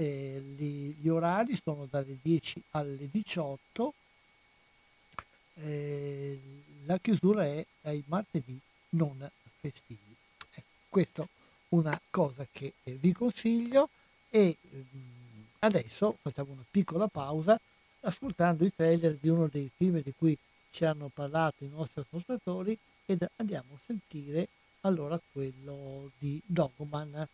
Eh, 0.00 0.42
gli, 0.56 0.94
gli, 0.98 1.08
orari 1.08 1.60
sono 1.62 1.84
dalle 1.84 2.16
10 2.22 2.62
alle 2.70 3.10
18, 3.10 3.94
eh, 5.56 6.40
la 6.86 6.96
chiusura 6.96 7.44
è 7.44 7.62
ai 7.82 8.02
martedì 8.06 8.58
non 8.90 9.30
festivi. 9.58 10.16
Ecco, 10.54 10.68
questa 10.88 11.22
è 11.22 11.26
una 11.68 12.00
cosa 12.08 12.46
che 12.50 12.72
eh, 12.82 12.92
vi 12.92 13.12
consiglio. 13.12 13.90
E 14.30 14.56
ehm, 14.70 15.46
adesso 15.58 16.16
facciamo 16.22 16.52
una 16.52 16.64
piccola 16.70 17.06
pausa 17.06 17.60
ascoltando 18.00 18.64
i 18.64 18.74
trailer 18.74 19.18
di 19.20 19.28
uno 19.28 19.48
dei 19.48 19.70
film 19.76 20.00
di 20.00 20.14
cui 20.16 20.34
ci 20.70 20.86
hanno 20.86 21.10
parlato 21.12 21.62
i 21.62 21.68
nostri 21.68 22.00
ascoltatori 22.00 22.78
ed 23.04 23.28
andiamo 23.36 23.74
a 23.74 23.80
sentire 23.84 24.48
allora 24.80 25.20
quello 25.30 26.10
di 26.16 26.40
Dogman 26.46 27.28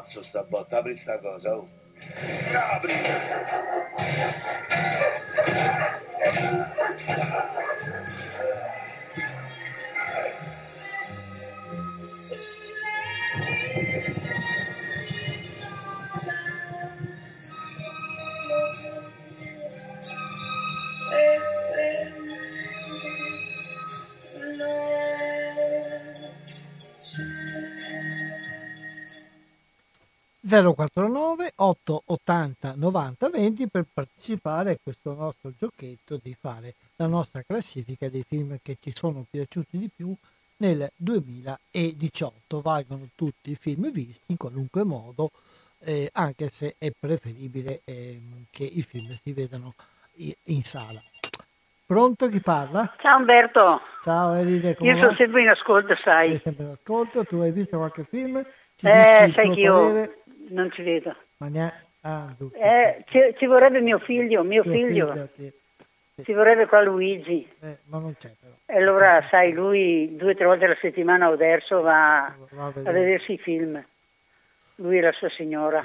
cazzo 0.00 0.22
sta 0.22 0.42
botta, 0.44 0.78
apri 0.78 0.94
sta 0.94 1.18
cosa, 1.18 1.60
049 30.62 31.52
880 31.56 32.74
90 32.76 33.28
20 33.30 33.68
per 33.68 33.86
partecipare 33.92 34.72
a 34.72 34.76
questo 34.82 35.14
nostro 35.14 35.52
giochetto 35.56 36.18
di 36.22 36.36
fare 36.38 36.74
la 36.96 37.06
nostra 37.06 37.42
classifica 37.46 38.08
dei 38.08 38.24
film 38.26 38.58
che 38.62 38.76
ci 38.80 38.92
sono 38.94 39.24
piaciuti 39.28 39.78
di 39.78 39.90
più 39.94 40.14
nel 40.58 40.90
2018. 40.96 42.60
Valgono 42.60 43.08
tutti 43.14 43.50
i 43.50 43.54
film 43.54 43.90
visti 43.90 44.24
in 44.26 44.36
qualunque 44.36 44.84
modo, 44.84 45.30
eh, 45.80 46.08
anche 46.12 46.48
se 46.50 46.74
è 46.78 46.90
preferibile 46.98 47.80
eh, 47.84 48.20
che 48.50 48.64
i 48.64 48.82
film 48.82 49.16
si 49.22 49.32
vedano 49.32 49.74
in 50.44 50.62
sala. 50.62 51.02
Pronto 51.86 52.28
chi 52.28 52.40
parla? 52.40 52.94
Ciao 53.00 53.18
Umberto. 53.18 53.80
Ciao 54.02 54.34
come 54.34 54.74
Io 54.80 54.96
sono 54.96 55.14
sempre 55.16 55.42
in 55.42 55.48
ascolto, 55.48 55.96
sai. 55.96 56.28
Sei 56.28 56.40
sempre 56.44 56.64
in 56.66 56.70
ascolto, 56.70 57.24
tu 57.24 57.38
hai 57.38 57.50
visto 57.50 57.78
qualche 57.78 58.04
film? 58.04 58.44
Ci 58.76 58.86
eh, 58.86 59.30
sai 59.34 59.50
che 59.50 59.60
io 59.60 59.74
parere? 59.74 60.19
Non 60.50 60.70
ci 60.72 60.82
vedo. 60.82 61.14
Ma 61.38 61.48
neanche... 61.48 61.88
Ah, 62.02 62.34
eh, 62.52 63.04
ci, 63.08 63.18
ci, 63.36 63.44
vorrebbe 63.44 63.80
mio 63.80 63.98
figlio, 63.98 64.42
mio 64.42 64.62
Tuo 64.62 64.72
figlio. 64.72 65.12
figlio. 65.12 65.28
Sì. 65.34 66.24
Ci 66.24 66.32
vorrebbe 66.32 66.66
qua 66.66 66.80
Luigi. 66.82 67.46
Eh, 67.60 67.78
ma 67.86 67.98
non 67.98 68.14
c'è 68.18 68.32
però. 68.40 68.52
E 68.64 68.76
allora, 68.76 69.26
sai, 69.30 69.52
lui 69.52 70.16
due 70.16 70.32
o 70.32 70.34
tre 70.34 70.46
volte 70.46 70.64
alla 70.64 70.78
settimana 70.80 71.28
o 71.28 71.36
verso 71.36 71.82
va, 71.82 72.34
va 72.52 72.64
a, 72.64 72.66
a, 72.68 72.92
vedersi 72.92 73.32
i 73.32 73.38
film. 73.38 73.82
Lui 74.76 74.98
e 74.98 75.00
la 75.02 75.12
sua 75.12 75.28
signora. 75.28 75.80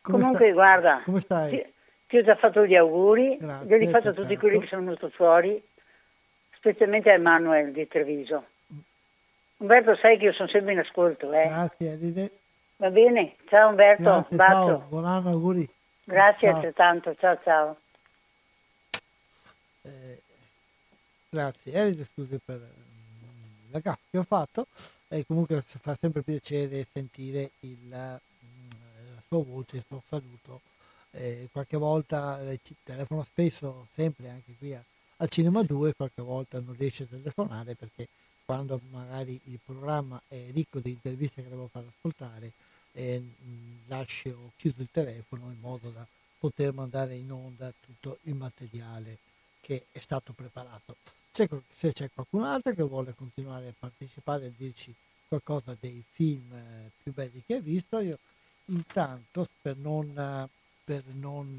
Come 0.00 0.18
Comunque, 0.18 0.46
sta? 0.46 0.54
guarda. 0.54 1.02
Come 1.04 1.18
stai? 1.18 1.50
Ti, 1.50 1.72
ti, 2.06 2.16
ho 2.18 2.22
già 2.22 2.36
fatto 2.36 2.64
gli 2.64 2.76
auguri, 2.76 3.36
Grazie, 3.36 3.66
glieli 3.66 3.86
ho 3.86 3.90
fatto 3.90 4.08
a 4.10 4.12
tutti 4.12 4.36
quelli 4.36 4.60
che 4.60 4.66
sono 4.66 4.82
venuti 4.82 5.10
fuori, 5.10 5.62
specialmente 6.54 7.10
a 7.10 7.14
Emanuele 7.14 7.72
di 7.72 7.88
Treviso. 7.88 8.44
Umberto, 9.56 9.96
sai 9.96 10.18
che 10.18 10.26
io 10.26 10.32
sono 10.32 10.48
sempre 10.48 10.72
in 10.72 10.78
ascolto, 10.78 11.32
eh? 11.32 11.46
Grazie. 11.48 12.30
Va 12.80 12.88
bene, 12.88 13.36
ciao 13.46 13.68
Umberto, 13.68 14.02
Grazie, 14.30 14.36
ciao, 14.38 14.78
buon 14.88 15.04
anno, 15.04 15.28
auguri. 15.28 15.68
Grazie 16.02 16.48
ciao. 16.48 16.56
altrettanto, 16.56 17.14
ciao 17.14 17.38
ciao. 17.42 17.76
Eh, 19.82 20.22
grazie, 21.28 21.72
Eride, 21.74 22.08
scusi 22.10 22.40
per 22.42 22.56
mm, 22.56 23.72
la 23.72 23.80
gaffa 23.80 24.00
che 24.10 24.16
ho 24.16 24.22
fatto 24.22 24.66
e 25.08 25.26
comunque 25.26 25.60
fa 25.60 25.94
sempre 26.00 26.22
piacere 26.22 26.86
sentire 26.90 27.50
il, 27.60 27.76
mm, 27.84 28.70
la 29.14 29.22
sua 29.28 29.44
voce, 29.44 29.76
il 29.76 29.84
suo 29.86 30.02
saluto. 30.08 30.62
Eh, 31.10 31.50
qualche 31.52 31.76
volta 31.76 32.40
eh, 32.40 32.60
telefono 32.82 33.24
spesso, 33.24 33.88
sempre 33.92 34.30
anche 34.30 34.54
qui 34.56 34.72
a, 34.72 34.82
al 35.18 35.28
Cinema 35.28 35.62
2, 35.62 35.92
qualche 35.96 36.22
volta 36.22 36.58
non 36.58 36.74
riesce 36.78 37.02
a 37.02 37.08
telefonare 37.10 37.74
perché 37.74 38.08
quando 38.46 38.80
magari 38.90 39.38
il 39.44 39.60
programma 39.62 40.18
è 40.26 40.46
ricco 40.54 40.78
di 40.78 40.92
interviste 40.92 41.42
che 41.42 41.50
devo 41.50 41.68
far 41.70 41.84
ascoltare 41.86 42.52
e 42.92 43.22
lascio 43.86 44.52
chiuso 44.56 44.82
il 44.82 44.88
telefono 44.90 45.50
in 45.50 45.60
modo 45.60 45.90
da 45.90 46.06
poter 46.38 46.72
mandare 46.72 47.14
in 47.14 47.30
onda 47.30 47.72
tutto 47.80 48.18
il 48.22 48.34
materiale 48.34 49.18
che 49.60 49.86
è 49.92 49.98
stato 49.98 50.32
preparato. 50.32 50.96
C'è, 51.32 51.48
se 51.74 51.92
c'è 51.92 52.10
qualcun 52.12 52.44
altro 52.44 52.74
che 52.74 52.82
vuole 52.82 53.14
continuare 53.14 53.68
a 53.68 53.74
partecipare 53.78 54.46
e 54.46 54.52
dirci 54.56 54.92
qualcosa 55.28 55.76
dei 55.78 56.02
film 56.12 56.52
eh, 56.52 56.90
più 57.02 57.12
belli 57.12 57.42
che 57.46 57.56
ha 57.56 57.60
visto, 57.60 58.00
io 58.00 58.18
intanto 58.66 59.48
per 59.60 59.76
non, 59.76 60.48
per 60.84 61.04
non 61.06 61.58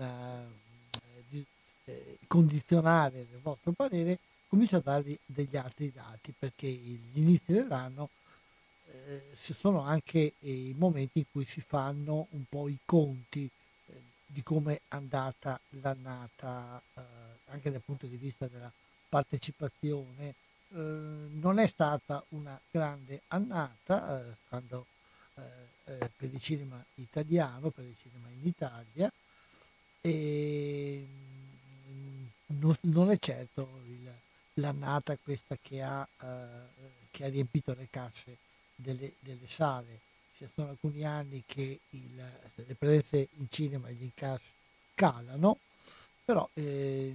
eh, 1.32 1.46
eh, 1.86 2.18
condizionare 2.28 3.20
il 3.20 3.40
vostro 3.42 3.72
parere 3.72 4.20
comincio 4.48 4.78
a 4.78 4.82
darvi 4.82 5.18
degli 5.26 5.56
altri 5.56 5.92
dati 5.94 6.34
perché 6.38 6.68
gli 6.68 7.00
inizi 7.14 7.54
dell'anno 7.54 8.10
eh, 9.08 9.36
ci 9.36 9.54
sono 9.54 9.82
anche 9.82 10.34
i 10.40 10.74
momenti 10.78 11.20
in 11.20 11.26
cui 11.32 11.46
si 11.46 11.62
fanno 11.62 12.28
un 12.32 12.44
po' 12.48 12.68
i 12.68 12.78
conti 12.86 13.50
eh, 13.88 13.94
di 14.26 14.44
come 14.44 14.76
è 14.76 14.82
andata 14.90 15.60
l'annata 15.82 16.82
eh, 16.96 17.02
anche 17.48 17.72
dal 17.72 17.82
punto 17.82 18.06
di 18.06 18.16
vista 18.16 18.48
della 18.48 18.72
partecipazione. 19.10 20.36
Eh, 20.74 20.76
non 20.76 21.60
è 21.60 21.68
stata 21.68 22.24
una 22.30 22.60
grande 22.70 23.22
annata 23.28 24.22
eh, 24.22 24.36
quando, 24.48 24.86
eh, 25.36 26.10
per 26.16 26.34
il 26.34 26.42
cinema 26.42 26.84
italiano, 26.96 27.70
per 27.70 27.86
il 27.86 27.96
cinema 28.02 28.30
in 28.30 28.48
Italia 28.48 29.12
e 30.02 31.06
mm, 31.90 32.26
non, 32.60 32.76
non 32.82 33.12
è 33.12 33.18
certo 33.20 33.82
il, 33.86 34.12
l'annata 34.56 35.18
questa 35.18 35.58
che 35.62 35.82
ha, 35.82 36.08
che 37.10 37.26
ha 37.26 37.30
riempito 37.30 37.74
le 37.74 37.88
casse 37.90 38.38
delle, 38.82 39.14
delle 39.20 39.48
sale. 39.48 40.00
Ci 40.36 40.48
sono 40.54 40.70
alcuni 40.70 41.04
anni 41.06 41.44
che 41.46 41.80
il, 41.90 42.32
le 42.56 42.76
presenze 42.76 43.28
in 43.38 43.48
cinema 43.50 43.88
e 43.88 43.94
gli 43.94 44.04
incassi 44.04 44.52
calano, 44.96 45.60
però 46.26 46.50
eh, 46.54 47.14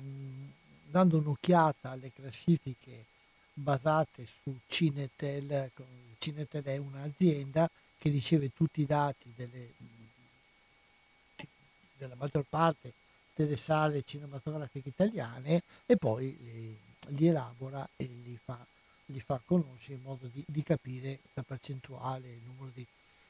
dando 0.87 1.19
un'occhiata 1.19 1.91
alle 1.91 2.13
classifiche 2.13 3.05
basate 3.53 4.27
su 4.43 4.57
Cinetel, 4.67 5.71
Cinetel 6.19 6.63
è 6.65 6.77
un'azienda 6.77 7.69
che 7.99 8.11
riceve 8.11 8.53
tutti 8.53 8.83
i 8.83 8.87
dati 8.87 9.33
delle, 9.35 9.73
della 11.97 12.15
maggior 12.15 12.45
parte 12.49 12.93
delle 13.35 13.57
sale 13.57 14.03
cinematografiche 14.03 14.89
italiane 14.89 15.63
e 15.87 15.97
poi 15.97 16.37
li, 16.41 16.79
li 17.09 17.27
elabora 17.27 17.87
e 17.97 18.05
li 18.05 18.39
fa 18.43 18.65
li 19.07 19.21
fa 19.21 19.41
conoscere 19.45 19.95
in 19.95 20.03
modo 20.03 20.29
di, 20.33 20.45
di 20.47 20.63
capire 20.63 21.21
la 21.35 21.43
percentuale, 21.43 22.29
il 22.29 22.41
numero 22.45 22.71
di, 22.75 22.87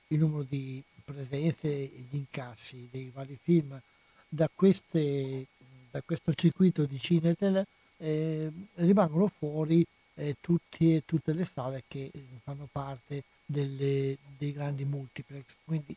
il 0.08 0.18
numero 0.18 0.42
di 0.42 0.82
presenze 1.04 1.68
e 1.68 2.06
gli 2.08 2.16
incassi 2.16 2.88
dei 2.90 3.10
vari 3.12 3.38
film. 3.40 3.80
Da, 4.28 4.48
queste, 4.52 5.46
da 5.90 6.02
questo 6.02 6.34
circuito 6.34 6.84
di 6.84 6.98
Cinetel 6.98 7.64
eh, 7.98 8.50
rimangono 8.74 9.28
fuori 9.28 9.86
eh, 10.14 10.36
tutti, 10.40 11.02
tutte 11.04 11.32
le 11.32 11.44
sale 11.44 11.84
che 11.86 12.10
fanno 12.42 12.68
parte 12.70 13.22
delle, 13.44 14.16
dei 14.36 14.52
grandi 14.52 14.84
multiplex, 14.84 15.44
quindi 15.64 15.94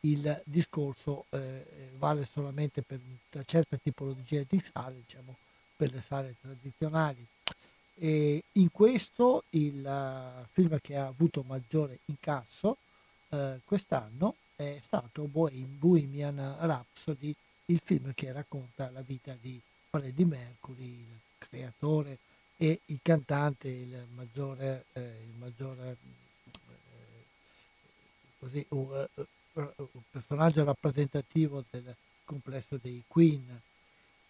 il 0.00 0.42
discorso 0.44 1.24
eh, 1.30 1.90
vale 1.96 2.28
solamente 2.30 2.82
per 2.82 3.00
una 3.32 3.44
certa 3.44 3.76
tipologia 3.76 4.42
di 4.48 4.60
sale, 4.60 4.96
diciamo 5.06 5.36
per 5.76 5.92
le 5.92 6.00
sale 6.00 6.34
tradizionali. 6.40 7.24
E 8.00 8.44
in 8.52 8.70
questo 8.70 9.42
il 9.50 9.84
uh, 9.84 10.46
film 10.52 10.78
che 10.80 10.96
ha 10.96 11.06
avuto 11.06 11.42
maggiore 11.42 11.98
incasso 12.04 12.76
uh, 13.30 13.60
quest'anno 13.64 14.36
è 14.54 14.78
stato 14.80 15.24
Bohemian 15.24 16.56
Rhapsody, 16.60 17.34
il 17.66 17.80
film 17.82 18.12
che 18.14 18.30
racconta 18.30 18.90
la 18.90 19.02
vita 19.02 19.36
di 19.40 19.60
Freddie 19.90 20.26
Mercury, 20.26 20.84
il 20.84 21.20
creatore 21.38 22.18
e 22.56 22.80
il 22.86 23.00
cantante, 23.02 23.68
il 23.68 24.06
maggiore, 24.14 24.84
eh, 24.92 25.00
il 25.00 25.34
maggiore 25.38 25.96
eh, 26.52 27.24
così, 28.38 28.66
uh, 28.70 29.08
un 29.54 30.02
personaggio 30.10 30.62
rappresentativo 30.62 31.64
del 31.70 31.94
complesso 32.24 32.78
dei 32.80 33.02
Queen. 33.06 33.60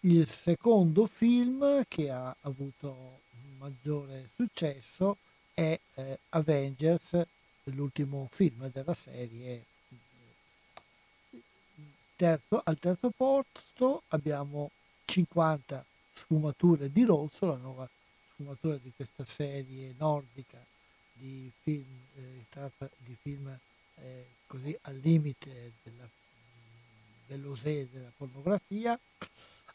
Il 0.03 0.25
secondo 0.29 1.07
film 1.07 1.83
che 1.89 2.09
ha 2.09 2.33
avuto 2.43 3.19
maggiore 3.57 4.29
successo 4.33 5.17
è 5.53 5.77
eh, 5.95 6.19
Avengers, 6.29 7.21
l'ultimo 7.63 8.29
film 8.31 8.71
della 8.71 8.93
serie. 8.93 9.65
Terzo, 12.15 12.61
al 12.63 12.79
terzo 12.79 13.09
posto 13.09 14.03
abbiamo 14.09 14.71
50 15.03 15.83
sfumature 16.13 16.89
di 16.89 17.03
rosso, 17.03 17.45
la 17.47 17.57
nuova 17.57 17.89
sfumatura 18.31 18.77
di 18.77 18.93
questa 18.95 19.25
serie 19.25 19.93
nordica 19.97 20.63
di 21.11 21.51
film, 21.61 21.85
eh, 22.15 22.45
tratta 22.47 22.89
di 22.99 23.17
film 23.21 23.53
eh, 23.95 24.25
così 24.47 24.77
al 24.83 24.97
limite 25.03 25.73
della, 25.83 26.07
dell'osè 27.27 27.85
della 27.91 28.11
pornografia. 28.15 28.97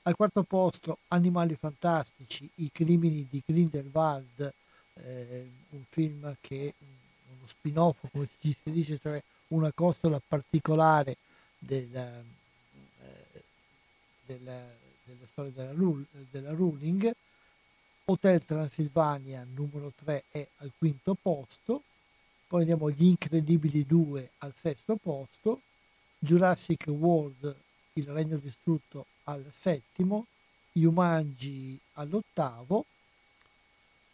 Al 0.06 0.16
quarto 0.16 0.42
posto 0.42 0.98
Animali 1.08 1.54
fantastici, 1.54 2.46
I 2.56 2.70
crimini 2.70 3.26
di 3.30 3.42
Grindelwald, 3.42 4.52
eh, 4.96 5.48
un 5.70 5.82
film 5.88 6.36
che 6.42 6.74
uno 6.78 7.48
spin-off, 7.48 8.10
come 8.12 8.28
si 8.38 8.54
dice, 8.64 8.98
cioè 8.98 9.22
una 9.48 9.72
costola 9.72 10.20
particolare 10.20 11.16
della, 11.56 12.18
eh, 12.18 13.42
della, 14.26 14.60
della 15.04 15.26
storia 15.26 15.52
della, 15.52 16.04
della 16.30 16.52
ruling. 16.52 17.10
Hotel 18.04 18.44
Transilvania 18.44 19.46
numero 19.54 19.90
3 20.04 20.24
è 20.30 20.46
al 20.58 20.72
quinto 20.76 21.14
posto, 21.14 21.82
poi 22.46 22.60
andiamo 22.60 22.88
agli 22.88 23.06
Incredibili 23.06 23.86
2 23.86 24.32
al 24.38 24.52
sesto 24.54 24.96
posto, 24.96 25.62
Jurassic 26.18 26.88
World 26.88 27.56
Il 27.96 28.08
Regno 28.08 28.38
Distrutto 28.38 29.06
al 29.24 29.44
settimo, 29.52 30.26
Yumanji 30.72 31.78
all'ottavo, 31.94 32.84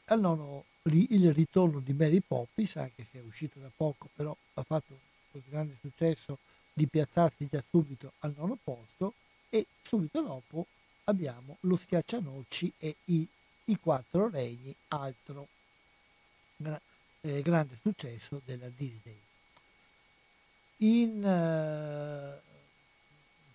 al 0.06 0.20
nono 0.20 0.64
il 0.82 1.32
ritorno 1.32 1.80
di 1.80 1.92
Mary 1.92 2.20
Poppins, 2.20 2.76
anche 2.76 3.06
se 3.10 3.18
è 3.18 3.22
uscito 3.22 3.58
da 3.58 3.70
poco, 3.74 4.08
però 4.14 4.36
ha 4.54 4.62
fatto 4.62 4.98
un 5.32 5.40
grande 5.48 5.76
successo 5.80 6.38
di 6.72 6.86
piazzarsi 6.86 7.48
già 7.50 7.62
subito 7.68 8.12
al 8.20 8.34
nono 8.36 8.58
posto 8.62 9.14
e 9.48 9.66
subito 9.82 10.20
dopo 10.20 10.66
abbiamo 11.04 11.56
lo 11.60 11.76
Schiaccianoci 11.76 12.72
e 12.78 12.96
i, 13.06 13.26
i 13.64 13.78
Quattro 13.78 14.28
Regni, 14.28 14.74
altro 14.88 15.48
gra, 16.56 16.80
eh, 17.22 17.42
grande 17.42 17.78
successo 17.80 18.40
della 18.44 18.68
Disney. 18.68 19.18
In, 20.78 21.24
eh, 21.24 22.49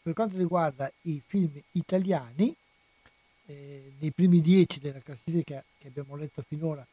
per 0.06 0.14
quanto 0.14 0.38
riguarda 0.38 0.92
i 1.02 1.20
film 1.26 1.60
italiani, 1.72 2.56
eh, 3.48 3.94
nei 3.98 4.12
primi 4.12 4.40
dieci 4.40 4.80
della 4.80 5.00
classifica 5.00 5.64
che 5.80 5.88
abbiamo 5.88 6.16
letto 6.16 6.44
finora, 6.48 6.86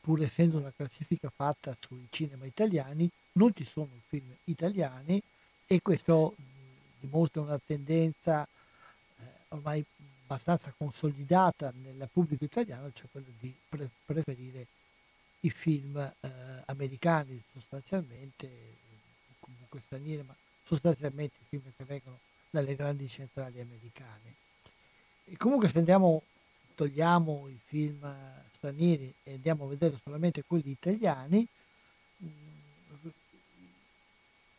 pur 0.00 0.22
essendo 0.22 0.58
una 0.58 0.70
classifica 0.70 1.28
fatta 1.28 1.76
sui 1.80 2.06
cinema 2.08 2.46
italiani, 2.46 3.10
non 3.32 3.52
ci 3.52 3.64
sono 3.64 3.88
film 4.06 4.32
italiani 4.44 5.20
e 5.66 5.82
questo 5.82 6.36
dimostra 7.00 7.40
una 7.40 7.58
tendenza 7.58 8.44
eh, 8.44 9.24
ormai 9.48 9.84
abbastanza 10.22 10.72
consolidata 10.78 11.72
nel 11.82 12.08
pubblico 12.12 12.44
italiano, 12.44 12.92
cioè 12.92 13.08
quello 13.10 13.26
di 13.40 13.52
pre- 13.68 13.90
preferire 14.04 14.66
i 15.40 15.50
film 15.50 15.96
eh, 15.96 16.30
americani 16.66 17.42
sostanzialmente, 17.52 18.48
comunque 19.40 19.80
stranieri, 19.80 20.22
ma 20.22 20.36
sostanzialmente 20.62 21.34
i 21.40 21.46
film 21.48 21.64
che 21.76 21.82
vengono 21.82 22.20
dalle 22.56 22.74
grandi 22.74 23.06
centrali 23.06 23.60
americane. 23.60 24.34
E 25.26 25.36
comunque 25.36 25.68
se 25.68 25.76
andiamo, 25.76 26.22
togliamo 26.74 27.48
i 27.48 27.58
film 27.66 28.00
stranieri 28.52 29.12
e 29.24 29.34
andiamo 29.34 29.64
a 29.64 29.68
vedere 29.68 29.98
solamente 30.02 30.42
quelli 30.46 30.70
italiani, 30.70 31.46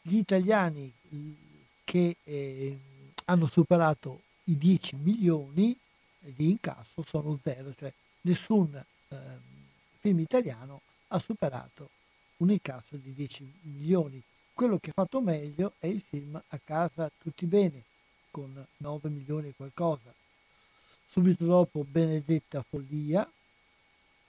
gli 0.01 0.17
italiani 0.17 0.93
che 1.83 2.17
eh, 2.23 2.79
hanno 3.25 3.47
superato 3.47 4.21
i 4.45 4.57
10 4.57 4.95
milioni 4.97 5.75
di 6.19 6.51
incasso 6.51 7.03
sono 7.03 7.39
zero, 7.41 7.73
cioè 7.75 7.91
nessun 8.21 8.75
eh, 8.75 9.17
film 9.99 10.19
italiano 10.19 10.81
ha 11.07 11.19
superato 11.19 11.89
un 12.37 12.51
incasso 12.51 12.95
di 12.95 13.11
10 13.13 13.53
milioni. 13.61 14.21
Quello 14.57 14.79
che 14.79 14.89
ha 14.89 14.93
fatto 14.93 15.21
meglio 15.21 15.73
è 15.77 15.85
il 15.85 16.01
film 16.01 16.41
A 16.47 16.59
casa 16.63 17.11
tutti 17.21 17.45
bene, 17.45 17.83
con 18.31 18.65
9 18.77 19.09
milioni 19.09 19.49
e 19.49 19.53
qualcosa. 19.55 20.11
Subito 21.07 21.45
dopo 21.45 21.85
Benedetta 21.87 22.63
Follia, 22.67 23.31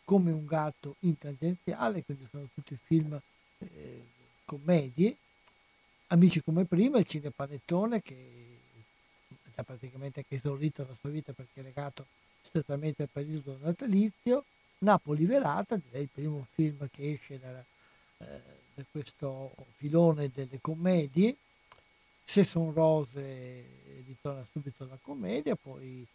Come 0.05 0.31
un 0.31 0.45
gatto 0.45 0.97
in 1.01 1.17
tangenziale, 1.17 2.05
quindi 2.05 2.29
sono 2.31 2.47
tutti 2.53 2.79
film 2.85 3.19
eh, 3.57 4.07
commedie. 4.45 5.17
Amici 6.09 6.43
come 6.43 6.67
prima, 6.67 6.99
il 6.99 7.07
cinepanettone 7.07 8.03
che 8.03 8.59
ha 9.55 9.63
praticamente 9.63 10.21
anche 10.21 10.37
esaurito 10.37 10.85
la 10.87 10.97
sua 11.01 11.09
vita 11.09 11.33
perché 11.33 11.61
è 11.61 11.63
legato 11.63 12.05
strettamente 12.43 13.05
al 13.05 13.09
periodo 13.11 13.57
natalizio. 13.63 14.45
Napoli 14.81 15.25
Velata, 15.25 15.77
direi 15.77 16.03
il 16.03 16.11
primo 16.13 16.47
film 16.53 16.87
che 16.91 17.13
esce 17.13 17.41
da, 17.41 17.65
eh, 18.19 18.58
questo 18.91 19.55
filone 19.77 20.31
delle 20.33 20.61
commedie. 20.61 21.37
Se 22.25 22.45
sono 22.45 22.73
rose 22.73 24.03
ritorna 24.07 24.45
subito 24.51 24.87
la 24.87 24.99
commedia, 25.01 25.57
poi 25.57 26.07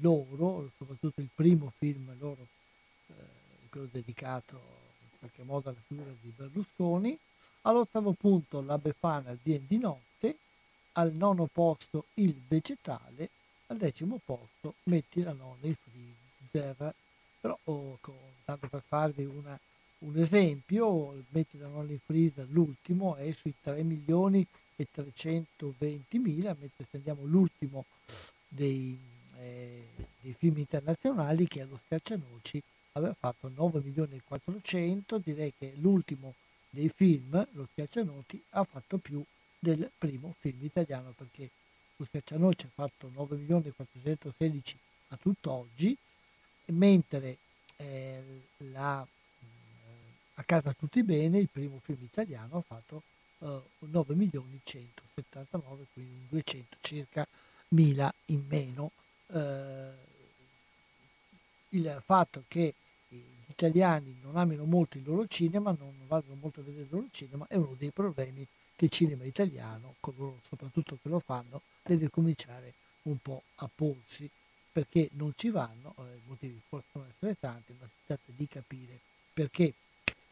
loro, 0.00 0.70
soprattutto 0.76 1.20
il 1.20 1.28
primo 1.34 1.72
film 1.78 2.14
loro, 2.18 2.46
eh, 3.08 3.14
quello 3.68 3.88
dedicato 3.90 4.54
in 5.00 5.18
qualche 5.18 5.42
modo 5.42 5.68
alla 5.68 5.78
figura 5.86 6.10
di 6.20 6.32
Berlusconi, 6.34 7.18
all'ottavo 7.62 8.12
punto 8.12 8.60
la 8.60 8.78
Befana 8.78 9.36
viene 9.42 9.64
di 9.66 9.78
notte, 9.78 10.36
al 10.92 11.12
nono 11.12 11.46
posto 11.46 12.06
il 12.14 12.34
vegetale, 12.48 13.30
al 13.66 13.76
decimo 13.76 14.20
posto 14.24 14.74
metti 14.84 15.22
la 15.22 15.32
nonna 15.32 15.66
in 15.66 15.74
freezer. 15.74 16.94
Però, 17.40 17.58
oh, 17.64 17.98
con, 18.00 18.14
tanto 18.44 18.68
per 18.68 18.82
farvi 18.86 19.24
una, 19.24 19.58
un 19.98 20.16
esempio, 20.18 21.22
metti 21.30 21.58
la 21.58 21.68
nonna 21.68 21.92
in 21.92 21.98
freezer, 22.04 22.46
l'ultimo 22.50 23.16
è 23.16 23.32
sui 23.32 23.54
3 23.60 23.82
milioni 23.82 24.46
e 24.76 24.86
320 24.90 26.18
mila, 26.18 26.54
mentre 26.58 26.86
se 26.90 26.98
andiamo 26.98 27.24
l'ultimo 27.24 27.86
dei, 28.48 28.98
eh, 29.38 29.86
dei 30.20 30.32
film 30.34 30.58
internazionali 30.58 31.46
che 31.48 31.62
è 31.62 31.64
lo 31.64 31.80
Schiaccianoci 31.84 32.62
aveva 32.92 33.14
fatto 33.18 33.50
9 33.54 33.80
milioni 33.82 34.16
e 34.16 34.22
400, 34.24 35.18
direi 35.18 35.52
che 35.58 35.74
l'ultimo 35.80 36.34
dei 36.70 36.90
film, 36.94 37.46
lo 37.52 37.68
Schiaccianoci, 37.72 38.42
ha 38.50 38.64
fatto 38.64 38.98
più 38.98 39.22
del 39.58 39.90
primo 39.96 40.34
film 40.38 40.62
italiano 40.62 41.12
perché 41.16 41.50
lo 41.96 42.04
Schiaccianoci 42.04 42.66
ha 42.66 42.70
fatto 42.74 43.10
9 43.14 43.36
milioni 43.36 43.68
e 43.68 43.72
416 43.72 44.78
a 45.08 45.16
tutt'oggi, 45.16 45.96
mentre 46.66 47.38
eh, 47.76 48.22
la, 48.72 49.06
A 50.38 50.44
casa 50.44 50.74
tutti 50.74 51.02
bene, 51.02 51.38
il 51.38 51.48
primo 51.48 51.78
film 51.82 52.02
italiano, 52.02 52.58
ha 52.58 52.60
fatto 52.60 53.02
uh, 53.38 53.62
9 53.78 54.14
milioni 54.14 54.60
179, 54.62 55.86
quindi 55.92 56.26
200 56.28 56.76
circa 56.80 57.26
mila 57.68 58.12
in 58.26 58.44
meno. 58.46 58.90
Uh, 59.28 60.04
il 61.70 62.02
fatto 62.04 62.44
che 62.48 62.74
gli 63.08 63.18
italiani 63.48 64.18
non 64.22 64.36
amino 64.36 64.64
molto 64.64 64.98
il 64.98 65.04
loro 65.04 65.26
cinema, 65.26 65.74
non 65.78 65.94
vadano 66.06 66.34
molto 66.38 66.60
a 66.60 66.64
vedere 66.64 66.84
il 66.84 66.90
loro 66.90 67.06
cinema, 67.10 67.46
è 67.48 67.56
uno 67.56 67.74
dei 67.78 67.90
problemi 67.90 68.46
che 68.76 68.84
il 68.84 68.90
cinema 68.90 69.24
italiano, 69.24 69.94
coloro 70.00 70.40
soprattutto 70.46 70.98
che 71.00 71.08
lo 71.08 71.18
fanno, 71.18 71.62
deve 71.82 72.10
cominciare 72.10 72.74
un 73.02 73.16
po' 73.18 73.42
a 73.56 73.70
porsi, 73.74 74.28
perché 74.70 75.08
non 75.12 75.32
ci 75.34 75.48
vanno, 75.48 75.94
eh, 75.98 76.16
i 76.16 76.22
motivi 76.26 76.60
possono 76.68 77.06
essere 77.06 77.38
tanti, 77.38 77.74
ma 77.80 77.86
si 77.86 78.02
tratta 78.04 78.32
di 78.36 78.46
capire 78.46 79.00
perché 79.32 79.74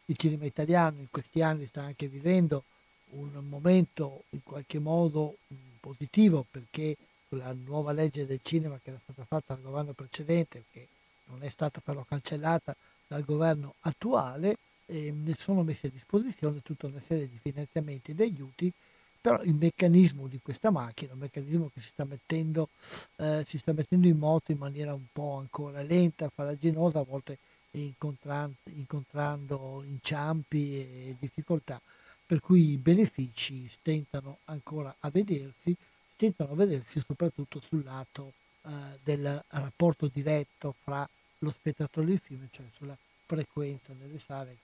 il 0.05 0.17
cinema 0.17 0.45
italiano 0.45 0.99
in 0.99 1.07
questi 1.09 1.41
anni 1.41 1.65
sta 1.65 1.81
anche 1.81 2.07
vivendo 2.07 2.63
un 3.11 3.29
momento 3.47 4.23
in 4.29 4.43
qualche 4.43 4.79
modo 4.79 5.37
positivo 5.79 6.45
perché 6.49 6.95
la 7.29 7.53
nuova 7.53 7.91
legge 7.91 8.25
del 8.25 8.39
cinema 8.41 8.79
che 8.81 8.89
era 8.89 8.99
stata 9.01 9.23
fatta 9.25 9.53
dal 9.53 9.63
governo 9.63 9.93
precedente, 9.93 10.63
che 10.71 10.87
non 11.25 11.43
è 11.43 11.49
stata 11.49 11.81
però 11.83 12.03
cancellata 12.03 12.75
dal 13.07 13.23
governo 13.23 13.75
attuale, 13.81 14.57
eh, 14.85 15.11
ne 15.11 15.35
sono 15.37 15.63
messi 15.63 15.87
a 15.87 15.89
disposizione 15.89 16.61
tutta 16.61 16.87
una 16.87 16.99
serie 16.99 17.27
di 17.27 17.39
finanziamenti 17.41 18.11
e 18.11 18.15
di 18.15 18.21
aiuti, 18.21 18.71
però 19.19 19.41
il 19.41 19.55
meccanismo 19.55 20.27
di 20.27 20.39
questa 20.41 20.69
macchina, 20.69 21.13
un 21.13 21.19
meccanismo 21.19 21.71
che 21.73 21.81
si 21.81 21.87
sta 21.87 22.05
mettendo, 22.05 22.69
eh, 23.17 23.43
si 23.47 23.57
sta 23.57 23.73
mettendo 23.73 24.07
in 24.07 24.17
moto 24.17 24.51
in 24.51 24.59
maniera 24.59 24.93
un 24.93 25.05
po' 25.11 25.37
ancora 25.37 25.81
lenta, 25.81 26.29
faraginosa, 26.29 26.99
a 26.99 27.03
volte 27.03 27.39
incontrando, 27.79 29.83
inciampi 29.83 30.79
e 30.79 31.15
difficoltà, 31.19 31.79
per 32.25 32.39
cui 32.39 32.71
i 32.71 32.77
benefici 32.77 33.67
stentano 33.69 34.39
ancora 34.45 34.95
a 34.99 35.09
vedersi, 35.09 35.75
stentano 36.07 36.51
a 36.51 36.55
vedersi 36.55 37.01
soprattutto 37.05 37.59
sul 37.59 37.83
lato 37.83 38.33
eh, 38.63 38.69
del 39.03 39.43
rapporto 39.49 40.07
diretto 40.07 40.75
fra 40.83 41.07
lo 41.39 41.51
spettatore 41.51 42.13
il 42.13 42.19
film, 42.19 42.47
cioè 42.51 42.65
sulla 42.75 42.97
frequenza 43.25 43.93
nelle 43.99 44.19
sale. 44.19 44.57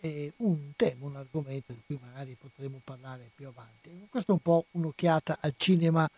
È 0.00 0.30
un 0.36 0.72
tema, 0.76 1.06
un 1.06 1.16
argomento 1.16 1.72
di 1.72 1.80
cui 1.86 1.98
magari 2.00 2.36
potremo 2.38 2.80
parlare 2.84 3.30
più 3.34 3.48
avanti. 3.48 4.06
Questa 4.08 4.30
è 4.30 4.34
un 4.34 4.40
po' 4.40 4.66
un'occhiata 4.72 5.38
al 5.40 5.54
cinema, 5.56 6.08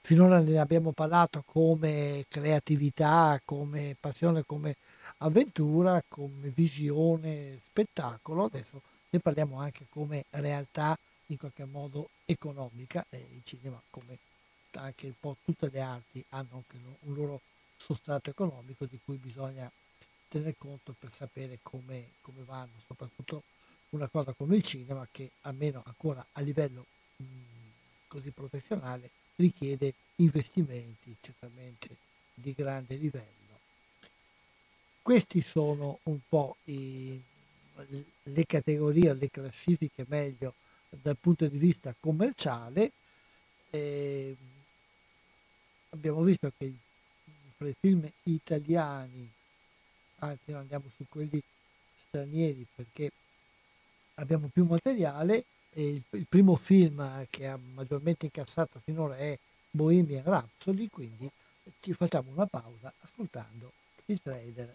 finora 0.00 0.40
ne 0.40 0.58
abbiamo 0.58 0.92
parlato 0.92 1.42
come 1.46 2.24
creatività, 2.28 3.40
come 3.44 3.96
passione, 3.98 4.44
come 4.44 4.76
avventura, 5.22 6.02
come 6.08 6.48
visione, 6.48 7.60
spettacolo, 7.68 8.44
adesso 8.44 8.80
ne 9.10 9.18
parliamo 9.18 9.58
anche 9.58 9.86
come 9.88 10.24
realtà 10.30 10.96
in 11.26 11.36
qualche 11.36 11.64
modo 11.64 12.10
economica 12.24 13.04
e 13.10 13.18
il 13.18 13.42
cinema 13.44 13.80
come 13.90 14.18
anche 14.72 15.06
un 15.06 15.14
po' 15.18 15.36
tutte 15.44 15.68
le 15.70 15.80
arti 15.80 16.24
hanno 16.30 16.48
anche 16.52 16.76
un 17.00 17.14
loro 17.14 17.40
sostrato 17.76 18.30
economico 18.30 18.84
di 18.86 18.98
cui 19.04 19.16
bisogna 19.16 19.70
tener 20.28 20.54
conto 20.58 20.94
per 20.98 21.12
sapere 21.12 21.58
come, 21.62 22.10
come 22.20 22.42
vanno, 22.44 22.70
soprattutto 22.86 23.42
una 23.90 24.08
cosa 24.08 24.32
come 24.32 24.56
il 24.56 24.62
cinema 24.62 25.06
che 25.10 25.30
almeno 25.42 25.82
ancora 25.84 26.24
a 26.32 26.40
livello 26.40 26.84
mh, 27.16 27.24
così 28.06 28.30
professionale 28.30 29.10
richiede 29.36 29.92
investimenti 30.16 31.16
certamente 31.20 31.88
di 32.34 32.52
grande 32.54 32.94
livello. 32.94 33.39
Questi 35.02 35.40
sono 35.40 35.98
un 36.04 36.18
po' 36.28 36.56
i, 36.64 37.20
le 38.24 38.46
categorie, 38.46 39.14
le 39.14 39.30
classifiche 39.30 40.04
meglio 40.08 40.54
dal 40.90 41.16
punto 41.16 41.46
di 41.46 41.58
vista 41.58 41.94
commerciale. 41.98 42.92
Eh, 43.70 44.36
abbiamo 45.90 46.22
visto 46.22 46.52
che 46.56 46.72
fra 47.56 47.68
i 47.68 47.74
film 47.78 48.08
italiani, 48.24 49.30
anzi 50.18 50.50
non 50.50 50.60
andiamo 50.60 50.84
su 50.96 51.04
quelli 51.08 51.42
stranieri 52.06 52.66
perché 52.74 53.10
abbiamo 54.14 54.48
più 54.52 54.64
materiale, 54.64 55.44
il, 55.74 56.02
il, 56.10 56.26
primo 56.28 56.56
film 56.56 57.26
che 57.30 57.46
ha 57.46 57.58
maggiormente 57.74 58.26
incassato 58.26 58.80
finora 58.82 59.16
è 59.16 59.38
Bohemian 59.70 60.24
Rhapsody, 60.24 60.88
quindi 60.88 61.30
ci 61.80 61.92
facciamo 61.92 62.30
una 62.32 62.46
pausa 62.46 62.92
ascoltando 63.00 63.72
il 64.06 64.20
trailer 64.20 64.74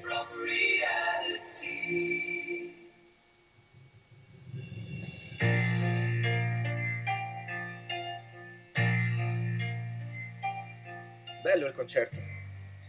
Bello 11.51 11.67
il 11.67 11.73
concerto. 11.73 12.17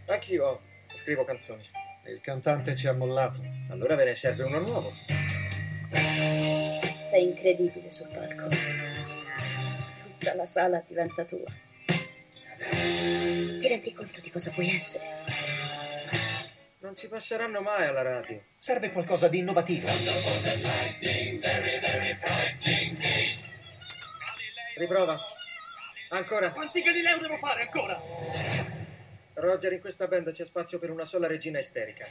Anch'io 0.05 0.61
scrivo 0.95 1.25
canzoni. 1.25 1.67
Il 2.05 2.21
cantante 2.21 2.75
ci 2.75 2.87
ha 2.87 2.93
mollato. 2.93 3.41
Allora 3.67 3.95
ve 3.95 4.05
ne 4.05 4.15
serve 4.15 4.43
uno 4.43 4.59
nuovo. 4.59 4.93
Sei 5.91 7.23
incredibile 7.23 7.91
sul 7.91 8.07
palco. 8.07 8.47
Tutta 10.01 10.35
la 10.35 10.45
sala 10.45 10.81
diventa 10.87 11.25
tua. 11.25 11.43
Ti 13.59 13.67
rendi 13.67 13.91
conto 13.91 14.21
di 14.21 14.31
cosa 14.31 14.49
puoi 14.51 14.73
essere? 14.73 15.03
Non 16.79 16.95
ci 16.95 17.09
passeranno 17.09 17.59
mai 17.59 17.85
alla 17.85 18.01
radio. 18.01 18.41
Serve 18.55 18.93
qualcosa 18.93 19.27
di 19.27 19.39
innovativo. 19.39 19.89
Riprova. 24.77 25.32
Ancora. 26.13 26.51
Quanti 26.51 26.83
Galileo 26.83 27.17
devo 27.17 27.37
fare 27.37 27.63
ancora? 27.63 27.99
Roger, 29.33 29.73
in 29.73 29.79
questa 29.79 30.07
band 30.07 30.31
c'è 30.31 30.45
spazio 30.45 30.77
per 30.77 30.91
una 30.91 31.05
sola 31.05 31.25
regina 31.25 31.57
isterica. 31.57 32.05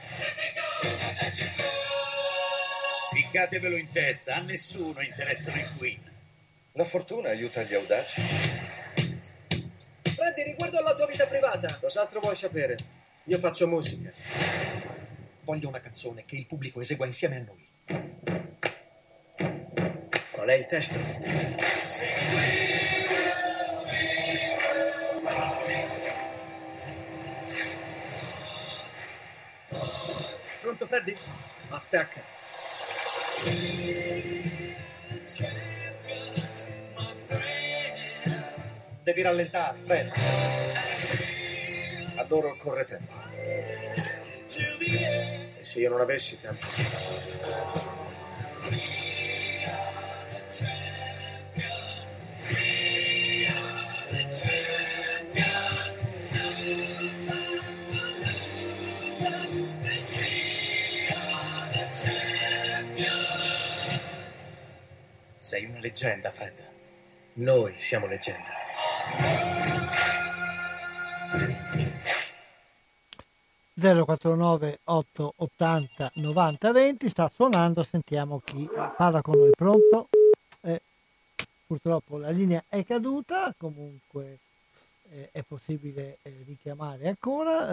Ficcatevelo 3.13 3.77
in 3.77 3.87
testa, 3.87 4.35
a 4.35 4.41
nessuno 4.41 5.03
interessano 5.03 5.57
i 5.57 5.65
Queen. 5.79 6.11
La 6.73 6.85
fortuna 6.85 7.29
aiuta 7.29 7.63
gli 7.63 7.75
audaci. 7.75 8.23
Freddy, 10.03 10.43
riguardo 10.43 10.79
alla 10.79 10.97
tua 10.97 11.07
vita 11.07 11.29
privata. 11.29 11.79
Cos'altro 11.81 12.19
vuoi 12.19 12.35
sapere? 12.35 12.77
Io 13.27 13.39
faccio 13.39 13.69
musica. 13.69 14.11
Voglio 15.45 15.69
una 15.69 15.81
canzone 15.81 16.25
che 16.25 16.35
il 16.35 16.47
pubblico 16.47 16.81
esegua 16.81 17.07
insieme 17.07 17.37
a 17.37 17.45
noi. 17.45 17.69
Qual 20.33 20.49
è 20.49 20.55
il 20.55 20.67
testo? 20.67 20.99
Pronto, 30.93 30.93
Freddy? 30.93 31.17
Attacca. 31.71 32.21
Devi 39.03 39.23
rallentare, 39.23 39.79
Fred. 39.83 40.13
Adoro 42.17 42.55
corre 42.57 42.85
tempo. 42.85 43.15
E 43.35 43.95
se 45.63 45.81
io 45.81 45.89
non 45.89 46.03
avessi 46.03 46.39
tempo? 46.39 46.67
Sei 65.53 65.67
una 65.67 65.81
leggenda, 65.81 66.31
Fred. 66.31 66.63
Noi 67.35 67.75
siamo 67.77 68.07
leggenda. 68.07 68.49
(049 73.75 74.79
880 74.85 76.13
90 76.15 76.73
20) 76.73 77.09
sta 77.11 77.31
suonando, 77.35 77.83
sentiamo 77.83 78.41
chi 78.43 78.67
parla 78.97 79.21
con 79.21 79.37
noi. 79.37 79.51
Pronto? 79.51 80.09
Eh, 80.63 80.81
purtroppo 81.67 82.17
la 82.17 82.31
linea 82.31 82.65
è 82.67 82.83
caduta, 82.87 83.55
comunque 83.59 84.39
eh, 85.11 85.29
è 85.33 85.43
possibile 85.43 86.17
eh, 86.23 86.45
richiamare 86.47 87.09
ancora 87.09 87.67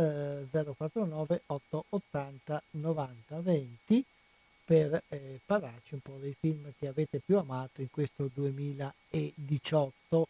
049 0.52 1.44
880 1.46 2.62
90 2.72 3.40
20 3.40 4.06
per 4.70 5.02
eh, 5.08 5.40
parlarci 5.44 5.96
un 5.96 6.02
po' 6.02 6.18
dei 6.22 6.36
film 6.40 6.72
che 6.78 6.86
avete 6.86 7.20
più 7.26 7.40
amato 7.40 7.82
in 7.82 7.90
questo 7.90 8.30
2018. 8.32 10.28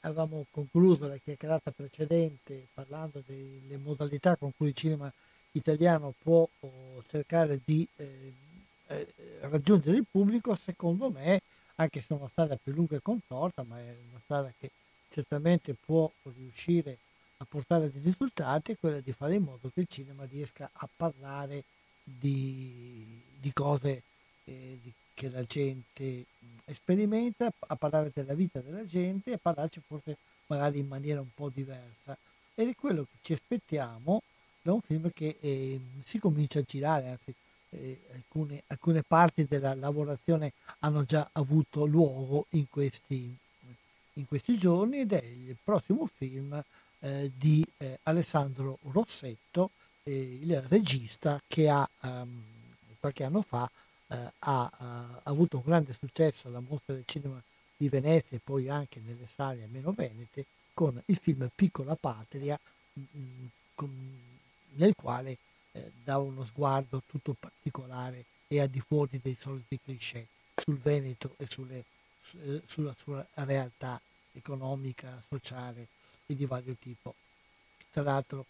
Avevamo 0.00 0.44
concluso 0.50 1.06
la 1.06 1.18
chiacchierata 1.18 1.70
precedente 1.70 2.66
parlando 2.74 3.22
delle 3.24 3.76
modalità 3.76 4.34
con 4.34 4.50
cui 4.56 4.70
il 4.70 4.74
cinema 4.74 5.08
italiano 5.52 6.12
può 6.20 6.48
oh, 6.58 7.04
cercare 7.06 7.60
di 7.64 7.86
eh, 7.94 8.32
eh, 8.88 9.06
raggiungere 9.42 9.98
il 9.98 10.06
pubblico. 10.10 10.56
Secondo 10.56 11.08
me, 11.08 11.40
anche 11.76 12.00
se 12.00 12.14
è 12.14 12.18
una 12.18 12.26
strada 12.26 12.58
più 12.60 12.72
lunga 12.72 12.96
e 12.96 13.00
contorta, 13.00 13.62
ma 13.62 13.78
è 13.78 13.94
una 14.10 14.20
strada 14.24 14.52
che 14.58 14.68
certamente 15.10 15.74
può 15.74 16.10
riuscire 16.36 16.98
a 17.36 17.46
portare 17.48 17.88
dei 17.92 18.02
risultati, 18.02 18.72
è 18.72 18.76
quella 18.76 18.98
di 18.98 19.12
fare 19.12 19.36
in 19.36 19.44
modo 19.44 19.70
che 19.72 19.82
il 19.82 19.88
cinema 19.88 20.24
riesca 20.24 20.68
a 20.72 20.88
parlare 20.96 21.62
di, 22.02 23.26
di 23.40 23.52
cose 23.52 24.02
eh, 24.44 24.78
che 25.14 25.28
la 25.30 25.42
gente 25.44 26.26
sperimenta, 26.72 27.50
a 27.58 27.76
parlare 27.76 28.10
della 28.12 28.34
vita 28.34 28.60
della 28.60 28.84
gente 28.84 29.30
e 29.30 29.34
a 29.34 29.38
parlarci 29.40 29.80
forse 29.86 30.16
magari 30.46 30.78
in 30.78 30.86
maniera 30.86 31.20
un 31.20 31.32
po' 31.34 31.50
diversa. 31.52 32.16
Ed 32.54 32.68
è 32.68 32.74
quello 32.74 33.02
che 33.04 33.18
ci 33.22 33.32
aspettiamo 33.32 34.22
da 34.62 34.72
un 34.72 34.80
film 34.80 35.10
che 35.14 35.36
eh, 35.40 35.80
si 36.04 36.18
comincia 36.18 36.58
a 36.58 36.64
girare, 36.66 37.08
anzi 37.08 37.34
eh, 37.70 38.00
alcune, 38.14 38.62
alcune, 38.68 39.02
parti 39.02 39.44
della 39.44 39.74
lavorazione 39.74 40.52
hanno 40.80 41.04
già 41.04 41.28
avuto 41.32 41.84
luogo 41.84 42.46
in 42.50 42.68
questi, 42.68 43.36
in 44.14 44.26
questi 44.26 44.58
giorni 44.58 45.00
ed 45.00 45.12
è 45.12 45.22
il 45.22 45.56
prossimo 45.62 46.06
film 46.06 46.62
eh, 47.00 47.30
di 47.36 47.64
eh, 47.78 47.98
Alessandro 48.04 48.78
Rossetto 48.90 49.70
eh, 50.02 50.38
il 50.40 50.60
regista 50.62 51.40
che 51.46 51.68
ha 51.68 51.88
um, 52.02 52.42
qualche 52.98 53.24
anno 53.24 53.42
fa 53.42 53.70
eh, 54.08 54.16
ha, 54.38 54.70
ha, 54.72 55.20
avuto 55.24 55.58
un 55.58 55.62
grande 55.64 55.92
successo 55.92 56.48
alla 56.48 56.60
Mostra 56.60 56.94
del 56.94 57.04
Cinema 57.06 57.42
di 57.76 57.88
Venezia 57.88 58.36
e 58.36 58.40
poi 58.42 58.68
anche 58.68 59.00
nelle 59.04 59.28
sale 59.32 59.68
meno 59.70 59.92
venete 59.92 60.46
con 60.74 61.00
il 61.06 61.16
film 61.16 61.48
Piccola 61.54 61.94
Patria 61.94 62.58
mh, 62.92 63.02
mm, 63.16 63.46
con, 63.74 64.20
nel 64.74 64.94
quale 64.94 65.38
eh, 65.72 65.92
dà 66.02 66.18
uno 66.18 66.44
sguardo 66.44 67.02
tutto 67.06 67.36
particolare 67.38 68.24
e 68.48 68.60
al 68.60 68.68
di 68.68 68.80
fuori 68.80 69.20
dei 69.22 69.36
soliti 69.38 69.78
cliché 69.82 70.26
sul 70.56 70.78
Veneto 70.78 71.34
e 71.36 71.46
sulle, 71.48 71.84
su, 72.22 72.62
sulla 72.66 72.94
sua 73.02 73.24
realtà 73.34 74.00
economica, 74.32 75.22
sociale 75.28 75.88
e 76.26 76.34
di 76.34 76.46
vario 76.46 76.74
tipo. 76.80 77.14
Tra 77.90 78.02
l'altro 78.02 78.46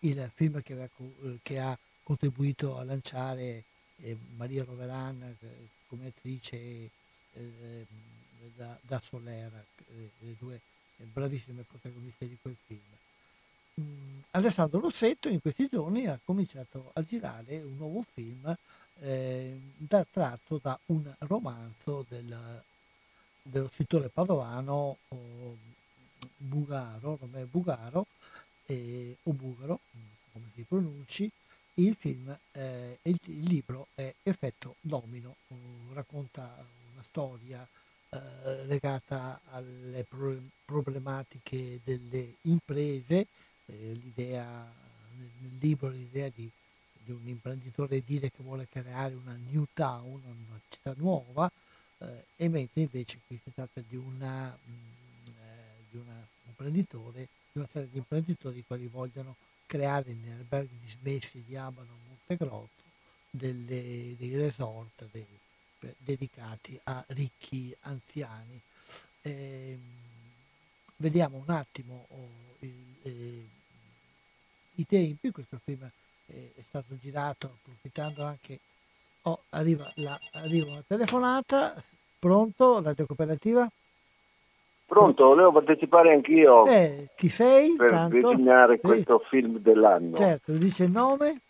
il 0.00 0.30
film 0.34 0.62
che, 0.62 0.82
eh, 0.82 1.38
che 1.42 1.58
ha 1.58 1.78
contribuito 2.04 2.78
a 2.78 2.84
lanciare 2.84 3.64
eh, 3.96 4.16
Maria 4.36 4.62
Roveran 4.62 5.20
eh, 5.22 5.68
come 5.88 6.06
attrice 6.06 6.56
eh, 6.56 7.86
da, 8.54 8.78
da, 8.82 9.00
Solera, 9.00 9.64
le 9.86 10.36
due 10.38 10.60
bravissime 10.96 11.62
protagoniste 11.62 12.28
di 12.28 12.38
quel 12.40 12.56
film. 12.66 12.80
Mm, 13.80 14.20
Alessandro 14.32 14.78
Rossetto 14.78 15.28
in 15.28 15.40
questi 15.40 15.68
giorni 15.68 16.06
ha 16.06 16.20
cominciato 16.24 16.90
a 16.92 17.02
girare 17.02 17.60
un 17.60 17.76
nuovo 17.76 18.04
film 18.12 18.56
eh, 19.00 19.60
da, 19.76 20.06
tratto 20.08 20.60
da 20.62 20.78
un 20.86 21.12
romanzo 21.18 22.04
del, 22.08 22.62
dello 23.42 23.68
scrittore 23.72 24.08
padovano 24.10 24.98
oh, 25.08 25.56
Bugaro, 26.36 27.18
Romeo 27.20 27.46
Bugaro, 27.46 28.06
eh, 28.66 29.16
o 29.24 29.32
Bugaro, 29.32 29.80
come 30.32 30.46
si 30.54 30.62
pronunci, 30.62 31.30
il 31.74 31.96
film, 31.98 32.36
eh, 32.52 32.98
il, 33.02 33.18
il, 33.24 33.42
libro 33.44 33.88
è 33.94 34.14
Effetto 34.22 34.76
Domino, 34.80 35.36
racconta 35.92 36.64
una 36.92 37.02
storia 37.02 37.66
eh, 38.10 38.64
legata 38.66 39.40
alle 39.50 40.04
pro- 40.04 40.40
problematiche 40.64 41.80
delle 41.84 42.34
imprese, 42.42 43.26
eh, 43.66 43.92
l'idea 43.92 44.82
libro 45.64 45.88
l'idea 45.88 46.28
di, 46.34 46.48
di, 47.04 47.10
un 47.10 47.26
imprenditore 47.26 47.96
edile 47.96 48.30
che 48.30 48.42
vuole 48.42 48.66
creare 48.68 49.14
una 49.14 49.36
new 49.50 49.66
town, 49.72 50.20
una 50.24 50.60
città 50.68 50.94
nuova, 50.96 51.50
eh, 51.98 52.24
e 52.36 52.48
mentre 52.48 52.82
invece 52.82 53.18
qui 53.26 53.40
si 53.42 53.52
tratta 53.52 53.80
di, 53.86 53.96
una, 53.96 54.46
mh, 54.48 54.70
mm, 54.70 55.26
eh, 55.26 55.84
di 55.90 55.96
una 55.96 56.26
imprenditore, 56.46 57.28
di 57.52 57.58
una 57.58 57.68
serie 57.70 57.88
di 57.90 57.98
imprenditori 57.98 58.64
che 58.66 58.88
vogliono 58.88 59.36
creare 59.66 60.12
negli 60.12 60.30
alberghi 60.30 60.78
dismessi 60.80 61.42
di 61.46 61.56
Abano 61.56 61.96
Montegrotto 62.08 62.82
delle, 63.30 64.14
dei 64.16 64.36
resort 64.36 65.06
dei, 65.10 65.26
dedicati 65.98 66.78
a 66.84 67.04
ricchi 67.08 67.74
anziani. 67.82 68.60
Eh, 69.22 69.78
vediamo 70.96 71.38
un 71.38 71.50
attimo 71.50 72.06
oh, 72.08 72.28
il, 72.60 72.96
eh, 73.02 73.48
i 74.76 74.86
tempi, 74.86 75.30
questo 75.30 75.58
film 75.62 75.90
è, 76.26 76.32
è 76.32 76.62
stato 76.62 76.96
girato 76.98 77.58
approfittando 77.58 78.24
anche, 78.24 78.60
oh, 79.22 79.44
arriva, 79.50 79.90
la, 79.96 80.18
arriva 80.32 80.70
una 80.70 80.84
telefonata, 80.86 81.82
pronto, 82.18 82.82
radio 82.82 83.06
cooperativa? 83.06 83.70
Pronto, 84.86 85.26
volevo 85.26 85.52
partecipare 85.52 86.12
anch'io. 86.12 86.66
Eh, 86.66 87.08
chi 87.16 87.28
sei? 87.28 87.74
Per 87.76 87.90
Tanto? 87.90 88.14
disegnare 88.14 88.76
Sì. 88.76 88.82
questo 88.82 89.18
film 89.30 89.58
dell'anno. 89.58 90.16
Certo, 90.16 90.52
dice 90.52 90.84
il 90.84 90.90
nome? 90.90 91.40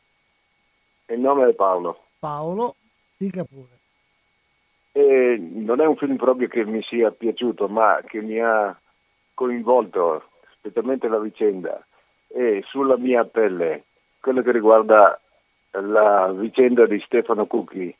Il 1.06 1.20
nome 1.20 1.48
è 1.48 1.52
Paolo. 1.52 2.04
Paolo, 2.18 2.76
dica 3.16 3.44
pure. 3.44 3.72
E 4.92 5.36
non 5.38 5.80
è 5.80 5.86
un 5.86 5.96
film 5.96 6.16
proprio 6.16 6.48
che 6.48 6.64
mi 6.64 6.80
sia 6.82 7.10
piaciuto, 7.10 7.66
ma 7.68 8.00
che 8.06 8.22
mi 8.22 8.38
ha 8.40 8.78
coinvolto, 9.34 10.30
specialmente 10.56 11.08
la 11.08 11.18
vicenda, 11.18 11.84
e 12.28 12.62
sulla 12.68 12.96
mia 12.96 13.24
pelle, 13.24 13.84
quello 14.20 14.42
che 14.42 14.52
riguarda 14.52 15.20
la 15.72 16.32
vicenda 16.32 16.86
di 16.86 17.00
Stefano 17.04 17.46
Cucchi, 17.46 17.94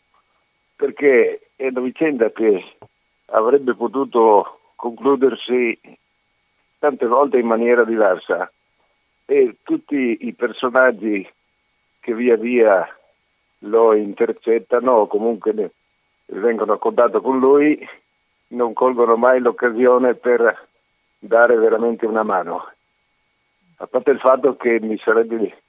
perché 0.76 1.48
è 1.56 1.66
una 1.66 1.80
vicenda 1.80 2.30
che 2.30 2.76
avrebbe 3.26 3.74
potuto 3.74 4.60
concludersi 4.84 5.80
tante 6.78 7.06
volte 7.06 7.38
in 7.38 7.46
maniera 7.46 7.84
diversa 7.84 8.52
e 9.24 9.56
tutti 9.62 10.18
i 10.20 10.34
personaggi 10.34 11.26
che 12.00 12.14
via 12.14 12.36
via 12.36 12.86
lo 13.60 13.94
intercettano 13.94 14.92
o 14.92 15.06
comunque 15.06 15.52
ne- 15.54 15.70
vengono 16.26 16.74
a 16.74 16.78
contatto 16.78 17.22
con 17.22 17.38
lui 17.38 17.88
non 18.48 18.74
colgono 18.74 19.16
mai 19.16 19.40
l'occasione 19.40 20.16
per 20.16 20.68
dare 21.18 21.56
veramente 21.56 22.04
una 22.04 22.22
mano. 22.22 22.70
A 23.78 23.86
parte 23.86 24.10
il 24.10 24.20
fatto 24.20 24.54
che 24.56 24.80
mi 24.80 24.98
sarebbe 24.98 25.62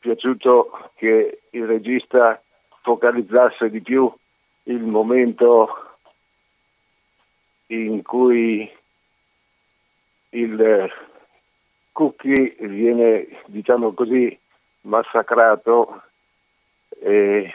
piaciuto 0.00 0.90
che 0.96 1.42
il 1.50 1.64
regista 1.64 2.42
focalizzasse 2.82 3.70
di 3.70 3.80
più 3.80 4.12
il 4.64 4.82
momento 4.82 5.87
in 7.68 8.02
cui 8.02 8.70
il 10.30 10.60
eh, 10.60 10.90
Cookie 11.92 12.56
viene, 12.60 13.26
diciamo 13.46 13.92
così, 13.92 14.38
massacrato 14.82 16.02
e 17.00 17.52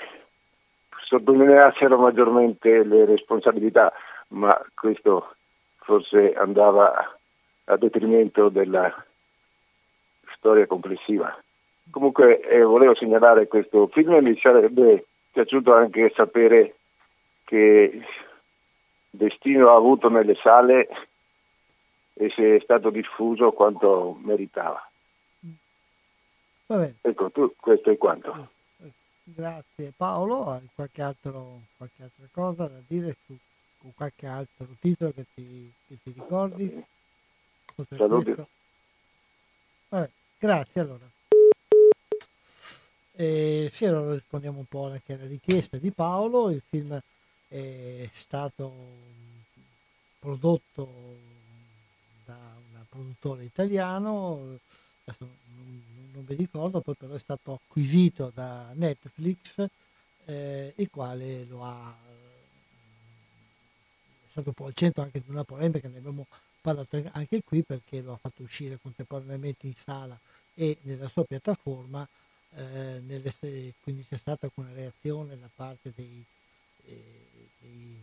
sottolineassero 1.05 1.97
maggiormente 1.97 2.83
le 2.83 3.05
responsabilità, 3.05 3.93
ma 4.29 4.59
questo 4.73 5.35
forse 5.77 6.33
andava 6.33 7.17
a 7.65 7.77
detrimento 7.77 8.49
della 8.49 8.93
storia 10.35 10.65
complessiva. 10.65 11.35
Comunque 11.89 12.41
eh, 12.41 12.61
volevo 12.63 12.95
segnalare 12.95 13.47
questo 13.47 13.87
film 13.87 14.13
e 14.13 14.21
mi 14.21 14.37
sarebbe 14.39 15.05
piaciuto 15.31 15.73
anche 15.73 16.11
sapere 16.15 16.75
che 17.45 18.01
destino 19.15 19.69
ha 19.69 19.75
avuto 19.75 20.09
nelle 20.09 20.35
sale 20.41 20.87
e 22.13 22.29
se 22.35 22.55
è 22.55 22.59
stato 22.61 22.89
diffuso 22.89 23.51
quanto 23.51 24.17
meritava. 24.23 24.81
Ecco, 27.01 27.29
tu, 27.29 27.53
questo 27.59 27.91
è 27.91 27.97
quanto. 27.97 28.49
grazie 29.23 29.93
Paolo. 29.95 30.49
Hai 30.49 30.67
qualche, 30.73 31.01
altro, 31.03 31.59
qualche 31.77 32.03
altra 32.03 32.25
cosa 32.31 32.67
da 32.67 32.79
dire 32.87 33.15
su, 33.25 33.37
su 33.79 33.91
qualche 33.95 34.25
altro 34.25 34.65
titolo 34.79 35.11
che 35.11 35.25
ti, 35.35 35.71
che 35.87 35.97
ti 36.01 36.11
ricordi? 36.11 36.83
A 37.75 37.83
Saluti. 37.95 38.35
Vabbè, 39.89 40.09
grazie 40.39 40.81
allora. 40.81 41.05
E 43.15 43.69
sì, 43.71 43.85
allora 43.85 44.13
rispondiamo 44.13 44.57
un 44.57 44.65
po' 44.65 44.87
anche 44.87 45.13
alla 45.13 45.27
richiesta 45.27 45.77
di 45.77 45.91
Paolo. 45.91 46.49
Il 46.49 46.63
film 46.67 46.99
è 47.53 48.09
stato 48.13 48.71
prodotto 50.19 50.87
da 52.25 52.37
un 52.57 52.85
produttore 52.89 53.43
italiano, 53.43 54.57
non, 55.19 55.31
non 56.13 56.25
vi 56.25 56.35
ricordo, 56.35 56.81
poi 56.81 56.95
però 56.95 57.13
è 57.13 57.19
stato 57.19 57.53
acquisito 57.53 58.31
da 58.33 58.71
Netflix, 58.73 59.65
eh, 60.25 60.73
il 60.77 60.89
quale 60.89 61.43
lo 61.45 61.63
ha 61.63 61.95
è 64.25 64.29
stato 64.29 64.49
un 64.49 64.53
po' 64.55 64.65
al 64.65 64.73
centro 64.73 65.03
anche 65.03 65.21
di 65.21 65.29
una 65.29 65.43
polemica, 65.43 65.87
ne 65.87 65.97
abbiamo 65.97 66.25
parlato 66.61 67.01
anche 67.11 67.43
qui 67.43 67.63
perché 67.63 68.01
lo 68.01 68.13
ha 68.13 68.17
fatto 68.17 68.43
uscire 68.43 68.79
contemporaneamente 68.81 69.67
in 69.67 69.75
sala 69.75 70.19
e 70.53 70.77
nella 70.83 71.07
sua 71.09 71.23
piattaforma, 71.25 72.07
eh, 72.55 72.99
nelle- 73.05 73.73
quindi 73.81 74.05
c'è 74.07 74.17
stata 74.17 74.49
una 74.55 74.73
reazione 74.73 75.37
da 75.37 75.49
parte 75.53 75.91
dei, 75.95 76.23
eh, 76.85 77.22
dei, 77.63 77.97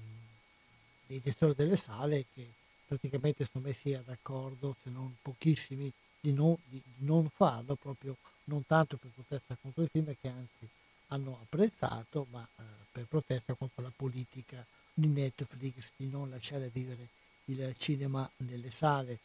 dei 1.07 1.21
gestori 1.21 1.55
delle 1.55 1.77
sale 1.77 2.27
che 2.33 2.47
praticamente 2.87 3.49
sono 3.51 3.65
messi 3.67 3.99
d'accordo, 4.05 4.75
se 4.83 4.91
non 4.91 5.15
pochissimi, 5.23 5.93
di 6.21 6.33
non, 6.33 6.57
di 6.65 6.83
non 6.99 7.29
farlo, 7.29 7.77
proprio 7.77 8.17
non 8.45 8.67
tanto 8.67 8.97
per 8.97 9.11
protesta 9.15 9.57
contro 9.61 9.83
il 9.83 9.89
film 9.91 10.15
che 10.21 10.29
anzi 10.29 10.69
hanno 11.09 11.39
apprezzato, 11.43 12.27
ma 12.31 12.47
eh, 12.57 12.63
per 12.91 13.05
protesta 13.07 13.55
contro 13.55 13.83
la 13.83 13.93
politica 13.95 14.65
di 14.93 15.09
Netflix 15.09 15.93
di 15.97 16.09
non 16.09 16.31
lasciare 16.31 16.71
vivere 16.73 17.09
il 17.47 17.75
cinema 17.79 18.29
nelle 18.39 18.71
sale. 18.71 19.19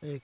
Mh, 0.00 0.16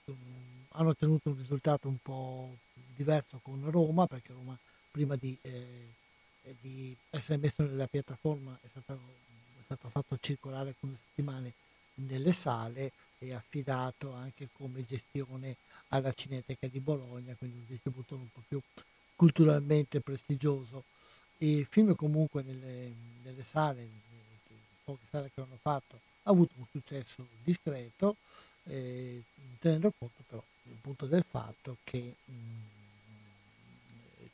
hanno 0.77 0.91
ottenuto 0.91 1.31
un 1.31 1.37
risultato 1.37 1.89
un 1.89 1.99
po' 2.03 2.57
diverso 2.95 3.41
con 3.43 3.71
Roma, 3.71 4.07
perché 4.07 4.33
Roma 4.33 4.57
prima 4.91 5.17
di, 5.17 5.37
eh, 5.43 5.95
eh, 6.43 6.55
di 6.61 6.97
essere 7.11 7.39
messo 7.39 7.63
nella 7.65 7.87
piattaforma 7.87 8.57
è 8.63 8.69
stato, 8.69 8.93
è 8.93 9.34
stato 9.65 9.89
fatto 9.89 10.17
circolare 10.21 10.69
alcune 10.69 10.97
settimane 10.99 11.53
nelle 11.95 12.33
sale 12.33 12.93
e 13.19 13.33
affidato 13.33 14.13
anche 14.13 14.49
come 14.53 14.85
gestione 14.85 15.57
alla 15.89 16.13
Cineteca 16.13 16.67
di 16.67 16.81
Bologna, 16.81 17.35
quindi 17.35 17.59
un 17.59 17.67
distributore 17.67 18.23
un 18.23 18.31
po' 18.33 18.43
più 18.47 18.61
culturalmente 19.17 20.01
prestigioso. 20.01 20.85
Il 21.39 21.67
film 21.69 21.95
comunque 21.95 22.43
nelle, 22.43 22.93
nelle 23.23 23.45
sale, 23.45 23.83
le 23.83 24.57
poche 24.85 25.05
sale 25.11 25.31
che 25.33 25.41
l'hanno 25.41 25.59
fatto, 25.61 25.99
ha 26.23 26.31
avuto 26.31 26.53
un 26.57 26.67
successo 26.71 27.27
discreto, 27.43 28.17
eh, 28.65 29.23
tenendo 29.59 29.93
conto 29.97 30.23
però 30.27 30.43
appunto 30.73 31.07
del 31.07 31.25
fatto 31.25 31.77
che, 31.85 32.15
mh, 32.25 32.33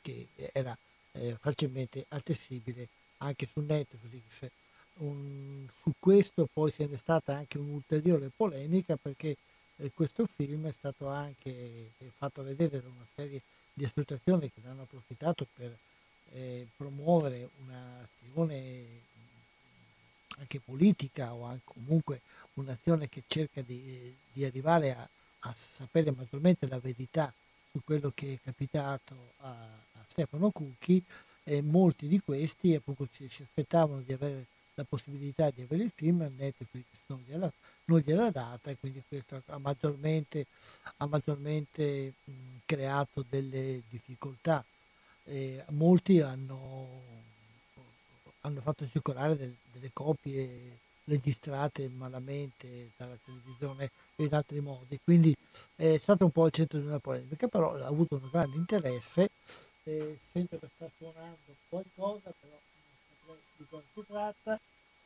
che 0.01 0.27
era 0.53 0.77
eh, 1.13 1.37
facilmente 1.39 2.05
accessibile 2.09 2.87
anche 3.17 3.47
su 3.51 3.59
Netflix. 3.61 4.49
Un- 4.97 5.67
su 5.81 5.93
questo 5.97 6.47
poi 6.51 6.71
se 6.71 6.85
n'è 6.85 6.97
stata 6.97 7.35
anche 7.35 7.57
un'ulteriore 7.57 8.29
polemica 8.35 8.97
perché 8.97 9.35
eh, 9.77 9.91
questo 9.93 10.27
film 10.27 10.67
è 10.67 10.71
stato 10.71 11.07
anche 11.07 11.49
eh, 11.49 12.11
fatto 12.15 12.43
vedere 12.43 12.81
da 12.81 12.87
una 12.87 13.07
serie 13.15 13.41
di 13.73 13.83
associazioni 13.83 14.51
che 14.51 14.61
ne 14.63 14.69
hanno 14.69 14.83
approfittato 14.83 15.47
per 15.55 15.75
eh, 16.33 16.67
promuovere 16.75 17.49
un'azione 17.61 19.09
anche 20.37 20.59
politica 20.59 21.33
o 21.33 21.43
anche 21.43 21.63
comunque 21.65 22.21
un'azione 22.55 23.09
che 23.09 23.23
cerca 23.27 23.61
di, 23.61 24.15
di 24.31 24.45
arrivare 24.45 24.95
a, 24.95 25.07
a 25.39 25.53
sapere 25.53 26.11
maggiormente 26.11 26.67
la 26.67 26.79
verità 26.79 27.33
su 27.71 27.81
quello 27.83 28.11
che 28.13 28.33
è 28.33 28.39
capitato 28.43 29.15
a, 29.39 29.49
a 29.49 30.05
Stefano 30.07 30.51
Cucchi 30.51 31.03
e 31.43 31.61
molti 31.61 32.07
di 32.07 32.19
questi 32.19 32.75
appunto 32.75 33.07
si, 33.11 33.27
si 33.29 33.43
aspettavano 33.43 34.01
di 34.01 34.13
avere 34.13 34.45
la 34.75 34.83
possibilità 34.83 35.49
di 35.49 35.61
avere 35.61 35.83
il 35.83 35.91
film, 35.93 36.19
Netflix 36.37 36.85
non 37.07 37.23
gliela, 37.27 37.51
non 37.85 37.99
gliela 37.99 38.29
data 38.31 38.69
e 38.71 38.77
quindi 38.79 39.01
questo 39.07 39.41
ha 39.47 39.57
maggiormente, 39.57 40.45
ha 40.97 41.05
maggiormente 41.05 42.13
mh, 42.23 42.31
creato 42.65 43.25
delle 43.29 43.81
difficoltà. 43.89 44.63
E 45.23 45.63
molti 45.69 46.19
hanno, 46.19 46.87
hanno 48.41 48.61
fatto 48.61 48.87
circolare 48.87 49.37
del- 49.37 49.55
delle 49.71 49.89
copie 49.93 50.79
registrate 51.05 51.87
malamente 51.89 52.91
dalla 52.97 53.17
televisione 53.23 53.89
e 54.15 54.23
in 54.23 54.33
altri 54.33 54.59
modi, 54.61 54.99
quindi 55.03 55.35
è 55.75 55.97
stato 55.97 56.25
un 56.25 56.31
po' 56.31 56.43
al 56.43 56.51
centro 56.51 56.79
di 56.79 56.85
una 56.85 56.99
polemica, 56.99 57.47
però 57.47 57.75
ha 57.75 57.85
avuto 57.85 58.15
un 58.15 58.29
grande 58.31 58.55
interesse, 58.57 59.29
eh, 59.83 60.17
sento 60.31 60.57
che 60.59 60.67
sta 60.75 60.89
suonando 60.97 61.55
qualcosa, 61.69 62.31
però 62.39 62.57
di 63.57 63.65
cosa 63.69 63.83
si 63.93 64.05
tratta, 64.05 64.59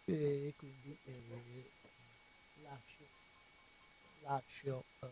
e 0.06 0.54
quindi 0.58 0.98
eh, 1.06 1.22
lascio, 2.62 3.04
lascio 4.22 4.84
eh, 5.00 5.08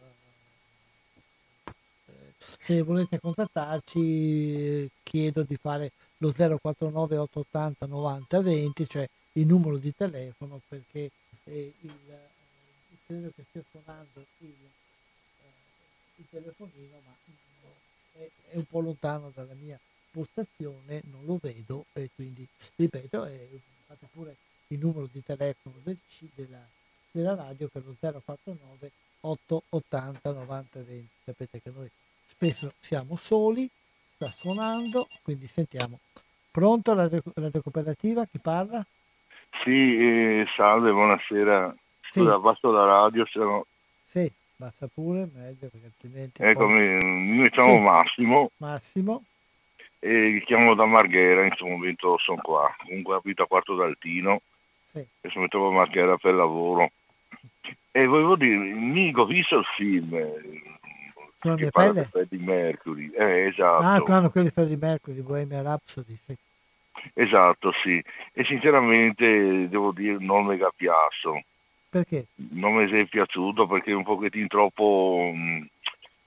se 2.38 2.82
volete 2.82 3.20
contattarci 3.20 4.90
chiedo 5.04 5.44
di 5.44 5.56
fare 5.56 5.92
lo 6.18 6.32
049 6.32 7.18
880 7.18 7.86
90 7.86 8.42
20, 8.42 8.88
cioè 8.88 9.08
il 9.34 9.46
numero 9.46 9.78
di 9.78 9.94
telefono 9.96 10.62
perché 10.68 11.12
eh, 11.46 11.74
il, 11.82 11.96
eh, 12.10 12.98
credo 13.06 13.32
che 13.36 13.44
stia 13.50 13.64
suonando 13.70 14.26
il, 14.40 14.48
eh, 14.48 15.52
il 16.16 16.26
telefonino 16.30 17.02
ma 17.06 17.16
è, 18.14 18.30
è, 18.52 18.56
un 18.56 18.66
po' 18.66 18.80
lontano 18.80 19.32
dalla 19.34 19.54
mia 19.54 19.80
postazione, 20.14 21.02
non 21.12 21.26
lo 21.26 21.40
vedo 21.42 21.86
e 21.94 22.10
quindi 22.14 22.48
ripeto 22.76 23.26
eh, 23.26 23.50
fate 23.88 24.08
pure 24.14 24.36
il 24.68 24.80
numero 24.80 25.10
di 25.12 25.24
telefono 25.24 25.76
del, 25.84 25.98
della, 26.36 26.64
della 27.12 27.36
radio 27.36 27.68
che 27.68 27.80
è 27.80 27.82
lo 27.84 27.96
049 28.00 28.92
880 29.22 30.32
90 30.32 30.80
20 30.82 31.08
sapete 31.24 31.62
che 31.62 31.72
noi 31.74 31.90
spesso 32.28 32.72
siamo 32.80 33.16
soli 33.16 33.70
sta 34.16 34.34
suonando 34.38 35.08
quindi 35.22 35.48
sentiamo 35.48 36.00
pronto 36.54 36.94
la 36.94 37.10
radio 37.34 37.62
cooperativa 37.62 38.26
chi 38.26 38.40
parla? 38.40 38.86
Sì, 39.64 39.98
eh, 39.98 40.46
salve, 40.56 40.92
buonasera. 40.92 41.76
Scusa, 42.10 42.36
sì. 42.36 42.42
passo 42.42 42.72
la 42.72 42.86
radio, 42.86 43.26
se 43.26 43.40
no... 43.40 43.66
Sì, 44.04 44.32
basta 44.56 44.88
pure, 44.94 45.30
meglio 45.34 45.68
perché 45.70 45.86
altrimenti... 45.86 46.44
Eccomi, 46.44 47.00
poi... 47.00 47.10
mi 47.10 47.50
chiamo 47.50 47.74
sì. 47.74 47.80
Massimo. 47.80 48.52
Massimo. 48.58 49.24
E 50.06 50.44
chiamo 50.46 50.74
da 50.74 50.84
Marghera, 50.84 51.44
in 51.44 51.48
questo 51.48 51.66
momento 51.66 52.18
sono 52.18 52.42
qua. 52.42 52.76
Comunque 52.86 53.16
abito 53.16 53.44
a 53.44 53.48
Quarto 53.48 53.74
d'Altino. 53.74 54.42
Sì. 54.84 55.00
E 55.00 55.30
sono 55.30 55.48
trovo 55.48 55.70
a 55.70 55.72
Marghera 55.72 56.18
per 56.18 56.34
lavoro. 56.34 56.92
E 57.90 58.06
volevo 58.06 58.36
dire, 58.36 58.58
mica 58.58 59.22
ho 59.22 59.26
visto 59.26 59.60
il 59.60 59.66
film. 59.78 60.14
Eh, 60.14 60.62
con 61.40 61.52
la 61.52 61.56
mia 61.56 61.72
pelle? 61.72 62.04
Freddie 62.12 62.40
Mercury, 62.40 63.12
eh, 63.18 63.46
esatto. 63.48 64.12
Ah, 64.12 64.30
quello 64.30 64.48
di 64.48 64.54
Freddie 64.54 64.78
Mercury, 64.78 65.22
Bohemian 65.22 65.64
Rhapsody, 65.64 66.18
sì. 66.22 66.36
Esatto, 67.14 67.72
sì. 67.82 68.04
E 68.34 68.44
sinceramente 68.44 69.70
devo 69.70 69.94
dire 69.94 70.18
non 70.20 70.52
è 70.52 70.58
piaciuto. 70.76 71.44
Perché? 71.90 72.26
Non 72.52 72.74
mi 72.74 72.90
è 72.90 73.06
piaciuto 73.06 73.68
perché 73.68 73.92
è 73.92 73.96
un 73.96 74.04
pochettino 74.04 74.48
troppo... 74.48 75.32
Mm, 75.34 75.64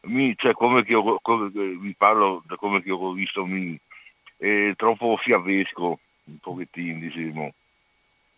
mi, 0.07 0.35
cioè 0.37 0.53
come 0.53 0.85
che 0.85 0.95
ho, 0.95 1.19
come, 1.21 1.51
vi 1.51 1.95
parlo 1.97 2.43
da 2.47 2.57
come 2.57 2.83
che 2.83 2.91
ho 2.91 3.13
visto 3.13 3.45
mi, 3.45 3.79
è 4.37 4.73
troppo 4.77 5.17
fiabesco 5.17 5.99
un 6.25 6.39
pochettino 6.39 6.99
diciamo 6.99 7.53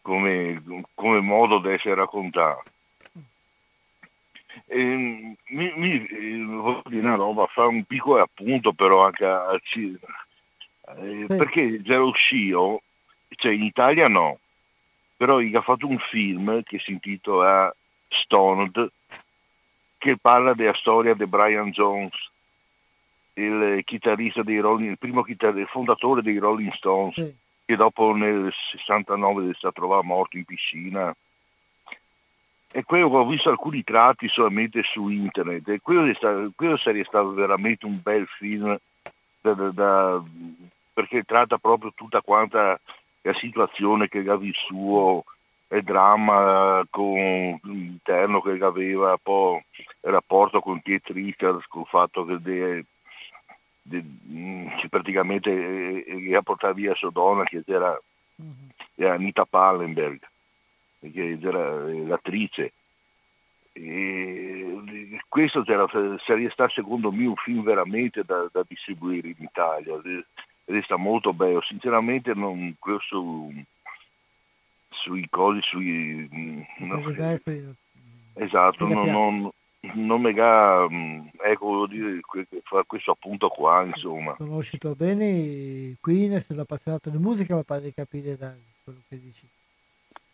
come, 0.03 0.63
come 0.95 1.21
modo 1.21 1.59
di 1.59 1.71
essere 1.71 1.95
raccontato 1.95 2.63
e, 4.67 5.37
mi, 5.49 5.73
mi, 5.77 6.45
voglio 6.45 6.83
dire 6.87 7.07
una 7.07 7.15
roba 7.15 7.47
fa 7.47 7.67
un 7.67 7.85
piccolo 7.85 8.23
appunto 8.23 8.73
però 8.73 9.05
anche 9.05 9.25
a, 9.25 9.47
a, 9.47 9.55
eh, 9.55 11.25
sì. 11.27 11.37
perché 11.37 11.83
Zero 11.85 12.13
Shio, 12.15 12.83
cioè 13.31 13.53
in 13.53 13.63
Italia 13.63 14.09
no, 14.09 14.39
però 15.17 15.39
ha 15.39 15.61
fatto 15.61 15.87
un 15.87 15.99
film 15.99 16.63
che 16.63 16.79
si 16.79 16.93
intitola 16.93 17.75
Stoned, 18.09 18.91
che 19.99 20.17
parla 20.17 20.55
della 20.55 20.75
storia 20.75 21.15
di 21.15 21.27
Brian 21.27 21.71
Jones, 21.71 22.15
il 23.35 23.83
chitarrista 23.85 24.43
dei 24.43 24.61
Rolling, 24.61 24.91
il 24.91 24.99
primo 24.99 25.23
chitarrista, 25.23 25.61
il 25.61 25.69
fondatore 25.69 26.23
dei 26.23 26.39
Rolling 26.39 26.73
Stones, 26.73 27.15
sì. 27.15 27.35
che 27.65 27.77
dopo 27.77 28.15
nel 28.15 28.53
69 28.73 29.51
è 29.51 29.55
stato 29.55 29.75
trovato 29.75 30.05
morto 30.05 30.37
in 30.37 30.45
piscina. 30.45 31.15
E 32.71 32.85
quello 32.85 33.09
ho 33.09 33.27
visto 33.27 33.49
alcuni 33.49 33.83
tratti 33.83 34.29
solamente 34.29 34.83
su 34.83 35.09
internet 35.09 35.69
e 35.69 35.81
quello, 35.81 36.13
stato, 36.15 36.53
quello 36.55 36.77
sarebbe 36.77 37.05
stato 37.05 37.33
veramente 37.33 37.87
un 37.87 37.99
bel 38.03 38.27
film 38.27 38.79
da, 39.41 39.55
da, 39.55 39.71
da 39.71 40.23
perché 40.93 41.23
tratta 41.23 41.57
proprio 41.59 41.93
tutta 41.95 42.21
quanta 42.21 42.79
la 43.23 43.35
situazione 43.35 44.09
che 44.09 44.19
aveva 44.19 44.45
il 44.45 44.55
il 45.71 45.83
dramma 45.83 46.85
con 46.91 47.59
l'interno 47.63 48.41
che 48.41 48.59
aveva, 48.63 49.19
poi 49.19 49.63
il 49.77 50.11
rapporto 50.11 50.61
con 50.61 50.81
Keith 50.83 51.09
Richards, 51.09 51.67
con 51.67 51.83
il 51.83 51.89
fatto 51.89 52.25
che, 52.25 52.41
de, 52.41 52.85
de, 53.83 54.05
che 54.81 54.89
praticamente 54.89 56.05
eh, 56.05 56.35
ha 56.35 56.43
portato 56.43 56.75
via 56.75 56.95
sua 56.95 57.11
donna, 57.11 57.45
che 57.45 57.63
era, 57.67 57.99
mm-hmm. 58.41 58.69
era 58.95 59.15
Anita 59.15 59.45
Pallenberg, 59.45 60.21
che 61.01 61.39
era 61.41 61.85
l'attrice. 61.85 62.73
E 63.73 65.21
questo 65.29 65.63
sarebbe 65.65 66.51
stato 66.51 66.73
secondo 66.73 67.13
me 67.13 67.27
un 67.27 67.37
film 67.37 67.63
veramente 67.63 68.25
da, 68.25 68.49
da 68.51 68.65
distribuire 68.67 69.29
in 69.29 69.37
Italia 69.39 70.01
resta 70.65 70.97
molto 70.97 71.33
bello. 71.33 71.61
Sinceramente 71.63 72.35
non 72.35 72.75
questo 72.79 73.51
sui 75.03 75.27
cosi, 75.29 75.61
sui... 75.63 76.29
No, 76.79 77.03
esatto, 78.35 78.87
non, 78.87 79.11
non, 79.11 79.51
non 79.95 80.21
mi 80.21 80.33
ga, 80.33 80.87
ecco, 81.45 81.67
volevo 81.67 81.87
dire, 81.87 82.21
fa 82.65 82.83
questo 82.87 83.13
appunto 83.13 83.49
qua, 83.49 83.85
insomma. 83.85 84.35
Conosci 84.35 84.79
tu 84.79 84.95
bene 84.95 85.95
Queen, 86.01 86.41
sei 86.41 86.59
appassionato 86.59 87.11
di 87.11 87.19
musica, 87.19 87.55
ma 87.55 87.63
pare 87.63 87.83
di 87.83 87.95
capire 87.95 88.37
da 88.37 88.55
quello 88.85 89.01
che 89.09 89.21
dici. 89.21 89.47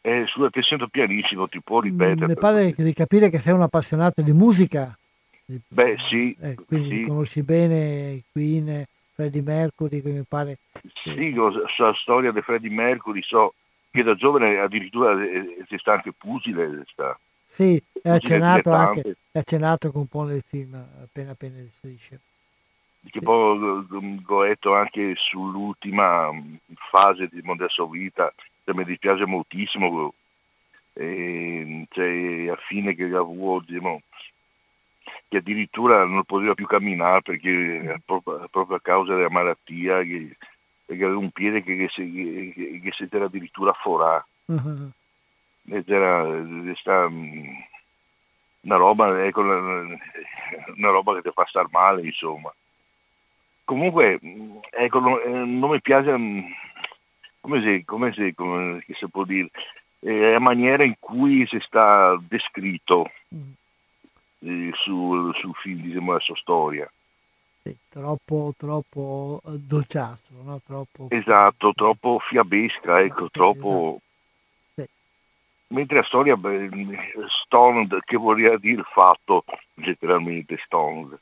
Eh, 0.01 0.27
scusa, 0.27 0.51
ti 0.51 0.63
sento 0.63 0.89
pianissimo, 0.89 1.49
ti 1.49 1.63
può 1.63 1.81
ripetere? 1.81 2.27
Mi 2.27 2.35
pare 2.35 2.75
di 2.77 2.93
capire 2.93 3.31
che 3.31 3.39
sei 3.39 3.55
un 3.55 3.63
appassionato 3.63 4.21
di 4.21 4.33
musica. 4.33 4.97
Beh, 5.69 5.97
sì. 6.09 6.37
Eh, 6.41 6.57
quindi 6.67 6.97
sì. 6.97 7.07
conosci 7.07 7.43
bene 7.43 8.23
Queen, 8.31 8.85
Freddie 9.15 9.43
Mercury 9.43 10.03
che 10.03 10.11
mi 10.11 10.25
pare... 10.29 10.59
Sì, 11.05 11.35
so 11.35 11.85
la 11.85 11.95
storia 11.95 12.33
di 12.33 12.41
Freddie 12.43 12.71
Mercury, 12.71 13.23
so 13.23 13.55
che 13.95 14.03
da 14.03 14.17
giovane 14.17 14.59
addirittura 14.59 15.17
si 15.69 15.79
sta 15.79 15.93
anche 15.93 16.13
pugile. 16.13 16.83
Sta. 16.87 17.17
Sì, 17.45 17.81
è 18.03 18.09
accennato, 18.09 18.73
anche, 18.73 19.17
è 19.31 19.39
accennato 19.39 19.93
con 19.93 20.01
un 20.01 20.09
po' 20.09 20.25
nel 20.25 20.43
film 20.45 20.75
appena 20.75 21.31
appena 21.31 21.63
strisce. 21.71 22.21
Che 23.09 23.21
poi 23.21 23.87
ho 24.27 24.43
letto 24.43 24.75
anche 24.75 25.15
sull'ultima 25.15 26.29
fase 26.91 27.29
di 27.31 27.41
sua 27.69 27.89
vita, 27.89 28.35
che 28.65 28.75
mi 28.75 28.85
dispiace 28.85 29.27
moltissimo, 29.27 30.13
e, 30.93 31.87
cioè, 31.91 32.49
a 32.49 32.57
fine 32.67 32.97
che 32.97 33.05
avevo 33.05 33.61
diciamo, 33.61 34.03
che 35.29 35.37
addirittura 35.37 36.05
non 36.05 36.25
poteva 36.25 36.55
più 36.55 36.67
camminare 36.67 37.23
perché 37.23 38.01
proprio, 38.05 38.49
proprio 38.51 38.77
a 38.79 38.81
causa 38.81 39.15
della 39.15 39.31
malattia 39.31 40.03
che, 40.03 40.37
che 40.87 41.05
aveva 41.05 41.19
un 41.19 41.31
piede 41.31 41.63
che, 41.63 41.77
che, 41.77 41.89
si, 41.91 42.53
che, 42.55 42.81
che 42.83 42.93
si 42.93 43.09
era 43.11 43.25
addirittura 43.25 43.73
forato. 43.73 44.27
Uh-huh. 44.47 44.91
Ed 45.67 45.89
era, 45.89 46.27
era 46.27 47.07
una 47.07 48.77
roba, 48.77 49.25
ecco, 49.25 49.41
una 49.41 50.91
roba 50.91 51.15
che 51.15 51.23
ti 51.23 51.31
fa 51.33 51.45
star 51.47 51.69
male, 51.71 52.03
insomma. 52.03 52.53
Comunque, 53.65 54.21
ecco, 54.71 55.01
non, 55.01 55.21
eh, 55.25 55.29
non 55.29 55.71
mi 55.71 55.81
piace, 55.81 56.11
come 57.41 57.63
si, 57.63 57.83
come 57.85 58.13
si, 58.13 58.35
come 58.35 58.85
si 58.87 59.09
può 59.09 59.25
dire, 59.25 59.51
eh, 60.01 60.33
la 60.33 60.39
maniera 60.39 60.85
in 60.85 60.97
cui 60.99 61.47
si 61.47 61.59
sta 61.61 62.19
descritto. 62.29 63.11
Uh-huh 63.29 63.55
eh, 64.45 64.73
sul, 64.75 65.35
sul 65.37 65.55
film, 65.55 65.81
diciamo, 65.81 66.13
la 66.13 66.21
sua 66.21 66.37
storia. 66.37 66.91
Sì, 67.67 67.75
troppo, 67.89 68.53
troppo 68.59 69.41
eh, 69.47 69.53
dolciastro, 69.53 70.37
no? 70.43 70.61
Troppo... 70.67 71.07
Esatto, 71.09 71.73
troppo 71.73 72.19
fiabesca, 72.19 73.01
ecco, 73.01 73.31
troppo... 73.31 74.03
Sì. 74.75 74.87
Mentre 75.69 75.97
la 75.97 76.05
storia 76.05 76.39
Stoned, 77.47 78.01
che 78.05 78.19
vorrà 78.19 78.59
dire 78.59 78.83
fatto, 78.93 79.45
letteralmente 79.77 80.61
Stoned, 80.63 81.19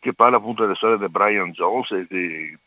che 0.00 0.12
parla 0.12 0.38
appunto 0.38 0.62
della 0.62 0.74
storia 0.74 0.96
di 0.96 1.08
Brian 1.08 1.52
Jones 1.52 1.92
e 1.92 2.06
che, 2.08 2.58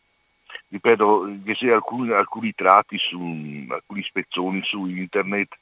ripeto, 0.69 1.39
che 1.43 1.55
c'è 1.55 1.71
alcuni, 1.71 2.11
alcuni 2.11 2.53
tratti 2.53 2.97
su 2.97 3.65
alcuni 3.69 4.01
spezzoni 4.01 4.61
su 4.63 4.85
internet, 4.85 5.57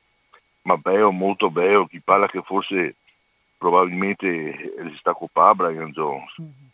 ma 0.61 0.77
bello, 0.77 1.11
molto 1.11 1.49
bello, 1.49 1.87
chi 1.87 2.01
parla 2.01 2.27
che 2.27 2.43
forse 2.43 2.97
probabilmente 3.57 4.75
si 4.91 4.97
sta 4.99 5.09
occupando 5.09 5.63
Brian 5.63 5.89
Jones 5.89 6.35
mm-hmm. 6.39 6.66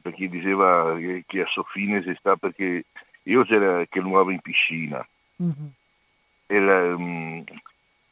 Perché 0.00 0.28
diceva 0.28 0.96
che, 1.26 1.40
a 1.40 1.46
sua 1.46 1.64
fine 1.64 2.02
si 2.02 2.14
sta 2.18 2.36
perché 2.36 2.84
io 3.22 3.44
c'era 3.44 3.84
che 3.86 4.00
nuova 4.00 4.32
in 4.32 4.40
piscina 4.40 5.06
mm-hmm. 5.42 5.66
e 6.46 6.60
la, 6.60 6.94
um, 6.94 7.44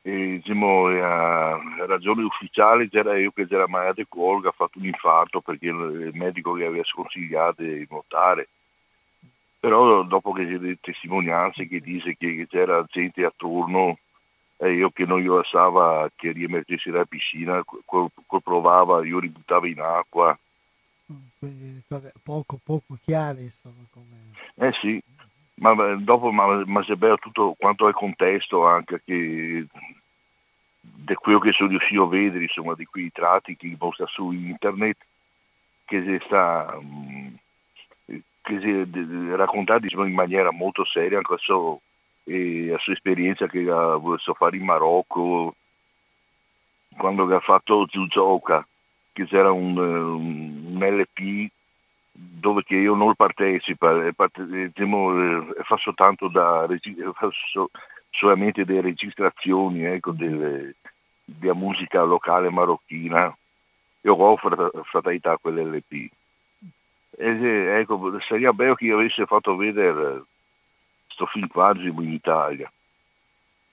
e 0.04 0.40
diciamo, 0.42 0.86
a 0.88 1.60
ragione 1.86 2.24
ufficiale 2.24 2.88
c'era 2.88 3.16
io 3.16 3.30
che 3.30 3.46
c'era 3.46 3.68
mai 3.68 3.92
di 3.94 4.04
colga, 4.08 4.48
ha 4.48 4.52
fatto 4.52 4.78
un 4.78 4.86
infarto 4.86 5.40
perché 5.40 5.66
il 5.66 6.10
medico 6.14 6.58
gli 6.58 6.64
aveva 6.64 6.82
sconsigliato 6.82 7.62
di 7.62 7.86
nuotare. 7.88 8.48
Però 9.60 10.02
dopo 10.02 10.32
che 10.32 10.44
c'è 10.44 10.58
delle 10.58 10.78
testimonianze 10.80 11.68
che 11.68 11.78
dice 11.78 12.16
che 12.16 12.48
c'era 12.50 12.84
gente 12.90 13.24
attorno 13.24 13.96
e 14.56 14.72
io 14.72 14.90
che 14.90 15.04
non 15.04 15.22
io 15.22 15.38
assava 15.38 16.10
che 16.16 16.32
riemergesse 16.32 16.90
dalla 16.90 17.04
piscina, 17.04 17.62
quel, 17.64 18.08
quel 18.26 18.42
provava, 18.42 19.04
io 19.04 19.20
ributtavo 19.20 19.66
in 19.66 19.80
acqua. 19.80 20.36
Poco, 22.22 22.58
poco 22.62 22.98
chiare 23.02 23.42
insomma 23.42 23.84
come... 23.90 24.32
Eh 24.54 24.72
sì, 24.80 25.02
ma 25.56 25.74
dopo 25.96 26.30
ma, 26.30 26.62
ma 26.66 26.82
se 26.84 26.96
bello 26.96 27.18
tutto 27.18 27.54
quanto 27.58 27.88
è 27.88 27.92
contesto 27.92 28.66
anche 28.66 29.02
che 29.04 29.66
di 30.80 31.14
quello 31.14 31.38
che 31.38 31.52
sono 31.52 31.68
riuscito 31.70 32.02
a 32.02 32.08
vedere 32.08 32.44
insomma 32.44 32.74
di 32.74 32.84
quei 32.84 33.10
tratti 33.12 33.56
che 33.56 33.74
posta 33.78 34.06
su 34.06 34.32
internet 34.32 34.96
che 35.84 36.02
si 36.02 36.18
sta 36.24 36.76
mm, 36.80 37.28
che 38.42 38.60
si 38.60 39.34
racconta 39.34 39.78
diciamo, 39.78 40.04
in 40.04 40.14
maniera 40.14 40.50
molto 40.50 40.84
seria 40.84 41.18
anche 41.18 41.36
so, 41.38 41.80
e 42.24 42.66
la 42.66 42.78
sua 42.78 42.92
esperienza 42.92 43.46
che 43.46 43.60
ha 43.70 43.96
voluto 43.96 44.34
fare 44.34 44.56
in 44.56 44.64
Marocco 44.64 45.54
quando 46.96 47.32
ha 47.34 47.40
fatto 47.40 47.86
Zuzoka 47.88 48.66
che 49.12 49.26
c'era 49.26 49.52
un, 49.52 49.76
un 49.76 50.61
LP 50.78 51.50
dove 52.12 52.62
che 52.62 52.76
io 52.76 52.94
non 52.94 53.14
partecipo, 53.14 54.02
eh, 54.02 54.14
diciamo, 54.44 55.40
eh, 55.40 55.62
faccio 55.62 55.94
tanto 55.94 56.28
da 56.28 56.66
faccio 57.14 57.70
solamente 58.10 58.64
delle 58.64 58.82
registrazioni 58.82 59.84
ecco, 59.84 60.12
delle, 60.12 60.74
della 61.24 61.54
musica 61.54 62.02
locale 62.02 62.50
marocchina. 62.50 63.34
Io 64.02 64.14
ho 64.14 64.36
fraternità 64.36 65.38
quell'LP. 65.38 66.10
E, 67.18 67.78
ecco, 67.78 68.20
sarebbe 68.20 68.52
bello 68.52 68.74
che 68.74 68.84
io 68.84 68.98
avessi 68.98 69.24
fatto 69.26 69.56
vedere 69.56 70.24
questo 71.06 71.26
film 71.26 71.46
quasi 71.46 71.86
in 71.86 72.12
Italia. 72.12 72.70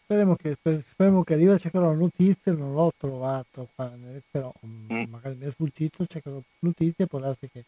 Speriamo 0.09 0.35
che, 0.35 0.57
speriamo 0.81 1.21
che 1.23 1.33
arriva, 1.35 1.55
cercherò 1.59 1.93
notizie, 1.93 2.51
non 2.53 2.73
l'ho 2.73 2.91
trovato 2.97 3.69
qua, 3.75 3.93
però 4.31 4.51
mm. 4.65 4.87
mm. 4.91 5.03
magari 5.07 5.35
mi 5.35 5.45
è 5.45 5.51
sfuggito, 5.51 6.03
cercherò 6.07 6.41
notizie, 6.61 7.05
può 7.05 7.19
darsi 7.19 7.47
che 7.47 7.63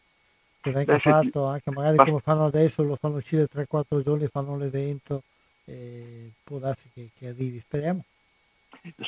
che 0.62 0.70
venga 0.70 0.94
Beh, 0.94 0.98
fatto 0.98 1.44
anche 1.46 1.70
magari 1.72 1.96
ma... 1.96 2.04
come 2.04 2.18
fanno 2.20 2.46
adesso, 2.46 2.82
lo 2.82 2.96
fanno 2.96 3.16
uscire 3.16 3.48
3-4 3.52 4.02
giorni, 4.02 4.26
fanno 4.28 4.56
l'evento, 4.56 5.22
può 6.42 6.58
darsi 6.58 6.88
che, 6.94 7.10
che 7.16 7.28
arrivi, 7.28 7.60
speriamo. 7.60 8.02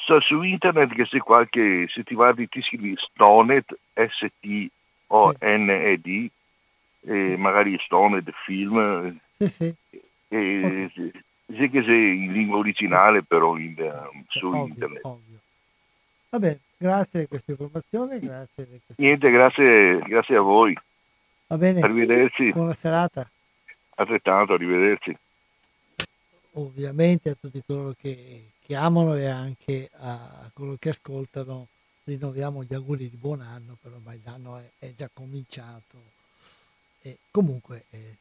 So, 0.05 0.20
su 0.20 0.43
internet 0.43 0.93
che 0.93 1.05
se 1.06 1.19
qualche, 1.19 1.86
se 1.89 2.05
ti 2.05 2.15
guardi 2.15 2.48
ti 2.48 2.61
scrivi 2.62 2.94
Stoned, 2.97 3.65
S-T-O-N-E-D, 3.94 4.70
sì. 6.05 6.31
e 7.02 7.36
magari 7.36 7.77
Stoned 7.85 8.31
film, 8.44 9.19
sì, 9.39 9.48
sì. 9.48 9.74
E, 10.28 10.90
sì 11.46 11.68
che 11.68 11.82
sei 11.82 12.24
in 12.24 12.32
lingua 12.32 12.58
originale 12.58 13.22
però 13.22 13.56
in, 13.56 13.74
um, 13.78 14.24
su 14.28 14.46
ovvio, 14.46 14.64
internet. 14.66 15.04
Ovvio. 15.04 15.38
Va 16.30 16.38
bene, 16.38 16.60
grazie 16.76 17.20
di 17.20 17.26
questa 17.26 17.50
informazione, 17.52 18.18
grazie. 18.18 18.66
Questa... 18.66 18.94
Niente, 18.96 19.30
grazie, 19.30 19.98
grazie 20.00 20.36
a 20.36 20.40
voi. 20.40 20.76
Va 21.46 21.58
bene. 21.58 21.80
Arrivederci. 21.80 22.52
Buona 22.52 22.72
serata. 22.72 23.30
Altrettanto, 23.96 24.54
arrivederci. 24.54 25.16
Ovviamente 26.54 27.30
a 27.30 27.36
tutti 27.38 27.62
coloro 27.66 27.94
che, 27.96 28.50
che 28.60 28.74
amano 28.74 29.14
e 29.14 29.26
anche 29.26 29.90
a 29.98 30.50
coloro 30.52 30.76
che 30.78 30.90
ascoltano 30.90 31.68
rinnoviamo 32.04 32.62
gli 32.64 32.74
auguri 32.74 33.08
di 33.08 33.16
buon 33.16 33.40
anno, 33.40 33.76
però 33.80 33.96
ormai 33.96 34.20
l'anno 34.24 34.58
è, 34.58 34.70
è 34.78 34.92
già 34.94 35.08
cominciato. 35.12 36.12
E 37.06 37.18
comunque 37.31 37.85
eh, 37.90 38.16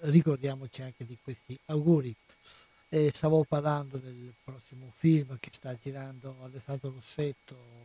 ricordiamoci 0.00 0.80
anche 0.80 1.04
di 1.04 1.18
questi 1.22 1.58
auguri. 1.66 2.14
E 2.88 3.10
stavo 3.12 3.44
parlando 3.44 3.98
del 3.98 4.32
prossimo 4.42 4.90
film 4.94 5.36
che 5.38 5.50
sta 5.52 5.76
girando 5.76 6.34
Alessandro 6.42 6.90
Rossetto 6.90 7.84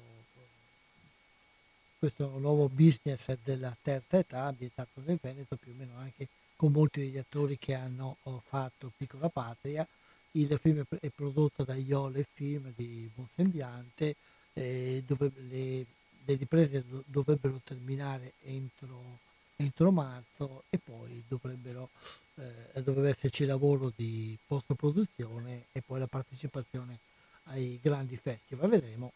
questo 1.99 2.29
nuovo 2.39 2.69
business 2.69 3.37
della 3.43 3.75
terza 3.81 4.19
età 4.19 4.43
ambientato 4.43 5.01
nel 5.03 5.19
Veneto 5.21 5.57
più 5.57 5.73
o 5.73 5.75
meno 5.77 5.97
anche 5.97 6.29
con 6.55 6.71
molti 6.71 7.01
degli 7.01 7.17
attori 7.17 7.57
che 7.57 7.73
hanno 7.73 8.15
oh, 8.23 8.41
fatto 8.47 8.91
Piccola 8.95 9.27
Patria. 9.27 9.85
Il 10.31 10.57
film 10.61 10.85
è 11.01 11.09
prodotto 11.09 11.63
da 11.63 11.75
Iole 11.75 12.25
Film 12.33 12.71
di 12.75 13.09
Monsembiante, 13.15 14.15
eh, 14.53 15.03
dove 15.05 15.31
le, 15.49 15.85
le, 16.25 16.35
riprese 16.35 16.85
dovrebbero 17.05 17.59
terminare 17.63 18.33
entro, 18.43 19.19
entro 19.61 19.91
marzo 19.91 20.63
e 20.69 20.79
poi 20.79 21.23
dovrebbero, 21.27 21.89
eh, 22.35 22.81
dovrebbe 22.81 23.09
esserci 23.09 23.45
lavoro 23.45 23.91
di 23.95 24.37
post-produzione 24.47 25.65
e 25.71 25.81
poi 25.81 25.99
la 25.99 26.07
partecipazione 26.07 26.99
ai 27.45 27.79
grandi 27.81 28.15
festival. 28.17 28.69
Vedremo 28.69 29.11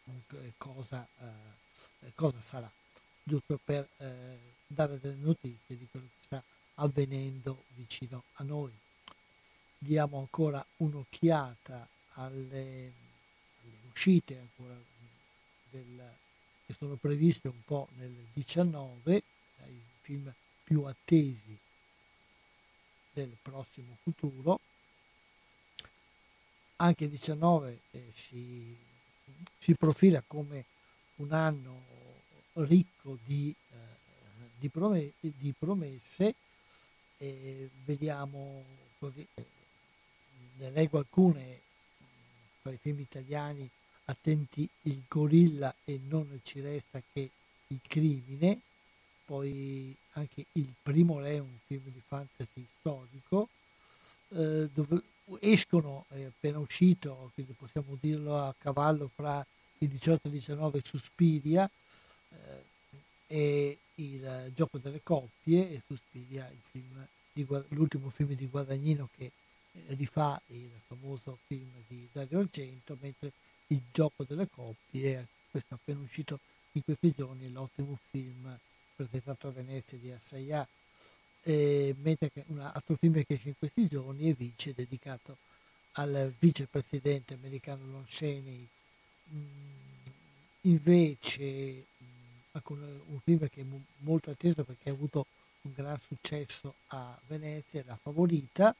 cosa 0.57 1.07
eh, 1.19 2.11
cosa 2.15 2.41
sarà, 2.41 2.69
giusto 3.23 3.59
per 3.63 3.87
eh, 3.97 4.37
dare 4.67 4.99
delle 4.99 5.15
notizie 5.15 5.77
di 5.77 5.87
quello 5.89 6.07
che 6.07 6.25
sta 6.25 6.43
avvenendo 6.75 7.63
vicino 7.75 8.23
a 8.33 8.43
noi. 8.43 8.71
Diamo 9.77 10.19
ancora 10.19 10.65
un'occhiata 10.77 11.87
alle, 12.13 12.91
alle 13.61 13.77
uscite 13.89 14.37
ancora 14.37 14.75
del, 15.69 16.13
che 16.65 16.73
sono 16.73 16.95
previste 16.95 17.47
un 17.47 17.63
po' 17.65 17.87
nel 17.97 18.13
19, 18.33 19.15
i 19.15 19.23
film 20.03 20.31
più 20.63 20.83
attesi 20.83 21.57
del 23.13 23.35
prossimo 23.41 23.97
futuro. 24.01 24.59
Anche 26.77 27.05
il 27.05 27.09
19 27.09 27.79
eh, 27.91 28.11
si, 28.13 28.75
si 29.57 29.73
profila 29.75 30.21
come 30.25 30.65
un 31.15 31.31
anno 31.31 31.81
ricco 32.53 33.17
di, 33.23 33.55
eh, 33.71 33.75
di, 34.59 34.69
promesse, 34.69 35.13
di 35.19 35.53
promesse 35.57 36.35
e 37.17 37.69
vediamo 37.85 38.63
così, 38.99 39.25
eh, 39.35 39.45
ne 40.57 40.69
leggo 40.71 40.97
alcune 40.97 41.61
tra 42.61 42.71
i 42.71 42.77
film 42.77 42.99
italiani 42.99 43.69
attenti 44.05 44.67
il 44.83 45.03
gorilla 45.07 45.73
e 45.85 45.99
non 46.07 46.41
ci 46.43 46.59
resta 46.59 47.01
che 47.13 47.29
il 47.67 47.79
crimine 47.87 48.59
poi 49.25 49.95
anche 50.13 50.45
il 50.53 50.73
primo 50.81 51.19
re 51.19 51.39
un 51.39 51.57
film 51.65 51.83
di 51.85 52.01
fantasy 52.05 52.65
storico 52.79 53.49
eh, 54.29 54.69
dove 54.73 55.01
escono 55.39 56.05
è 56.09 56.23
appena 56.23 56.59
uscito 56.59 57.31
quindi 57.33 57.53
possiamo 57.53 57.97
dirlo 57.99 58.37
a 58.39 58.53
cavallo 58.57 59.09
fra 59.13 59.45
il 59.79 59.87
18 59.87 60.27
e 60.27 60.29
il 60.29 60.35
19 60.35 60.81
Suspiria 60.85 61.69
eh, 62.29 62.71
e 63.27 63.77
il 63.95 64.51
gioco 64.53 64.77
delle 64.77 65.01
coppie 65.03 65.71
e 65.71 65.81
Suspiria, 65.85 66.49
il 66.49 66.61
film 66.71 67.07
di, 67.31 67.45
l'ultimo 67.69 68.09
film 68.09 68.33
di 68.33 68.47
Guadagnino 68.47 69.09
che 69.15 69.25
eh, 69.71 69.81
rifà 69.95 70.39
il 70.47 70.69
famoso 70.87 71.39
film 71.47 71.71
di 71.87 72.07
Dario 72.11 72.39
Argento, 72.39 72.97
mentre 73.01 73.31
il 73.67 73.81
gioco 73.91 74.23
delle 74.23 74.47
coppie, 74.49 75.27
questo 75.49 75.73
è 75.73 75.77
appena 75.77 75.99
uscito 76.01 76.39
in 76.73 76.83
questi 76.83 77.13
giorni, 77.15 77.51
l'ottimo 77.51 77.97
film 78.09 78.57
presentato 78.95 79.47
a 79.47 79.51
Venezia 79.51 79.97
di 79.97 80.11
Assayà, 80.11 80.67
eh, 81.43 81.95
mentre 82.01 82.31
un 82.47 82.59
altro 82.59 82.95
film 82.95 83.23
che 83.23 83.33
esce 83.33 83.49
in 83.49 83.57
questi 83.57 83.87
giorni 83.87 84.31
è 84.31 84.33
Vice, 84.33 84.73
dedicato 84.73 85.37
al 85.93 86.33
vicepresidente 86.39 87.33
americano 87.33 87.85
Lon 87.85 88.05
Chaney, 88.07 88.67
mm, 89.31 89.83
invece 90.61 91.85
un 92.53 93.19
film 93.23 93.49
che 93.49 93.61
è 93.61 93.65
molto 93.97 94.29
atteso 94.29 94.63
perché 94.63 94.89
ha 94.89 94.93
avuto 94.93 95.25
un 95.61 95.71
gran 95.75 95.99
successo 95.99 96.75
a 96.87 97.17
Venezia, 97.27 97.83
La 97.85 97.97
Favorita, 98.01 98.75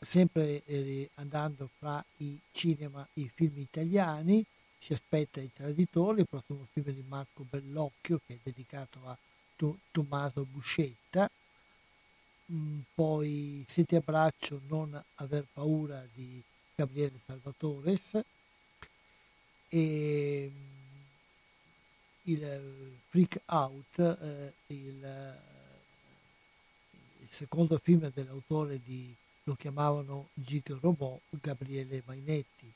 sempre 0.00 0.62
eh, 0.64 1.10
andando 1.14 1.68
fra 1.78 2.02
i 2.18 2.38
cinema, 2.52 3.06
i 3.14 3.30
film 3.32 3.58
italiani, 3.58 4.44
si 4.78 4.92
aspetta 4.92 5.40
I 5.40 5.50
Traditori, 5.52 6.20
il 6.20 6.28
prossimo 6.28 6.66
film 6.72 6.90
di 6.90 7.04
Marco 7.06 7.44
Bellocchio 7.48 8.20
che 8.26 8.34
è 8.34 8.38
dedicato 8.42 9.00
a 9.04 9.16
Tommaso 9.90 10.44
Buscetta, 10.44 11.30
poi 12.94 13.64
Se 13.66 13.84
ti 13.84 13.96
abbraccio 13.96 14.60
non 14.68 15.02
aver 15.16 15.46
paura 15.52 16.06
di 16.14 16.40
Gabriele 16.74 17.18
Salvatores, 17.24 18.20
e 19.68 20.52
il 22.22 22.98
Freak 23.08 23.40
Out, 23.46 23.98
eh, 23.98 24.52
il, 24.68 25.38
il, 27.20 27.28
secondo 27.28 27.78
film 27.78 28.10
dell'autore 28.12 28.80
di 28.84 29.14
lo 29.44 29.54
chiamavano 29.54 30.28
Gig 30.34 30.76
Robot 30.80 31.20
Gabriele 31.40 32.02
Mainetti. 32.04 32.72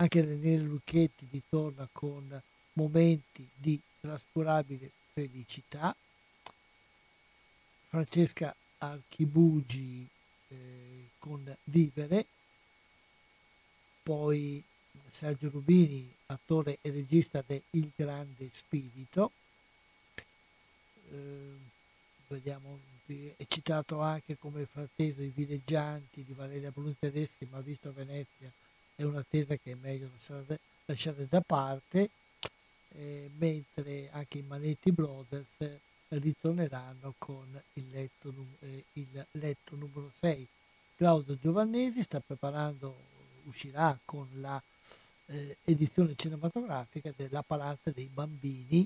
Anche 0.00 0.24
Daniele 0.24 0.62
Lucchetti 0.62 1.26
ritorna 1.28 1.88
con 1.90 2.40
momenti 2.74 3.48
di 3.52 3.80
trascurabile 4.00 4.92
felicità. 5.12 5.94
Francesca 7.88 8.54
Archibugi 8.78 10.06
eh, 10.50 11.08
con 11.18 11.52
Vivere, 11.64 12.26
poi 14.04 14.62
Sergio 15.10 15.50
Rubini, 15.50 16.08
attore 16.26 16.78
e 16.80 16.90
regista 16.92 17.42
de 17.44 17.62
Il 17.70 17.90
Grande 17.96 18.50
Spirito, 18.54 19.32
eh, 21.10 21.56
vediamo 22.28 22.78
è 23.08 23.46
citato 23.48 24.00
anche 24.02 24.36
come 24.36 24.66
frateso 24.66 25.22
I 25.22 25.32
villeggianti 25.34 26.22
di 26.24 26.34
Valeria 26.34 26.70
Bruni 26.70 26.94
Tedeschi, 26.98 27.48
ma 27.50 27.58
visto 27.60 27.88
a 27.88 27.92
Venezia 27.92 28.52
è 28.98 29.04
un'attesa 29.04 29.54
che 29.54 29.72
è 29.72 29.74
meglio 29.80 30.10
lasciare, 30.86 31.28
da 31.28 31.40
parte, 31.40 32.10
eh, 32.96 33.30
mentre 33.38 34.08
anche 34.10 34.38
i 34.38 34.42
Manetti 34.42 34.90
Brothers 34.90 35.78
ritorneranno 36.08 37.14
con 37.16 37.46
il 37.74 37.90
letto, 37.90 38.34
eh, 38.58 38.84
il 38.94 39.26
letto 39.32 39.76
numero 39.76 40.10
6. 40.18 40.44
Claudio 40.96 41.38
Giovannesi 41.38 42.02
sta 42.02 42.18
preparando, 42.18 42.96
uscirà 43.44 43.96
con 44.04 44.26
la 44.40 44.60
eh, 45.26 45.58
edizione 45.62 46.14
cinematografica 46.16 47.12
della 47.14 47.42
Palazza 47.42 47.92
dei 47.92 48.10
Bambini 48.12 48.84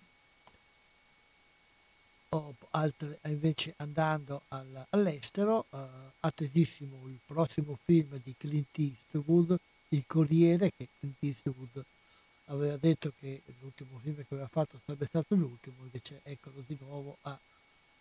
altre, 2.71 3.19
invece 3.25 3.75
andando 3.79 4.43
al, 4.49 4.87
all'estero, 4.91 5.67
eh, 5.71 5.79
attesissimo 6.21 7.07
il 7.07 7.19
prossimo 7.25 7.79
film 7.83 8.21
di 8.23 8.35
Clint 8.37 8.77
Eastwood, 8.79 9.59
Il 9.93 10.05
Corriere, 10.07 10.73
che 10.75 10.89
Clint 10.99 11.17
Eastwood 11.21 11.85
aveva 12.47 12.79
detto 12.79 13.13
che 13.21 13.43
l'ultimo 13.61 13.99
film 14.03 14.17
che 14.17 14.27
aveva 14.31 14.49
fatto 14.49 14.81
sarebbe 14.85 15.05
stato 15.05 15.35
l'ultimo, 15.35 15.83
invece 15.83 16.21
eccolo 16.23 16.63
di 16.67 16.79
nuovo 16.81 17.19
a 17.23 17.39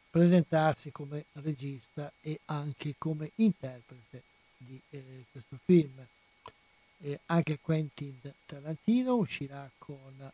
presentarsi 0.09 0.91
come 0.91 1.26
regista 1.34 2.11
e 2.22 2.39
anche 2.45 2.95
come 2.97 3.31
interprete 3.35 4.23
di 4.57 4.80
eh, 4.91 5.26
questo 5.31 5.57
film. 5.65 6.05
Eh, 7.03 7.19
anche 7.26 7.59
Quentin 7.59 8.19
Tarantino 8.45 9.15
uscirà 9.15 9.69
con 9.77 10.31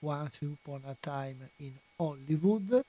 Once 0.00 0.44
Upon 0.44 0.84
a 0.84 0.96
Time 1.00 1.50
in 1.56 1.72
Hollywood 1.96 2.84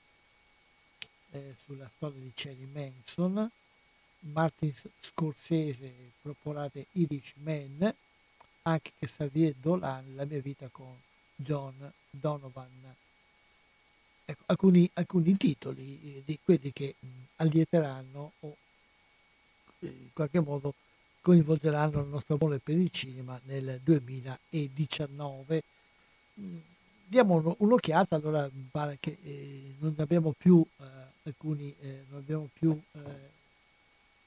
eh, 1.32 1.54
sulla 1.64 1.90
storia 1.96 2.20
di 2.20 2.30
Cherry 2.32 2.68
Manson, 2.72 3.50
Martin 4.20 4.72
Scorsese 5.00 5.92
proporrà 6.22 6.68
The 6.68 6.86
Irishman, 6.92 7.94
anche 8.66 8.92
che 8.98 9.06
Xavier 9.06 9.54
Dolan, 9.54 10.14
La 10.14 10.24
mia 10.24 10.40
vita 10.40 10.68
con 10.70 10.94
John 11.36 11.92
Donovan. 12.10 12.94
Ecco, 14.26 14.42
alcuni, 14.46 14.88
alcuni, 14.94 15.36
titoli 15.36 16.16
eh, 16.16 16.22
di 16.24 16.38
quelli 16.42 16.72
che 16.72 16.94
allieteranno 17.36 18.32
o 18.40 18.56
eh, 19.80 19.86
in 19.86 20.12
qualche 20.12 20.40
modo 20.40 20.74
coinvolgeranno 21.20 22.00
il 22.00 22.08
nostro 22.08 22.36
amore 22.36 22.58
per 22.58 22.76
il 22.76 22.90
cinema 22.90 23.38
nel 23.44 23.80
2019 23.82 25.62
diamo 27.06 27.54
un'occhiata, 27.58 28.16
allora 28.16 28.48
pare 28.70 28.96
che 29.00 29.18
eh, 29.22 29.74
non 29.78 29.94
abbiamo 29.98 30.34
più 30.36 30.64
eh, 30.78 30.84
alcuni, 31.24 31.74
eh, 31.80 32.04
non 32.08 32.20
abbiamo 32.20 32.48
più 32.52 32.78
eh, 32.92 33.00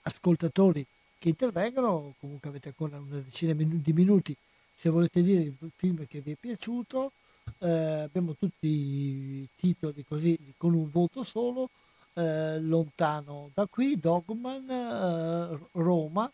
ascoltatori 0.03 0.85
che 1.17 1.29
intervengono, 1.29 2.13
comunque 2.19 2.49
avete 2.49 2.69
ancora 2.69 2.97
una 2.97 3.19
decina 3.19 3.53
di 3.53 3.93
minuti. 3.93 4.35
Se 4.75 4.89
volete 4.89 5.21
dire 5.23 5.41
il 5.41 5.71
film 5.75 6.05
che 6.07 6.19
vi 6.19 6.31
è 6.31 6.35
piaciuto, 6.35 7.11
eh, 7.59 7.69
abbiamo 8.01 8.35
tutti 8.35 8.67
i 8.67 9.47
titoli 9.55 10.05
così 10.07 10.37
con 10.57 10.73
un 10.73 10.89
voto 10.91 11.23
solo, 11.23 11.69
eh, 12.13 12.59
Lontano 12.61 13.49
da 13.53 13.65
qui, 13.67 13.99
Dogman, 13.99 15.59
Roma, 15.71 16.31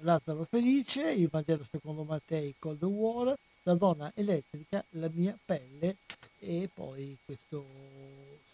Lazzaro 0.00 0.44
Felice, 0.44 1.10
Il 1.12 1.28
Vangelo 1.28 1.64
secondo 1.68 2.04
Mattei, 2.04 2.54
Cold 2.58 2.82
War, 2.82 3.36
la 3.64 3.74
donna 3.74 4.12
elettrica, 4.14 4.84
la 4.90 5.10
mia 5.12 5.36
pelle 5.44 5.96
e 6.38 6.70
poi 6.72 7.16
questo 7.24 7.66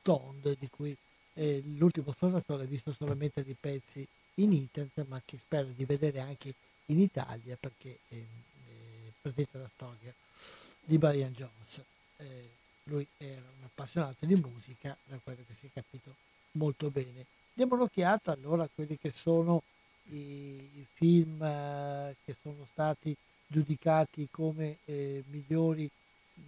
Stoned 0.00 0.56
di 0.58 0.68
cui 0.68 0.96
eh, 1.34 1.62
l'ultimo 1.76 2.12
spogliatore 2.12 2.64
ho 2.64 2.66
visto 2.66 2.92
solamente 2.92 3.44
dei 3.44 3.56
pezzi 3.58 4.06
in 4.36 4.52
internet 4.52 5.06
ma 5.08 5.20
che 5.24 5.38
spero 5.38 5.68
di 5.74 5.84
vedere 5.84 6.20
anche 6.20 6.54
in 6.86 7.00
Italia 7.00 7.56
perché 7.58 7.98
eh, 8.08 8.16
eh, 8.16 9.12
presenta 9.20 9.58
la 9.58 9.70
storia 9.74 10.12
di 10.84 10.98
Brian 10.98 11.32
Jones. 11.32 11.82
Eh, 12.18 12.48
lui 12.84 13.06
era 13.16 13.40
un 13.40 13.64
appassionato 13.64 14.26
di 14.26 14.34
musica, 14.34 14.96
da 15.04 15.18
quello 15.22 15.42
che 15.46 15.54
si 15.58 15.66
è 15.66 15.70
capito 15.72 16.14
molto 16.52 16.90
bene. 16.90 17.26
Diamo 17.52 17.74
un'occhiata 17.76 18.32
allora 18.32 18.64
a 18.64 18.68
quelli 18.72 18.98
che 18.98 19.12
sono 19.14 19.62
i, 20.10 20.16
i 20.16 20.86
film 20.92 21.42
eh, 21.42 22.16
che 22.24 22.36
sono 22.42 22.66
stati 22.70 23.16
giudicati 23.46 24.28
come 24.30 24.78
eh, 24.84 25.22
migliori 25.28 25.88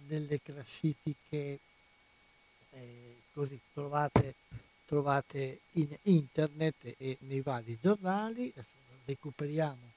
nelle 0.07 0.41
classifiche 0.41 1.59
eh, 2.71 3.15
così 3.33 3.59
trovate, 3.73 4.35
trovate 4.87 5.59
in 5.73 5.95
internet 6.03 6.95
e 6.97 7.17
nei 7.21 7.41
vari 7.41 7.77
giornali. 7.79 8.51
Recuperiamo 9.05 9.91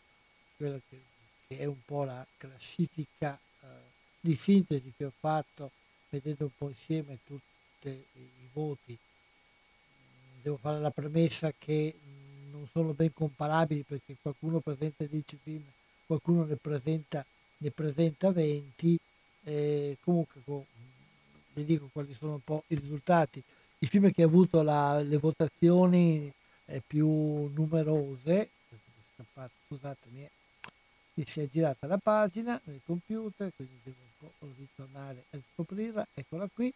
quello 0.56 0.80
che, 0.88 1.56
è 1.56 1.64
un 1.64 1.82
po' 1.84 2.04
la 2.04 2.24
classifica 2.36 3.36
eh, 3.62 3.66
di 4.20 4.36
sintesi 4.36 4.92
che 4.96 5.06
ho 5.06 5.12
fatto 5.18 5.70
vedendo 6.10 6.44
un 6.44 6.50
po' 6.56 6.68
insieme 6.68 7.18
tutti 7.24 7.88
i 7.88 8.48
voti. 8.52 8.96
Devo 10.42 10.58
fare 10.58 10.78
la 10.78 10.90
premessa 10.90 11.52
che 11.56 11.94
non 12.50 12.68
sono 12.70 12.92
ben 12.92 13.12
comparabili 13.12 13.82
perché 13.82 14.16
qualcuno 14.20 14.60
presenta 14.60 15.04
10 15.04 15.38
film 15.42 15.64
qualcuno 16.10 16.44
ne 16.44 16.56
presenta, 16.56 17.24
ne 17.58 17.70
presenta 17.70 18.32
20, 18.32 18.98
eh, 19.44 19.96
comunque 20.00 20.40
vi 21.52 21.64
dico 21.64 21.88
quali 21.92 22.12
sono 22.18 22.32
un 22.32 22.42
po' 22.42 22.64
i 22.66 22.74
risultati. 22.74 23.40
Il 23.82 23.88
film 23.88 24.12
che 24.12 24.22
ha 24.22 24.26
avuto 24.26 24.60
la, 24.60 25.00
le 25.00 25.16
votazioni 25.16 26.30
eh, 26.66 26.82
più 26.86 27.08
numerose, 27.54 28.50
scusatemi, 29.66 30.28
mi 31.14 31.24
si 31.24 31.40
è 31.40 31.48
girata 31.50 31.86
la 31.86 31.96
pagina 31.96 32.60
nel 32.64 32.82
computer, 32.84 33.50
quindi 33.56 33.80
devo 33.82 33.96
un 34.20 34.28
po' 34.38 34.46
ritornare 34.58 35.24
a 35.30 35.38
scoprirla, 35.54 36.06
eccola 36.12 36.46
qui. 36.52 36.70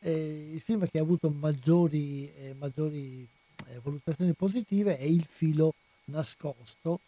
Eh, 0.00 0.50
il 0.52 0.60
film 0.60 0.86
che 0.90 0.98
ha 0.98 1.02
avuto 1.02 1.30
maggiori, 1.30 2.30
eh, 2.36 2.54
maggiori 2.58 3.26
eh, 3.68 3.78
valutazioni 3.82 4.34
positive 4.34 4.98
è 4.98 5.04
Il 5.04 5.24
filo 5.24 5.72
nascosto 6.06 7.00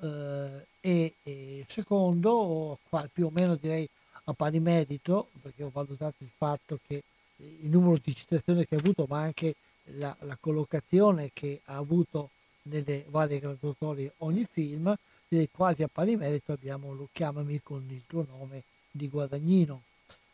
eh, 0.00 0.66
e, 0.80 1.14
e 1.22 1.66
secondo, 1.68 2.78
qua, 2.88 3.06
più 3.12 3.26
o 3.26 3.30
meno 3.30 3.54
direi 3.56 3.86
a 4.24 4.32
pari 4.32 4.60
merito, 4.60 5.28
perché 5.42 5.62
ho 5.62 5.70
valutato 5.70 6.16
il 6.20 6.30
fatto 6.34 6.78
che 6.86 7.02
il 7.38 7.68
numero 7.68 7.98
di 8.02 8.14
citazioni 8.14 8.66
che 8.66 8.76
ha 8.76 8.78
avuto, 8.78 9.06
ma 9.08 9.20
anche 9.20 9.54
la, 9.96 10.14
la 10.20 10.36
collocazione 10.38 11.30
che 11.32 11.60
ha 11.64 11.76
avuto 11.76 12.30
nelle 12.62 13.04
varie 13.08 13.38
graduatorie 13.38 14.12
ogni 14.18 14.46
film, 14.50 14.94
direi 15.26 15.48
quasi 15.50 15.82
a 15.82 15.88
pari 15.88 16.16
merito 16.16 16.52
abbiamo 16.52 16.92
lo 16.92 17.08
Chiamami 17.12 17.60
con 17.62 17.84
il 17.88 18.02
tuo 18.06 18.26
nome 18.28 18.62
di 18.90 19.08
Guadagnino. 19.08 19.82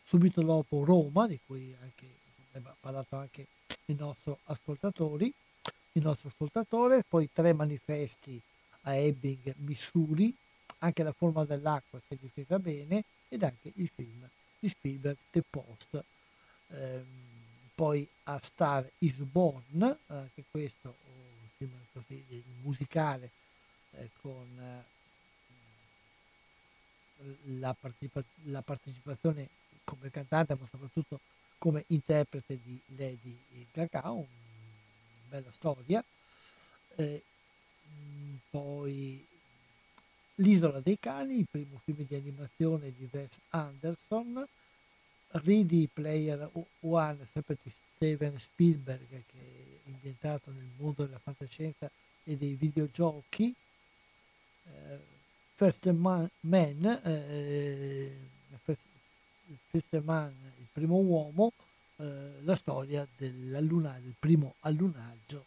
Subito 0.03 0.41
dopo 0.41 0.83
Roma, 0.83 1.27
di 1.27 1.39
cui 1.45 1.75
anche, 1.81 2.05
ha 2.51 2.75
parlato 2.79 3.15
anche 3.15 3.47
il 3.85 3.95
nostro 3.97 4.39
ascoltatori, 4.45 5.31
il 5.93 6.03
nostro 6.03 6.29
ascoltatore, 6.29 7.03
poi 7.07 7.29
tre 7.31 7.53
manifesti 7.53 8.39
a 8.81 8.95
Ebbing, 8.95 9.53
Missouri, 9.57 10.33
anche 10.79 11.03
la 11.03 11.11
forma 11.11 11.45
dell'acqua 11.45 11.99
si 12.07 12.13
è 12.13 12.17
difesa 12.19 12.59
bene 12.59 13.03
ed 13.29 13.43
anche 13.43 13.71
il 13.75 13.89
film 13.93 14.27
di 14.59 14.69
Spielberg, 14.69 15.17
The 15.31 15.43
Post. 15.49 16.03
Ehm, 16.75 17.23
poi 17.73 18.07
a 18.23 18.39
Star 18.41 18.89
is 18.99 19.15
Born, 19.15 19.97
anche 20.07 20.43
questo 20.49 20.95
un 21.03 21.47
film 21.57 21.71
così, 21.91 22.23
musicale 22.61 23.29
eh, 23.91 24.09
con 24.21 24.47
eh, 27.19 27.37
la, 27.59 27.73
partecipa- 27.73 28.23
la, 28.45 28.61
partecipazione 28.61 29.49
come 29.83 30.09
cantante 30.09 30.55
ma 30.57 30.65
soprattutto 30.69 31.19
come 31.57 31.83
interprete 31.87 32.59
di 32.63 32.79
Lady 32.95 33.37
Gaga, 33.73 34.11
una 34.11 34.25
bella 35.27 35.51
storia. 35.51 36.03
Eh, 36.95 37.21
poi 38.49 39.25
L'isola 40.39 40.81
dei 40.81 40.97
cani, 40.99 41.37
il 41.39 41.47
primo 41.49 41.79
film 41.85 42.05
di 42.05 42.13
animazione 42.13 42.91
di 42.91 43.07
Wes 43.09 43.39
Anderson, 43.51 44.45
Ready 45.43 45.87
Player 45.87 46.49
One, 46.79 47.27
sempre 47.31 47.57
di 47.61 47.71
Steven 47.95 48.37
Spielberg, 48.39 49.07
che 49.07 49.81
è 49.85 49.89
ambientato 49.89 50.51
nel 50.51 50.69
mondo 50.77 51.05
della 51.05 51.19
fantascienza 51.19 51.89
e 52.23 52.37
dei 52.37 52.53
videogiochi, 52.53 53.53
eh, 54.65 54.99
First 55.55 55.89
Man, 55.91 56.29
Man 56.41 57.01
eh, 57.03 58.17
First 59.69 59.99
Man, 60.01 60.33
il 60.57 60.67
primo 60.71 60.97
uomo, 60.97 61.51
eh, 61.97 62.41
la 62.43 62.55
storia 62.55 63.05
del 63.17 64.15
primo 64.17 64.55
allunaggio, 64.61 65.45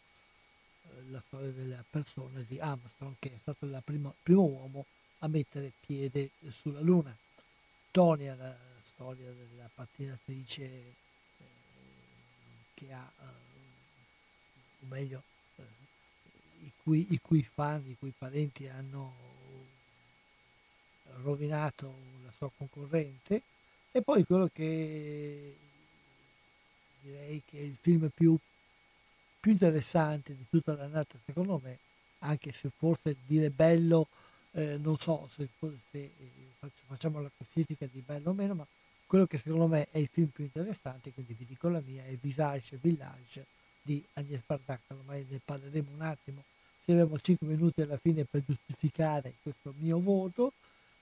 eh, 0.83 1.09
la 1.09 1.21
storia 1.25 1.51
della 1.51 1.83
persona 1.89 2.43
di 2.47 2.59
Armstrong, 2.59 3.15
che 3.17 3.33
è 3.33 3.37
stato 3.37 3.65
il 3.65 3.81
primo, 3.83 4.13
uomo 4.23 4.85
a 5.19 5.27
mettere 5.27 5.71
piede 5.79 6.29
sulla 6.61 6.81
Luna. 6.81 7.15
Tonia, 7.91 8.35
la 8.35 8.68
storia 8.99 9.31
della 9.31 9.69
pattinatrice 9.73 10.63
eh, 10.65 10.93
che 12.73 12.91
ha, 12.91 13.09
eh, 13.21 13.23
o 14.81 14.87
meglio, 14.87 15.23
eh, 15.55 15.63
i, 16.63 16.71
cui, 16.83 17.07
i 17.11 17.19
cui 17.21 17.41
fan, 17.41 17.81
i 17.87 17.95
cui 17.97 18.11
parenti 18.17 18.67
hanno 18.67 19.27
rovinato 21.21 21.93
la 22.25 22.31
sua 22.35 22.51
concorrente. 22.57 23.41
E 23.91 24.01
poi 24.01 24.25
quello 24.25 24.49
che 24.51 25.55
direi 27.01 27.41
che 27.45 27.57
è 27.57 27.61
il 27.61 27.77
film 27.79 28.09
più, 28.13 28.37
più 29.39 29.51
interessante 29.51 30.35
di 30.35 30.45
tutta 30.49 30.75
l'annata 30.75 31.17
secondo 31.25 31.59
me 31.63 31.77
anche 32.19 32.51
se 32.51 32.69
forse 32.75 33.15
dire 33.25 33.49
bello 33.49 34.07
eh, 34.51 34.77
non 34.77 34.97
so 34.97 35.29
se, 35.33 35.47
se 35.57 35.79
eh, 35.93 36.11
facciamo 36.87 37.21
la 37.21 37.31
classifica 37.35 37.87
di 37.89 38.03
bello 38.05 38.31
o 38.31 38.33
meno 38.33 38.53
ma 38.53 38.67
quello 39.09 39.25
che 39.25 39.39
secondo 39.39 39.65
me 39.65 39.87
è 39.89 39.97
il 39.97 40.07
film 40.07 40.27
più 40.27 40.43
interessante 40.43 41.11
quindi 41.11 41.33
vi 41.33 41.45
dico 41.45 41.67
la 41.67 41.81
mia 41.83 42.05
è 42.05 42.15
Visage 42.21 42.77
Village 42.79 43.43
di 43.81 44.05
Agnès 44.13 44.43
Bardac. 44.45 44.81
Ormai 44.89 45.25
ne 45.27 45.41
parleremo 45.43 45.89
un 45.91 46.01
attimo. 46.01 46.43
Se 46.79 46.91
abbiamo 46.91 47.19
5 47.19 47.47
minuti 47.47 47.81
alla 47.81 47.97
fine 47.97 48.23
per 48.25 48.43
giustificare 48.45 49.33
questo 49.41 49.73
mio 49.79 49.99
voto 49.99 50.53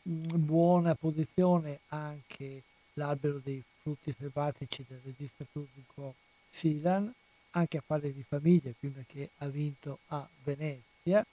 buona 0.04 0.96
posizione 0.96 1.82
anche 1.88 2.64
l'albero 2.94 3.42
dei 3.44 3.62
frutti 3.82 4.16
selvatici 4.18 4.86
del 4.88 5.02
regista 5.04 5.44
turco 5.52 6.16
Silan, 6.50 7.14
anche 7.52 7.78
a 7.78 7.84
fare 7.86 8.14
di 8.14 8.24
famiglia, 8.24 8.72
film 8.80 9.04
che 9.06 9.32
ha 9.40 9.48
vinto 9.48 10.00
a 10.08 10.26
Venezia, 10.46 11.26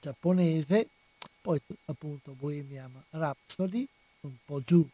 giapponese, 0.00 0.88
poi 1.40 1.60
appunto 1.84 2.32
Bohemian 2.32 3.04
Rhapsody, 3.10 3.86
un 4.22 4.34
po' 4.44 4.60
giù 4.62 4.84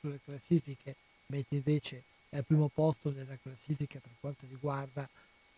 sulle 0.00 0.20
classifiche, 0.24 0.96
mentre 1.26 1.56
invece 1.56 2.02
è 2.28 2.36
al 2.36 2.44
primo 2.44 2.68
posto 2.68 3.10
nella 3.10 3.36
classifica 3.36 4.00
per 4.00 4.12
quanto 4.20 4.46
riguarda 4.48 5.08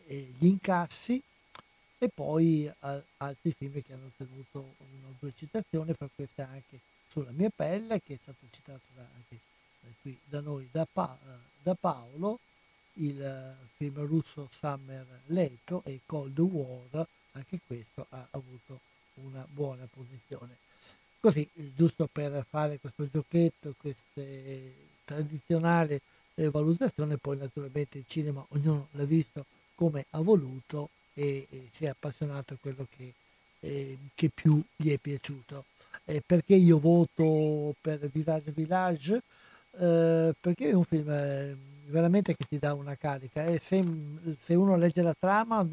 eh, 0.07 0.33
gli 0.39 0.47
incassi, 0.47 1.23
e 1.99 2.11
poi 2.13 2.67
uh, 2.67 3.03
altri 3.19 3.53
film 3.53 3.81
che 3.83 3.93
hanno 3.93 4.07
ottenuto 4.07 4.75
una 4.79 5.09
o 5.09 5.15
due 5.19 5.33
citazioni, 5.35 5.93
fra 5.95 6.09
queste 6.15 6.43
anche 6.43 6.81
sulla 7.09 7.31
mia 7.31 7.51
pelle, 7.55 8.03
che 8.03 8.15
è 8.15 8.19
stato 8.21 8.47
citato 8.51 8.83
da, 8.95 9.07
anche 9.15 9.39
qui 10.03 10.19
da 10.25 10.41
noi, 10.41 10.69
da, 10.71 10.87
pa- 10.91 11.19
da 11.63 11.75
Paolo, 11.75 12.41
il 12.95 13.23
eh, 13.23 13.55
film 13.77 14.05
russo 14.07 14.49
Summer 14.53 15.07
Leto 15.27 15.83
e 15.85 16.01
Cold 16.05 16.39
War, 16.39 17.07
anche 17.33 17.61
questo 17.67 18.07
ha 18.11 18.27
avuto 18.31 18.81
una 19.15 19.47
buona 19.49 19.87
posizione. 19.87 20.57
Così, 21.25 21.49
giusto 21.75 22.07
per 22.13 22.45
fare 22.47 22.79
questo 22.79 23.09
giochetto, 23.11 23.73
queste 23.79 24.75
tradizionali 25.07 25.99
eh, 26.35 26.51
valutazioni, 26.51 27.17
poi 27.17 27.39
naturalmente 27.39 27.97
il 27.97 28.05
cinema 28.07 28.45
ognuno 28.51 28.89
l'ha 28.91 29.05
visto 29.05 29.47
come 29.75 30.05
ha 30.11 30.21
voluto 30.21 30.91
e, 31.15 31.47
e 31.49 31.69
si 31.73 31.87
è 31.87 31.89
appassionato 31.89 32.53
a 32.53 32.57
quello 32.61 32.87
che, 32.95 33.15
eh, 33.61 33.97
che 34.15 34.29
più 34.35 34.63
gli 34.77 34.91
è 34.91 34.99
piaciuto. 34.99 35.65
Eh, 36.05 36.23
perché 36.27 36.57
io 36.57 36.79
voto 36.79 37.75
per 37.81 38.01
Visage 38.13 38.51
Village? 38.51 39.23
Eh, 39.79 40.35
perché 40.39 40.69
è 40.69 40.75
un 40.75 40.85
film 40.85 41.09
eh, 41.09 41.57
veramente 41.87 42.37
che 42.37 42.45
ti 42.47 42.59
dà 42.59 42.75
una 42.75 42.97
carica 42.97 43.45
e 43.45 43.59
se, 43.65 43.83
se 44.39 44.55
uno 44.55 44.77
legge 44.77 45.01
la 45.01 45.17
trama 45.19 45.67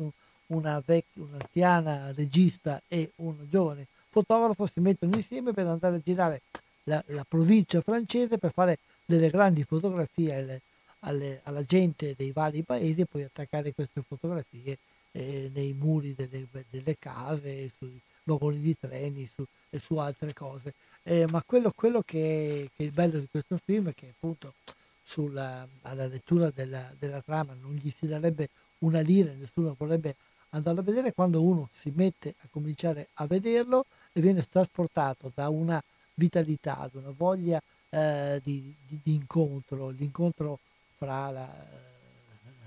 una 0.47 0.81
vec- 0.85 1.07
un'anziana 1.15 2.13
regista 2.13 2.81
e 2.87 3.11
un 3.17 3.35
giovane 3.49 3.87
fotografo 4.11 4.67
si 4.67 4.79
mettono 4.81 5.15
insieme 5.15 5.53
per 5.53 5.65
andare 5.67 5.95
a 5.95 6.01
girare 6.03 6.41
la, 6.83 7.01
la 7.07 7.25
provincia 7.27 7.81
francese 7.81 8.37
per 8.37 8.51
fare 8.51 8.79
delle 9.05 9.29
grandi 9.29 9.63
fotografie 9.63 10.35
alle, 10.35 10.61
alle, 10.99 11.39
alla 11.43 11.63
gente 11.63 12.13
dei 12.15 12.31
vari 12.31 12.63
paesi 12.63 13.01
e 13.01 13.05
poi 13.05 13.23
attaccare 13.23 13.73
queste 13.73 14.01
fotografie 14.01 14.77
eh, 15.11 15.49
nei 15.53 15.73
muri 15.73 16.13
delle, 16.13 16.47
delle 16.69 16.97
case, 16.99 17.71
sui 17.77 17.99
vagoni 18.23 18.59
di 18.59 18.77
treni 18.77 19.29
su, 19.33 19.45
e 19.69 19.79
su 19.79 19.95
altre 19.97 20.33
cose. 20.33 20.73
Eh, 21.03 21.25
ma 21.29 21.41
quello, 21.45 21.71
quello 21.75 22.01
che, 22.01 22.69
che, 22.75 22.83
è 22.83 22.85
il 22.85 22.91
bello 22.91 23.17
di 23.17 23.27
questo 23.29 23.57
film 23.63 23.89
è 23.89 23.95
che 23.95 24.13
appunto 24.15 24.53
sulla, 25.03 25.67
alla 25.81 26.05
lettura 26.05 26.51
della, 26.51 26.93
della, 26.97 27.21
trama 27.21 27.53
non 27.59 27.73
gli 27.73 27.91
si 27.91 28.07
darebbe 28.07 28.49
una 28.79 28.99
lira, 28.99 29.31
nessuno 29.33 29.75
vorrebbe 29.77 30.15
andarlo 30.49 30.81
a 30.81 30.83
vedere 30.83 31.13
quando 31.13 31.41
uno 31.41 31.69
si 31.73 31.91
mette 31.95 32.35
a 32.43 32.47
cominciare 32.49 33.07
a 33.15 33.25
vederlo 33.25 33.85
e 34.11 34.21
viene 34.21 34.41
trasportato 34.43 35.31
da 35.33 35.49
una 35.49 35.81
vitalità, 36.15 36.89
da 36.91 36.99
una 36.99 37.13
voglia 37.15 37.61
eh, 37.89 38.39
di, 38.43 38.73
di, 38.87 38.99
di, 39.03 39.13
incontro, 39.13 39.89
l'incontro 39.89 40.59
fra 40.97 41.29
la, 41.29 41.49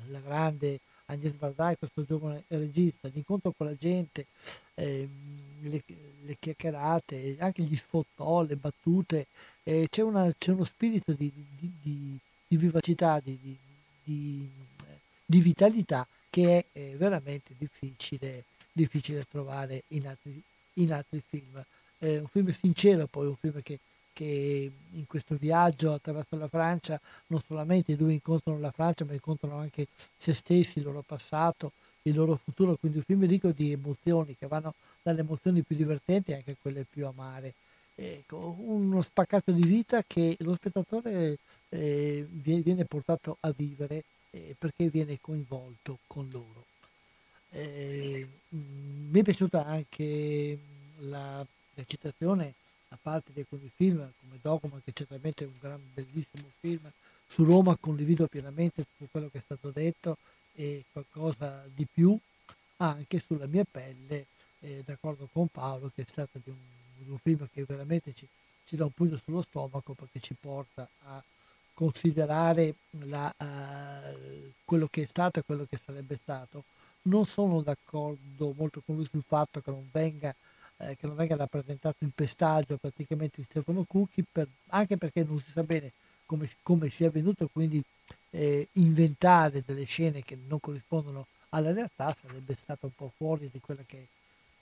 la 0.08 0.20
grande 0.20 0.80
Agnès 1.06 1.32
Bardai, 1.34 1.76
questo 1.76 2.04
giovane 2.04 2.44
regista, 2.48 3.08
l'incontro 3.12 3.52
con 3.56 3.66
la 3.66 3.76
gente, 3.76 4.26
eh, 4.74 5.08
le, 5.60 5.82
le, 6.22 6.36
chiacchierate, 6.38 7.36
anche 7.38 7.62
gli 7.62 7.76
sfottò, 7.76 8.42
le 8.42 8.56
battute, 8.56 9.26
eh, 9.64 9.86
c'è, 9.90 10.02
una, 10.02 10.32
c'è, 10.36 10.52
uno 10.52 10.64
spirito 10.64 11.12
di, 11.12 11.30
di, 11.58 11.72
di, 11.82 12.18
di 12.48 12.56
vivacità, 12.56 13.20
di, 13.20 13.58
vitalità 15.26 16.06
che 16.30 16.58
è 16.58 16.78
eh, 16.78 16.96
veramente 16.96 17.54
difficile, 17.56 18.44
difficile 18.72 19.24
trovare 19.30 19.84
in 19.88 20.08
altri, 20.08 20.42
in 20.74 20.92
altri 20.92 21.22
film. 21.26 21.62
È 21.98 22.18
un 22.18 22.26
film 22.26 22.50
sincero, 22.50 23.06
poi 23.06 23.26
un 23.26 23.36
film 23.36 23.62
che 23.62 23.78
che 24.14 24.70
in 24.92 25.06
questo 25.06 25.34
viaggio 25.34 25.92
attraverso 25.92 26.36
la 26.38 26.46
Francia 26.46 26.98
non 27.26 27.42
solamente 27.46 27.92
i 27.92 27.96
due 27.96 28.12
incontrano 28.12 28.60
la 28.60 28.70
Francia 28.70 29.04
ma 29.04 29.12
incontrano 29.12 29.56
anche 29.58 29.88
se 30.16 30.32
stessi, 30.32 30.78
il 30.78 30.84
loro 30.84 31.02
passato, 31.04 31.72
il 32.02 32.14
loro 32.14 32.38
futuro, 32.42 32.76
quindi 32.76 32.98
un 32.98 33.04
film 33.04 33.26
ricco 33.26 33.50
di 33.50 33.72
emozioni 33.72 34.36
che 34.38 34.46
vanno 34.46 34.72
dalle 35.02 35.20
emozioni 35.20 35.62
più 35.62 35.76
divertenti 35.76 36.32
anche 36.32 36.52
a 36.52 36.56
quelle 36.60 36.86
più 36.88 37.06
amare. 37.06 37.52
Ecco, 37.96 38.56
uno 38.58 39.02
spaccato 39.02 39.52
di 39.52 39.66
vita 39.66 40.02
che 40.06 40.36
lo 40.40 40.54
spettatore 40.54 41.38
eh, 41.68 42.26
viene 42.30 42.84
portato 42.84 43.36
a 43.40 43.52
vivere 43.54 44.04
eh, 44.30 44.54
perché 44.56 44.88
viene 44.88 45.18
coinvolto 45.20 45.98
con 46.06 46.28
loro. 46.30 46.73
Eh, 47.56 48.28
mi 48.48 49.20
è 49.20 49.22
piaciuta 49.22 49.64
anche 49.64 50.58
la, 50.98 51.46
la 51.74 51.84
citazione 51.86 52.54
a 52.88 52.98
parte 53.00 53.30
di 53.32 53.40
alcuni 53.40 53.70
film 53.72 53.98
come 54.20 54.38
Dogma 54.42 54.80
che 54.84 54.92
certamente 54.92 55.44
è 55.44 55.46
un 55.46 55.58
gran 55.60 55.80
bellissimo 55.94 56.50
film. 56.58 56.90
Su 57.28 57.44
Roma 57.44 57.76
condivido 57.76 58.26
pienamente 58.26 58.84
tutto 58.84 59.08
quello 59.10 59.28
che 59.30 59.38
è 59.38 59.40
stato 59.40 59.70
detto 59.70 60.18
e 60.54 60.84
qualcosa 60.90 61.64
di 61.72 61.86
più 61.90 62.18
anche 62.78 63.22
sulla 63.24 63.46
mia 63.46 63.64
pelle 63.68 64.26
eh, 64.60 64.82
d'accordo 64.84 65.28
con 65.32 65.46
Paolo 65.48 65.90
che 65.94 66.02
è 66.02 66.06
stato 66.08 66.40
di 66.42 66.50
un, 66.50 66.56
di 66.98 67.10
un 67.10 67.18
film 67.18 67.48
che 67.52 67.64
veramente 67.64 68.12
ci, 68.14 68.26
ci, 68.64 68.76
dà 68.76 68.84
un 68.84 68.92
pugno 68.92 69.18
sullo 69.22 69.42
stomaco 69.42 69.94
perché 69.94 70.18
ci 70.20 70.34
porta 70.34 70.88
a 71.04 71.22
considerare 71.72 72.74
la, 73.02 73.32
uh, 73.36 74.52
quello 74.64 74.88
che 74.88 75.02
è 75.02 75.06
stato 75.06 75.38
e 75.38 75.42
quello 75.44 75.66
che 75.68 75.76
sarebbe 75.76 76.18
stato 76.20 76.64
non 77.04 77.24
sono 77.26 77.62
d'accordo 77.62 78.52
molto 78.56 78.82
con 78.84 78.96
lui 78.96 79.06
sul 79.10 79.24
fatto 79.26 79.60
che 79.60 79.70
non 79.70 79.88
venga 79.90 80.34
eh, 80.78 80.96
che 80.96 81.06
non 81.06 81.16
venga 81.16 81.36
rappresentato 81.36 82.02
in 82.04 82.10
pestaggio 82.10 82.76
praticamente 82.76 83.36
di 83.36 83.44
Stefano 83.44 83.84
Cucchi, 83.84 84.24
per, 84.30 84.48
anche 84.68 84.96
perché 84.96 85.24
non 85.24 85.40
si 85.40 85.50
sa 85.52 85.62
bene 85.62 85.92
come, 86.26 86.48
come 86.62 86.90
sia 86.90 87.08
avvenuto, 87.08 87.48
quindi 87.52 87.82
eh, 88.30 88.68
inventare 88.72 89.62
delle 89.64 89.84
scene 89.84 90.22
che 90.22 90.36
non 90.48 90.60
corrispondono 90.60 91.26
alla 91.50 91.72
realtà 91.72 92.14
sarebbe 92.20 92.54
stato 92.54 92.86
un 92.86 92.94
po' 92.94 93.12
fuori 93.16 93.48
di 93.52 93.60
quello 93.60 93.84
che, 93.86 94.08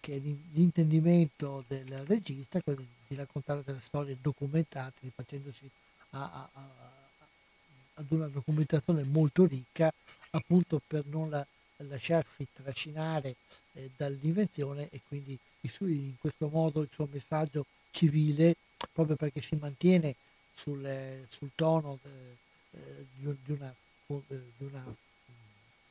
che 0.01 0.17
è 0.17 0.19
l'intendimento 0.19 1.65
del 1.67 2.05
regista, 2.07 2.61
quello 2.61 2.85
di 3.07 3.17
raccontare 3.17 3.63
delle 3.65 3.81
storie 3.81 4.19
documentate, 4.21 4.99
rifacendosi 5.01 5.71
a, 6.11 6.21
a, 6.21 6.49
a, 6.53 6.69
ad 7.95 8.11
una 8.11 8.29
documentazione 8.29 9.05
molto 9.05 9.47
ricca, 9.47 9.91
appunto 10.31 10.83
per 10.87 11.07
non 11.07 11.31
la, 11.31 11.47
lasciarsi 11.79 12.47
trascinare 12.53 13.37
eh, 13.75 13.91
dall'invenzione 13.97 14.89
e 14.91 15.01
quindi 15.07 15.39
in 15.63 16.19
questo 16.19 16.49
modo 16.49 16.81
il 16.81 16.89
suo 16.93 17.09
messaggio 17.11 17.67
civile, 17.91 18.57
proprio 18.93 19.17
perché 19.17 19.41
si 19.41 19.57
mantiene 19.57 20.15
sul, 20.55 21.27
sul 21.31 21.51
tono 21.55 21.99
eh, 22.03 23.07
di, 23.15 23.37
di, 23.45 23.53
una, 23.53 23.73
di, 24.07 24.65
una, 24.65 24.97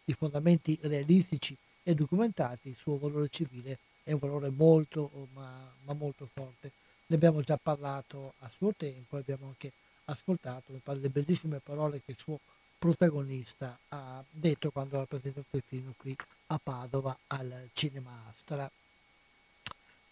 di, 0.03 0.13
fondamenti 0.13 0.77
realistici 0.81 1.55
e 1.83 1.95
documentati, 1.95 2.69
il 2.69 2.75
suo 2.77 2.97
valore 2.97 3.29
civile 3.29 3.77
è 4.03 4.11
un 4.11 4.19
valore 4.19 4.49
molto, 4.49 5.09
ma, 5.33 5.71
ma 5.85 5.93
molto 5.93 6.27
forte. 6.33 6.71
Ne 7.07 7.15
abbiamo 7.15 7.41
già 7.41 7.57
parlato 7.61 8.33
a 8.39 8.51
suo 8.55 8.73
tempo, 8.75 9.17
abbiamo 9.17 9.47
anche 9.47 9.71
ascoltato 10.05 10.73
le 10.83 11.09
bellissime 11.09 11.59
parole 11.59 12.01
che 12.03 12.11
il 12.11 12.17
suo 12.17 12.39
protagonista 12.81 13.77
ha 13.89 14.23
detto 14.27 14.71
quando 14.71 14.99
ha 14.99 15.05
presentato 15.05 15.55
il 15.55 15.61
film 15.63 15.93
qui 15.95 16.15
a 16.47 16.59
Padova 16.61 17.15
al 17.27 17.69
Cinema 17.73 18.23
Astra. 18.27 18.69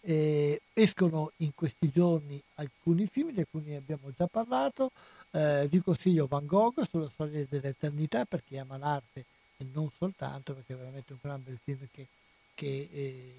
Eh, 0.02 0.62
escono 0.72 1.32
in 1.38 1.52
questi 1.52 1.90
giorni 1.90 2.40
alcuni 2.54 3.08
film, 3.08 3.32
di 3.32 3.40
alcuni 3.40 3.74
abbiamo 3.74 4.12
già 4.16 4.28
parlato. 4.28 4.92
Eh, 5.32 5.66
vi 5.68 5.80
consiglio 5.80 6.28
Van 6.28 6.46
Gogh 6.46 6.86
sulla 6.88 7.10
storia 7.10 7.44
dell'eternità 7.48 8.24
per 8.24 8.44
chi 8.44 8.56
ama 8.56 8.76
l'arte 8.76 9.24
e 9.56 9.66
non 9.72 9.90
soltanto, 9.98 10.54
perché 10.54 10.74
è 10.74 10.76
veramente 10.76 11.12
un 11.12 11.18
gran 11.20 11.42
bel 11.42 11.58
film 11.64 11.88
che, 11.90 12.06
che 12.54 12.88
eh, 12.92 13.34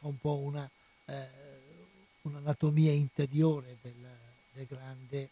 fa 0.00 0.08
un 0.08 0.18
po' 0.18 0.34
una, 0.34 0.68
eh, 1.04 1.28
un'anatomia 2.22 2.90
interiore 2.90 3.76
del, 3.80 4.08
del, 4.52 4.66
grande, 4.66 5.28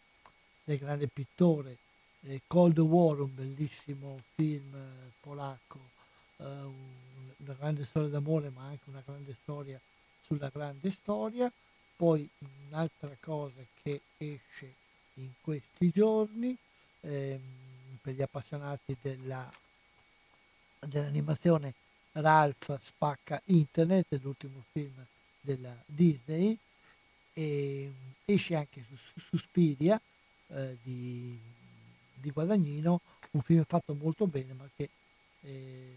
del 0.62 0.78
grande 0.78 1.08
pittore. 1.08 1.76
Eh, 2.24 2.42
Cold 2.46 2.78
War, 2.78 3.20
un 3.20 3.34
bellissimo 3.34 4.22
film 4.34 4.74
eh, 4.74 5.12
polacco, 5.20 5.90
una 6.38 7.54
grande 7.54 7.84
storia 7.84 8.08
d'amore, 8.08 8.50
ma 8.50 8.64
anche 8.64 8.88
una 8.88 9.02
grande 9.04 9.36
storia 9.42 9.80
sulla 10.24 10.48
grande 10.48 10.90
storia, 10.90 11.52
poi 11.96 12.28
un'altra 12.68 13.16
cosa 13.20 13.60
che 13.82 14.00
esce 14.16 14.74
in 15.14 15.30
questi 15.40 15.90
giorni 15.90 16.56
ehm, 17.00 17.40
per 18.00 18.14
gli 18.14 18.22
appassionati 18.22 18.96
della, 19.00 19.48
dell'animazione 20.80 21.74
Ralph 22.12 22.78
spacca 22.84 23.40
internet, 23.46 24.06
l'ultimo 24.22 24.64
film 24.72 25.04
della 25.40 25.74
Disney, 25.86 26.58
e 27.32 27.92
esce 28.24 28.56
anche 28.56 28.84
su, 28.88 28.96
su 28.96 29.20
Suspiria 29.36 30.00
eh, 30.48 30.76
di, 30.82 31.38
di, 32.22 32.30
Guadagnino, 32.30 33.00
un 33.32 33.42
film 33.42 33.64
fatto 33.64 33.94
molto 33.94 34.26
bene 34.26 34.52
ma 34.54 34.68
che 34.74 34.88
eh, 35.42 35.94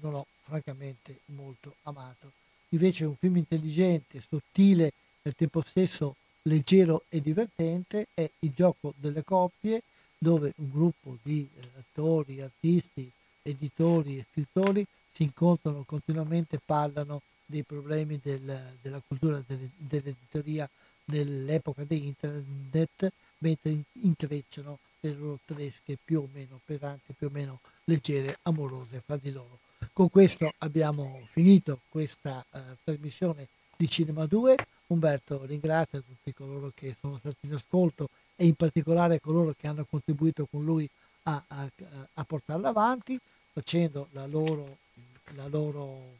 non 0.00 0.14
ho 0.14 0.26
francamente 0.40 1.20
molto 1.26 1.74
amato. 1.82 2.32
Invece 2.70 3.04
un 3.04 3.16
film 3.16 3.36
intelligente, 3.36 4.22
sottile 4.26 4.86
e 5.22 5.28
al 5.28 5.34
tempo 5.34 5.60
stesso 5.62 6.16
leggero 6.42 7.04
e 7.08 7.20
divertente. 7.20 8.06
È 8.14 8.28
Il 8.40 8.52
gioco 8.52 8.94
delle 8.96 9.24
coppie, 9.24 9.82
dove 10.16 10.52
un 10.56 10.70
gruppo 10.70 11.18
di 11.22 11.48
eh, 11.52 11.68
attori, 11.78 12.40
artisti, 12.40 13.10
editori 13.42 14.18
e 14.18 14.26
scrittori 14.30 14.86
si 15.12 15.24
incontrano 15.24 15.82
continuamente, 15.84 16.60
parlano 16.64 17.22
dei 17.44 17.64
problemi 17.64 18.20
del, 18.22 18.76
della 18.80 19.02
cultura 19.06 19.42
delle, 19.46 19.70
dell'editoria 19.76 20.68
nell'epoca 21.06 21.84
di 21.84 22.06
internet, 22.06 23.12
mentre 23.38 23.76
intrecciano 23.92 24.78
tedesche 25.00 25.98
più 26.02 26.20
o 26.20 26.28
meno 26.32 26.60
pesanti, 26.64 27.14
più 27.16 27.28
o 27.28 27.30
meno 27.30 27.60
leggere, 27.84 28.38
amorose 28.42 29.00
fra 29.00 29.16
di 29.16 29.32
loro. 29.32 29.58
Con 29.92 30.10
questo 30.10 30.52
abbiamo 30.58 31.26
finito 31.30 31.80
questa 31.88 32.44
uh, 32.50 32.58
trasmissione 32.84 33.48
di 33.76 33.88
Cinema 33.88 34.26
2. 34.26 34.56
Umberto 34.88 35.44
ringrazia 35.44 36.00
tutti 36.00 36.34
coloro 36.34 36.72
che 36.74 36.94
sono 37.00 37.18
stati 37.18 37.46
in 37.46 37.54
ascolto 37.54 38.10
e 38.36 38.46
in 38.46 38.54
particolare 38.54 39.20
coloro 39.20 39.54
che 39.58 39.66
hanno 39.66 39.86
contribuito 39.88 40.46
con 40.50 40.64
lui 40.64 40.88
a, 41.24 41.42
a, 41.46 41.70
a 42.14 42.24
portarla 42.24 42.68
avanti, 42.68 43.18
facendo 43.52 44.08
la 44.12 44.26
loro, 44.26 44.78
la 45.34 45.46
loro 45.46 46.18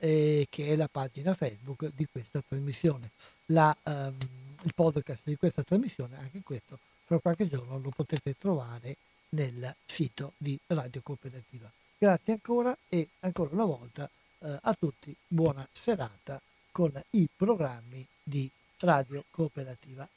eh, 0.00 0.46
che 0.48 0.68
è 0.68 0.76
la 0.76 0.88
pagina 0.88 1.34
Facebook 1.34 1.90
di 1.94 2.06
questa 2.10 2.42
trasmissione. 2.46 3.10
La, 3.46 3.76
um, 3.84 4.16
il 4.62 4.74
podcast 4.74 5.22
di 5.24 5.36
questa 5.36 5.62
trasmissione, 5.62 6.16
anche 6.16 6.40
questo, 6.42 6.78
fra 7.04 7.18
qualche 7.18 7.46
giorno 7.46 7.78
lo 7.78 7.90
potete 7.90 8.34
trovare 8.38 8.96
nel 9.30 9.74
sito 9.84 10.32
di 10.38 10.58
Radio 10.66 11.02
Cooperativa. 11.02 11.70
Grazie 11.98 12.32
ancora 12.32 12.76
e 12.88 13.08
ancora 13.20 13.50
una 13.52 13.64
volta 13.64 14.08
eh, 14.38 14.58
a 14.62 14.74
tutti 14.74 15.14
buona 15.26 15.66
serata 15.70 16.40
con 16.70 16.90
i 17.10 17.28
programmi 17.34 18.06
di 18.22 18.50
Radio 18.78 19.24
Cooperativa. 19.30 20.08